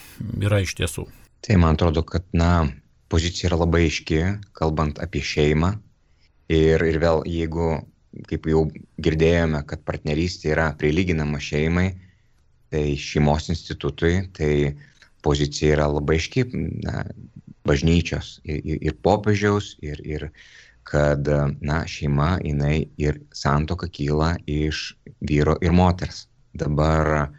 yra 0.40 0.62
iš 0.64 0.78
tiesų? 0.78 1.04
Tai 1.44 1.56
man 1.60 1.76
atrodo, 1.76 2.02
kad, 2.08 2.24
na, 2.36 2.70
pozicija 3.12 3.50
yra 3.50 3.60
labai 3.64 3.84
aiški, 3.88 4.20
kalbant 4.56 5.00
apie 5.02 5.22
šeimą, 5.24 5.74
Ir, 6.50 6.82
ir 6.82 6.96
vėl, 6.98 7.20
jeigu, 7.30 7.66
kaip 8.26 8.46
jau 8.50 8.64
girdėjome, 8.98 9.60
kad 9.70 9.84
partnerystė 9.86 10.50
yra 10.56 10.70
prilyginama 10.78 11.38
šeimai, 11.38 11.92
tai 12.74 12.96
šeimos 12.98 13.46
institutui, 13.52 14.16
tai 14.34 14.74
pozicija 15.22 15.76
yra 15.76 15.86
labai 15.92 16.16
iški 16.18 16.46
na, 16.82 17.04
bažnyčios 17.68 18.40
ir, 18.42 18.64
ir, 18.64 18.80
ir 18.88 18.96
popiežiaus, 19.04 19.76
ir, 19.84 20.00
ir 20.02 20.26
kad 20.90 21.28
na, 21.62 21.84
šeima, 21.86 22.32
jinai 22.42 22.88
ir 22.98 23.20
santoka 23.36 23.86
kyla 23.86 24.32
iš 24.50 24.96
vyro 25.22 25.54
ir 25.62 25.76
moters. 25.76 26.24
Dabar 26.58 27.30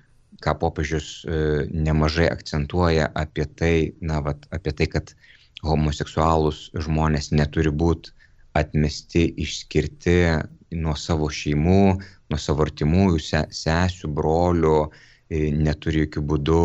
ką 0.42 0.56
popiežius 0.62 1.26
nemažai 1.68 2.30
akcentuoja 2.32 3.12
apie 3.18 3.50
tai, 3.60 3.76
na, 4.00 4.22
vat, 4.24 4.48
apie 4.56 4.72
tai, 4.72 4.88
kad 4.96 5.12
homoseksualūs 5.68 6.70
žmonės 6.88 7.34
neturi 7.36 7.76
būti 7.76 8.16
atmesti, 8.58 9.26
išskirti 9.42 10.18
nuo 10.82 10.96
savo 11.00 11.30
šeimų, 11.32 11.84
nuo 12.32 12.40
savo 12.40 12.66
artimųjų, 12.66 13.20
se, 13.24 13.44
sesių, 13.56 14.12
brolių, 14.16 14.78
neturi 15.62 16.06
jokių 16.06 16.24
būdų 16.28 16.64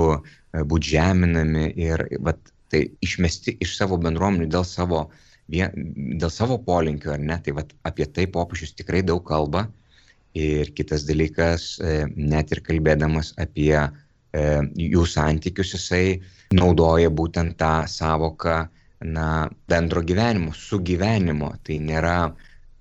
būti 0.66 0.96
žeminami 0.96 1.70
ir 1.78 2.02
vat, 2.26 2.40
tai 2.70 2.86
išmesti 3.04 3.56
iš 3.62 3.76
savo 3.78 3.98
bendruomenių 4.02 4.48
dėl 4.50 4.66
savo, 4.66 5.06
dėl 5.46 6.30
savo 6.32 6.58
polinkių, 6.66 7.12
ar 7.14 7.22
ne, 7.22 7.38
tai 7.42 7.54
vat, 7.58 7.74
apie 7.86 8.08
tai 8.10 8.26
popiežius 8.30 8.74
tikrai 8.78 9.04
daug 9.06 9.22
kalba. 9.26 9.68
Ir 10.36 10.68
kitas 10.76 11.06
dalykas, 11.08 11.76
net 12.16 12.50
ir 12.52 12.60
kalbėdamas 12.66 13.32
apie 13.40 13.72
jų 14.36 15.04
santykius, 15.08 15.72
jisai 15.78 16.18
naudoja 16.52 17.08
būtent 17.08 17.56
tą 17.56 17.86
savoką 17.88 18.66
na, 19.00 19.48
bendro 19.68 20.02
gyvenimo, 20.02 20.52
sugyvenimo. 20.56 21.52
Tai 21.64 21.78
nėra 21.82 22.16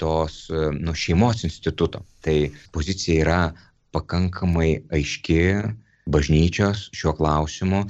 tos 0.01 0.45
nu, 0.51 0.93
šeimos 0.95 1.43
instituto. 1.47 2.03
Tai 2.23 2.37
pozicija 2.75 3.21
yra 3.23 3.39
pakankamai 3.95 4.71
aiški 4.93 5.39
bažnyčios 6.11 6.89
šiuo 6.93 7.15
klausimu 7.17 7.85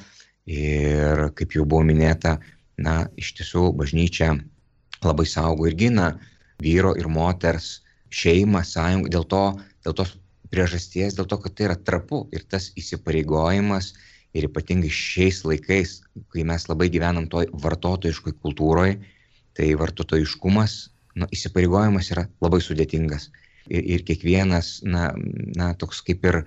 ir 0.45 1.29
kaip 1.35 1.55
jau 1.57 1.65
buvo 1.65 1.83
minėta, 1.87 2.37
na, 2.77 3.07
iš 3.17 3.33
tiesų 3.39 3.71
bažnyčia 3.79 4.35
labai 5.03 5.25
saugo 5.27 5.65
ir 5.67 5.75
gina 5.79 6.11
vyro 6.61 6.93
ir 6.99 7.09
moters 7.11 7.81
šeimą, 8.15 8.61
sąjungą, 8.63 9.11
dėl, 9.11 9.25
to, 9.31 9.43
dėl 9.83 9.95
tos 9.97 10.13
priežasties, 10.53 11.17
dėl 11.17 11.27
to, 11.27 11.39
kad 11.41 11.55
tai 11.55 11.67
yra 11.69 11.75
trapu 11.75 12.25
ir 12.35 12.45
tas 12.47 12.69
įsipareigojimas 12.79 13.93
ir 14.35 14.49
ypatingai 14.49 14.91
šiais 14.91 15.43
laikais, 15.47 16.01
kai 16.33 16.43
mes 16.47 16.67
labai 16.67 16.89
gyvenam 16.91 17.29
toj 17.31 17.47
vartotojiškoj 17.63 18.35
kultūroje, 18.43 18.99
tai 19.55 19.71
vartotojiškumas, 19.79 20.75
nu, 21.21 21.29
įsipareigojimas 21.31 22.11
yra 22.11 22.27
labai 22.43 22.59
sudėtingas. 22.63 23.29
Ir, 23.71 23.81
ir 23.95 24.03
kiekvienas, 24.05 24.81
na, 24.85 25.09
na, 25.57 25.71
toks 25.79 26.03
kaip 26.05 26.27
ir 26.27 26.43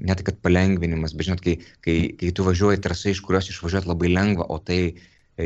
ne 0.00 0.16
tai 0.16 0.24
kad 0.26 0.40
palengvinimas, 0.42 1.12
bet 1.14 1.28
žinot, 1.28 1.44
kai, 1.44 1.58
kai, 1.84 1.96
kai 2.18 2.32
tu 2.34 2.46
važiuoji 2.46 2.80
trasai, 2.82 3.12
iš 3.14 3.22
kurios 3.26 3.50
išvažiuoti 3.52 3.90
labai 3.90 4.10
lengva, 4.10 4.48
o 4.48 4.56
tai 4.64 4.80
e, 4.88 4.94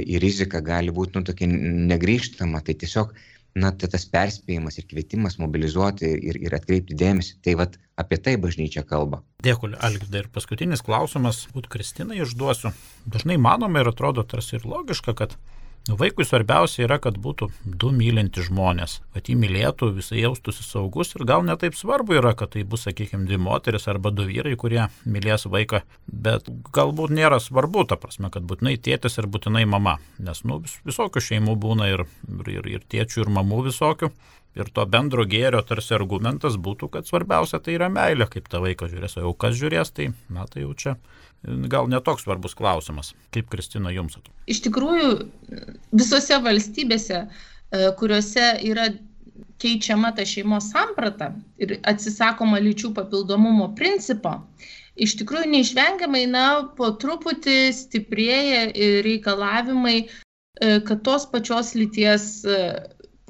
į 0.00 0.20
riziką 0.22 0.62
gali 0.64 0.94
būti, 0.94 1.18
nu, 1.18 1.26
tokia 1.26 1.50
negryžtama, 1.50 2.62
tai 2.64 2.76
tiesiog, 2.78 3.12
na, 3.54 3.70
tai 3.70 3.88
tas 3.92 4.04
perspėjimas 4.10 4.78
ir 4.80 4.86
kvietimas 4.90 5.38
mobilizuoti 5.38 6.10
ir, 6.30 6.38
ir 6.42 6.56
atkreipti 6.56 6.96
dėmesį, 6.98 7.36
tai 7.44 7.54
vad 7.58 7.78
apie 8.00 8.18
tai 8.18 8.34
bažnyčia 8.40 8.82
kalba. 8.86 9.22
Dėkui, 9.46 9.74
Algidai. 9.78 10.24
Ir 10.24 10.30
paskutinis 10.34 10.82
klausimas, 10.84 11.44
būt 11.54 11.70
Kristinai 11.70 12.20
išduosiu. 12.24 12.74
Dažnai 13.06 13.38
manome 13.38 13.84
ir 13.84 13.92
atrodo 13.92 14.26
tarsi 14.26 14.58
ir 14.58 14.66
logiška, 14.66 15.14
kad 15.14 15.36
Vaikui 15.84 16.24
svarbiausia 16.24 16.86
yra, 16.86 16.96
kad 16.96 17.18
būtų 17.20 17.50
du 17.68 17.90
mylinti 17.92 18.40
žmonės, 18.46 19.02
kad 19.12 19.26
jį 19.28 19.34
mylėtų, 19.36 19.90
visai 19.92 20.22
jaustųsi 20.22 20.64
saugus 20.64 21.10
ir 21.12 21.26
gal 21.28 21.42
netaip 21.44 21.76
svarbu 21.76 22.16
yra, 22.16 22.30
kad 22.32 22.54
tai 22.54 22.62
bus, 22.64 22.86
sakykime, 22.86 23.26
dvi 23.28 23.36
moteris 23.36 23.84
arba 23.92 24.08
du 24.08 24.24
vyrai, 24.24 24.54
kurie 24.56 24.86
mylės 25.04 25.44
vaiką, 25.44 25.82
bet 26.08 26.48
galbūt 26.72 27.12
nėra 27.12 27.36
svarbu, 27.36 27.84
ta 27.90 27.98
prasme, 28.00 28.30
kad 28.32 28.46
būtinai 28.48 28.78
tėtis 28.80 29.20
ir 29.20 29.28
būtinai 29.28 29.66
mama, 29.68 29.98
nes 30.16 30.40
nu, 30.48 30.62
vis, 30.64 30.78
visokių 30.88 31.20
šeimų 31.26 31.58
būna 31.60 31.90
ir, 31.92 32.06
ir, 32.48 32.70
ir 32.78 32.88
tėčių, 32.88 33.26
ir 33.26 33.34
mamų 33.36 33.66
visokių. 33.68 34.10
Ir 34.54 34.68
to 34.70 34.84
bendro 34.86 35.24
gėrio 35.26 35.60
tarsi 35.66 35.96
argumentas 35.96 36.56
būtų, 36.56 36.88
kad 36.94 37.08
svarbiausia 37.10 37.58
tai 37.58 37.74
yra 37.74 37.90
meilė, 37.90 38.28
kaip 38.30 38.46
ta 38.48 38.60
vaiką 38.62 38.86
žiūrės, 38.88 39.18
o 39.18 39.24
jau 39.26 39.32
kas 39.36 39.58
žiūrės, 39.58 39.90
tai, 39.92 40.12
na, 40.30 40.46
tai 40.46 40.62
jau 40.62 40.72
čia 40.78 40.92
gal 41.44 41.88
netoks 41.90 42.24
svarbus 42.24 42.54
klausimas. 42.56 43.12
Kaip 43.34 43.48
Kristina 43.52 43.92
jums 43.94 44.16
atrodo? 44.18 44.36
Iš 44.50 44.62
tikrųjų, 44.66 45.10
visose 45.96 46.38
valstybėse, 46.44 47.24
e, 47.24 47.82
kuriuose 47.98 48.46
yra 48.68 48.88
keičiama 49.62 50.12
ta 50.16 50.24
šeimos 50.28 50.70
samprata 50.72 51.32
ir 51.62 51.78
atsisakoma 51.88 52.60
lyčių 52.62 52.92
papildomumo 52.96 53.70
principo, 53.78 54.38
iš 54.94 55.16
tikrųjų 55.20 55.50
neišvengiamai, 55.52 56.24
na, 56.30 56.46
po 56.78 56.92
truputį 57.00 57.58
stiprėja 57.76 58.66
reikalavimai, 59.06 59.96
e, 60.04 60.76
kad 60.86 61.04
tos 61.06 61.26
pačios 61.30 61.74
lyties 61.78 62.44
e, 62.44 62.60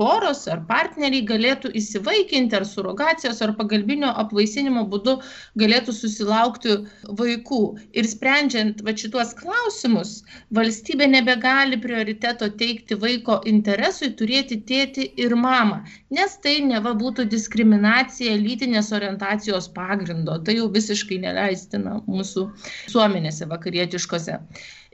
poros 0.01 0.45
ar 0.51 0.62
partneriai 0.68 1.24
galėtų 1.28 1.70
įsivaikinti 1.80 2.57
ar 2.59 2.66
surogacijos 2.68 3.40
ar 3.47 3.55
pagalbinio 3.59 4.11
apvaisinimo 4.22 4.84
būdu 4.90 5.16
galėtų 5.61 5.95
susilaukti 5.97 6.76
vaikų. 7.20 7.61
Ir 7.99 8.09
sprendžiant 8.11 8.82
va 8.86 8.95
šituos 8.99 9.34
klausimus, 9.38 10.14
valstybė 10.59 11.09
nebegali 11.12 11.78
prioriteto 11.80 12.51
teikti 12.62 12.99
vaiko 13.07 13.40
interesui 13.51 14.12
turėti 14.18 14.61
tėti 14.70 15.09
ir 15.24 15.36
mamą, 15.38 15.82
nes 16.14 16.38
tai 16.45 16.59
neva 16.66 16.95
būtų 16.99 17.28
diskriminacija 17.30 18.36
lytinės 18.40 18.92
orientacijos 18.97 19.70
pagrindo. 19.76 20.38
Tai 20.45 20.59
jau 20.59 20.70
visiškai 20.74 21.20
neleistina 21.22 22.01
mūsų 22.09 22.49
visuomenėse 22.88 23.51
vakarietiškose. 23.51 24.40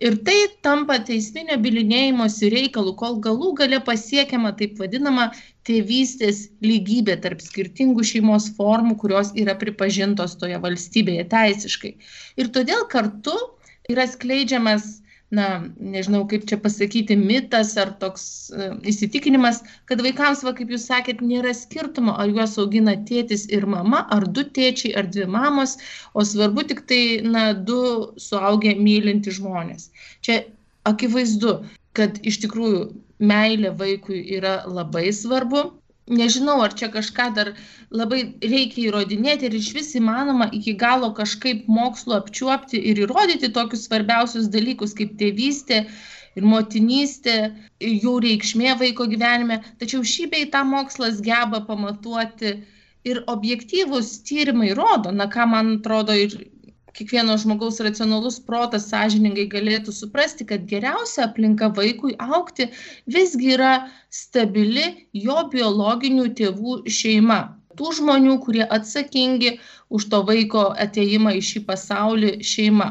Ir 0.01 0.15
tai 0.25 0.37
tampa 0.65 0.97
teisminio 1.05 1.59
bilinėjimosi 1.61 2.49
reikalų, 2.55 2.95
kol 2.97 3.19
galų 3.27 3.51
gale 3.59 3.81
pasiekiama 3.85 4.55
taip 4.57 4.79
vadinama 4.81 5.27
tėvystės 5.69 6.47
lygybė 6.65 7.19
tarp 7.21 7.43
skirtingų 7.45 8.07
šeimos 8.09 8.49
formų, 8.57 8.97
kurios 9.03 9.35
yra 9.37 9.55
pripažintos 9.61 10.39
toje 10.41 10.57
valstybėje 10.63 11.27
teisiškai. 11.35 11.93
Ir 12.41 12.49
todėl 12.55 12.87
kartu 12.89 13.37
yra 13.93 14.09
skleidžiamas 14.09 14.89
na, 15.35 15.47
nežinau 15.79 16.25
kaip 16.31 16.47
čia 16.51 16.59
pasakyti, 16.63 17.17
mitas 17.19 17.77
ar 17.81 17.93
toks 18.03 18.25
uh, 18.55 18.77
įsitikinimas, 18.93 19.63
kad 19.91 20.03
vaikams, 20.05 20.43
va, 20.47 20.55
kaip 20.59 20.73
jūs 20.75 20.89
sakėt, 20.91 21.23
nėra 21.23 21.55
skirtumo, 21.57 22.17
ar 22.19 22.31
juos 22.33 22.57
augina 22.63 22.97
tėtis 23.09 23.47
ir 23.55 23.67
mama, 23.71 24.03
ar 24.15 24.27
du 24.27 24.45
tėčiai, 24.59 24.95
ar 24.99 25.11
dvi 25.11 25.29
mamos, 25.31 25.77
o 26.15 26.27
svarbu 26.27 26.67
tik 26.73 26.83
tai, 26.91 27.03
na, 27.27 27.51
du 27.55 27.81
suaugę 28.19 28.75
mylinti 28.79 29.35
žmonės. 29.39 29.91
Čia 30.27 30.43
akivaizdu, 30.91 31.61
kad 31.99 32.19
iš 32.27 32.43
tikrųjų 32.45 32.89
meilė 33.21 33.75
vaikui 33.77 34.23
yra 34.37 34.61
labai 34.67 35.11
svarbu, 35.15 35.71
nežinau, 36.09 36.61
ar 36.65 36.75
čia 36.75 36.89
kažką 36.93 37.27
dar 37.35 37.53
labai 37.91 38.23
reikia 38.43 38.89
įrodinėti 38.89 39.49
ir 39.49 39.57
iš 39.59 39.73
vis 39.77 39.91
įmanoma 39.99 40.51
iki 40.57 40.75
galo 40.79 41.13
kažkaip 41.17 41.67
mokslo 41.69 42.19
apčiuopti 42.21 42.81
ir 42.93 43.03
įrodyti 43.05 43.53
tokius 43.57 43.87
svarbiausius 43.89 44.51
dalykus 44.55 44.95
kaip 44.99 45.17
tėvystė 45.21 45.85
ir 46.39 46.47
motinystė, 46.47 47.37
jų 47.83 48.15
reikšmė 48.27 48.77
vaiko 48.83 49.07
gyvenime. 49.11 49.61
Tačiau 49.83 50.07
šį 50.07 50.29
bei 50.35 50.47
tą 50.53 50.63
mokslas 50.67 51.19
geba 51.27 51.63
pamatuoti 51.67 52.55
ir 53.11 53.23
objektyvūs 53.33 54.21
tyrimai 54.29 54.75
rodo, 54.79 55.11
na 55.11 55.27
ką 55.33 55.49
man 55.51 55.77
atrodo 55.79 56.15
ir 56.15 56.37
kiekvieno 56.97 57.37
žmogaus 57.43 57.81
racionalus 57.85 58.41
protas 58.47 58.89
sąžiningai 58.91 59.47
galėtų 59.55 59.95
suprasti, 59.95 60.47
kad 60.51 60.67
geriausia 60.73 61.27
aplinka 61.29 61.71
vaikui 61.77 62.17
aukti 62.19 62.71
visgi 63.17 63.55
yra 63.57 63.73
stabili 64.23 64.87
jo 65.27 65.39
biologinių 65.55 66.29
tėvų 66.41 66.83
šeima. 67.01 67.41
Tų 67.79 67.93
žmonių, 67.97 68.33
kurie 68.45 68.65
atsakingi 68.77 69.53
už 69.97 70.07
to 70.13 70.19
vaiko 70.27 70.65
ateimą 70.85 71.33
į 71.39 71.43
šį 71.49 71.63
pasaulį 71.69 72.33
šeima. 72.51 72.89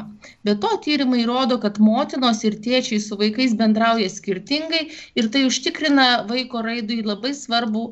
Be 0.48 0.56
to 0.64 0.72
tyrimai 0.86 1.26
rodo, 1.28 1.60
kad 1.66 1.82
motinos 1.84 2.42
ir 2.48 2.56
tėčiai 2.64 3.02
su 3.04 3.20
vaikais 3.20 3.54
bendrauja 3.60 4.08
skirtingai 4.16 4.82
ir 5.20 5.30
tai 5.36 5.44
užtikrina 5.50 6.08
vaiko 6.32 6.64
raidui 6.66 7.02
labai 7.12 7.36
svarbu 7.36 7.86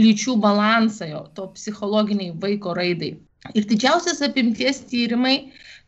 lyčių 0.00 0.40
balansą, 0.48 1.12
jo, 1.12 1.22
to 1.36 1.48
psichologiniai 1.60 2.34
vaiko 2.46 2.74
raidai. 2.80 3.14
Ir 3.54 3.66
didžiausias 3.70 4.22
apimties 4.26 4.82
tyrimai 4.90 5.36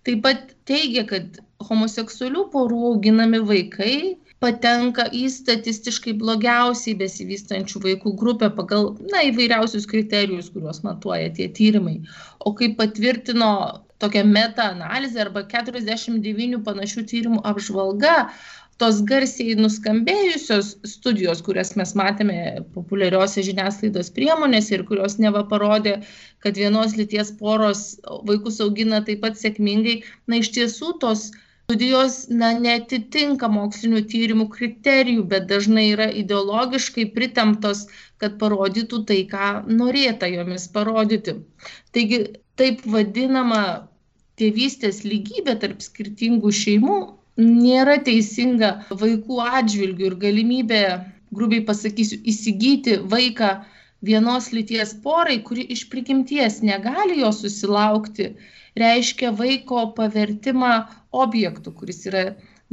taip 0.07 0.23
pat 0.25 0.55
teigia, 0.69 1.05
kad 1.09 1.41
homoseksualių 1.69 2.47
porų 2.53 2.81
auginami 2.93 3.41
vaikai 3.49 3.95
patenka 4.43 5.09
į 5.11 5.25
statistiškai 5.35 6.15
blogiausiai 6.21 6.95
besivystančių 7.01 7.83
vaikų 7.87 8.15
grupę 8.21 8.51
pagal 8.55 8.93
na, 9.11 9.25
įvairiausius 9.27 9.89
kriterijus, 9.91 10.53
kuriuos 10.55 10.85
matuoja 10.87 11.33
tie 11.35 11.49
tyrimai. 11.59 11.99
O 12.47 12.55
kaip 12.59 12.77
patvirtino 12.79 13.51
tokia 13.99 14.23
meta-analizė 14.23 15.25
arba 15.25 15.43
49 15.51 16.63
panašių 16.67 17.05
tyrimų 17.11 17.43
apžvalga, 17.51 18.15
tos 18.79 19.01
garsiai 19.07 19.57
nuskambėjusios 19.59 20.71
studijos, 20.87 21.43
kurias 21.47 21.75
mes 21.79 21.95
matėme 21.99 22.37
populiariose 22.77 23.43
žiniasklaidos 23.47 24.13
priemonėse 24.15 24.77
ir 24.77 24.85
kurios 24.87 25.19
neva 25.19 25.43
parodė, 25.51 25.97
kad 26.45 26.61
vienos 26.61 26.95
lyties 26.99 27.33
poros 27.41 27.83
vaikus 28.29 28.61
augina 28.63 29.03
taip 29.07 29.25
pat 29.27 29.39
sėkmingai, 29.41 29.99
na 30.31 30.39
iš 30.43 30.53
tiesų 30.55 30.95
tos 31.03 31.29
studijos 31.69 32.21
na, 32.31 32.55
netitinka 32.57 33.51
mokslinių 33.53 34.05
tyrimų 34.09 34.47
kriterijų, 34.55 35.27
bet 35.35 35.51
dažnai 35.51 35.91
yra 35.91 36.07
ideologiškai 36.23 37.11
pritemptos, 37.19 37.85
kad 38.23 38.39
parodytų 38.41 39.03
tai, 39.11 39.19
ką 39.29 39.51
norėta 39.69 40.31
jomis 40.31 40.65
parodyti. 40.73 41.41
Taigi 41.93 42.23
taip 42.57 42.87
vadinama 42.87 43.63
tėvystės 44.39 45.03
lygybė 45.05 45.59
tarp 45.61 45.83
skirtingų 45.83 46.55
šeimų 46.55 46.99
nėra 47.39 47.97
teisinga 48.05 48.71
vaikų 48.91 49.41
atžvilgių 49.45 50.07
ir 50.11 50.17
galimybė, 50.25 50.83
grubiai 51.35 51.65
pasakysiu, 51.65 52.19
įsigyti 52.33 52.99
vaiką 53.13 53.51
vienos 54.05 54.51
lyties 54.55 54.95
porai, 55.05 55.39
kuri 55.47 55.67
iš 55.75 55.87
prigimties 55.93 56.61
negali 56.63 57.21
jo 57.23 57.31
susilaukti, 57.35 58.33
reiškia 58.79 59.33
vaiko 59.39 59.89
pavertimą 59.97 60.75
objektų, 61.25 61.75
kuris 61.79 62.05
yra 62.11 62.25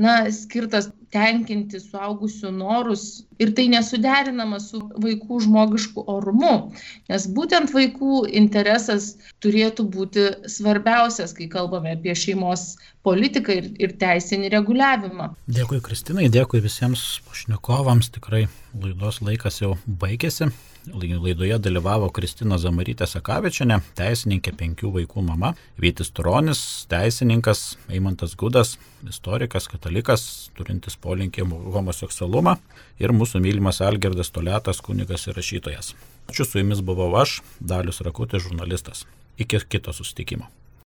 na, 0.01 0.25
skirtas 0.31 0.89
tenkinti 1.15 1.79
suaugusių 1.79 2.51
norus 2.57 3.05
ir 3.39 3.53
tai 3.55 3.67
nesuderinama 3.71 4.59
su 4.59 4.81
vaikų 5.01 5.39
žmogišku 5.45 6.03
orumu, 6.11 6.73
nes 7.11 7.27
būtent 7.37 7.71
vaikų 7.75 8.25
interesas 8.35 9.13
turėtų 9.43 9.87
būti 9.95 10.27
svarbiausias, 10.51 11.35
kai 11.37 11.47
kalbame 11.51 11.95
apie 11.95 12.15
šeimos 12.17 12.75
politiką 13.07 13.55
ir, 13.61 13.71
ir 13.79 13.95
teisinį 14.01 14.51
reguliavimą. 14.57 15.31
Dėkui 15.47 15.81
Kristinai, 15.85 16.27
dėkui 16.33 16.63
visiems 16.65 17.05
pašnekovams, 17.29 18.11
tikrai 18.17 18.47
laidos 18.73 19.21
laikas 19.23 19.61
jau 19.63 19.75
baigėsi. 19.87 20.51
Laidoje 20.93 21.57
dalyvavo 21.59 22.09
Kristina 22.13 22.57
Zamarytė 22.61 23.07
Sakavičiane, 23.09 23.79
teisininkė 23.97 24.53
penkių 24.57 24.91
vaikų 24.93 25.23
mama, 25.25 25.53
Vytis 25.81 26.11
Turonis, 26.13 26.61
teisininkas, 26.91 27.77
Eimantas 27.89 28.35
Gudas, 28.37 28.75
istorikas, 29.09 29.69
katalikas, 29.71 30.25
turintis 30.57 30.97
polinkį 31.01 31.47
homoseksualumą 31.73 32.57
ir 33.01 33.15
mūsų 33.15 33.41
mylimas 33.45 33.81
Algerdas 33.85 34.29
Toletas, 34.35 34.83
kunigas 34.85 35.25
ir 35.29 35.39
rašytojas. 35.39 35.95
Ačiū 36.29 36.45
su 36.45 36.61
jumis 36.61 36.83
buvau 36.85 37.09
aš, 37.21 37.39
Dalius 37.59 38.03
Rakutis, 38.05 38.45
žurnalistas. 38.45 39.05
Iki 39.41 39.65
kito 39.69 39.93
susitikimo. 39.93 40.51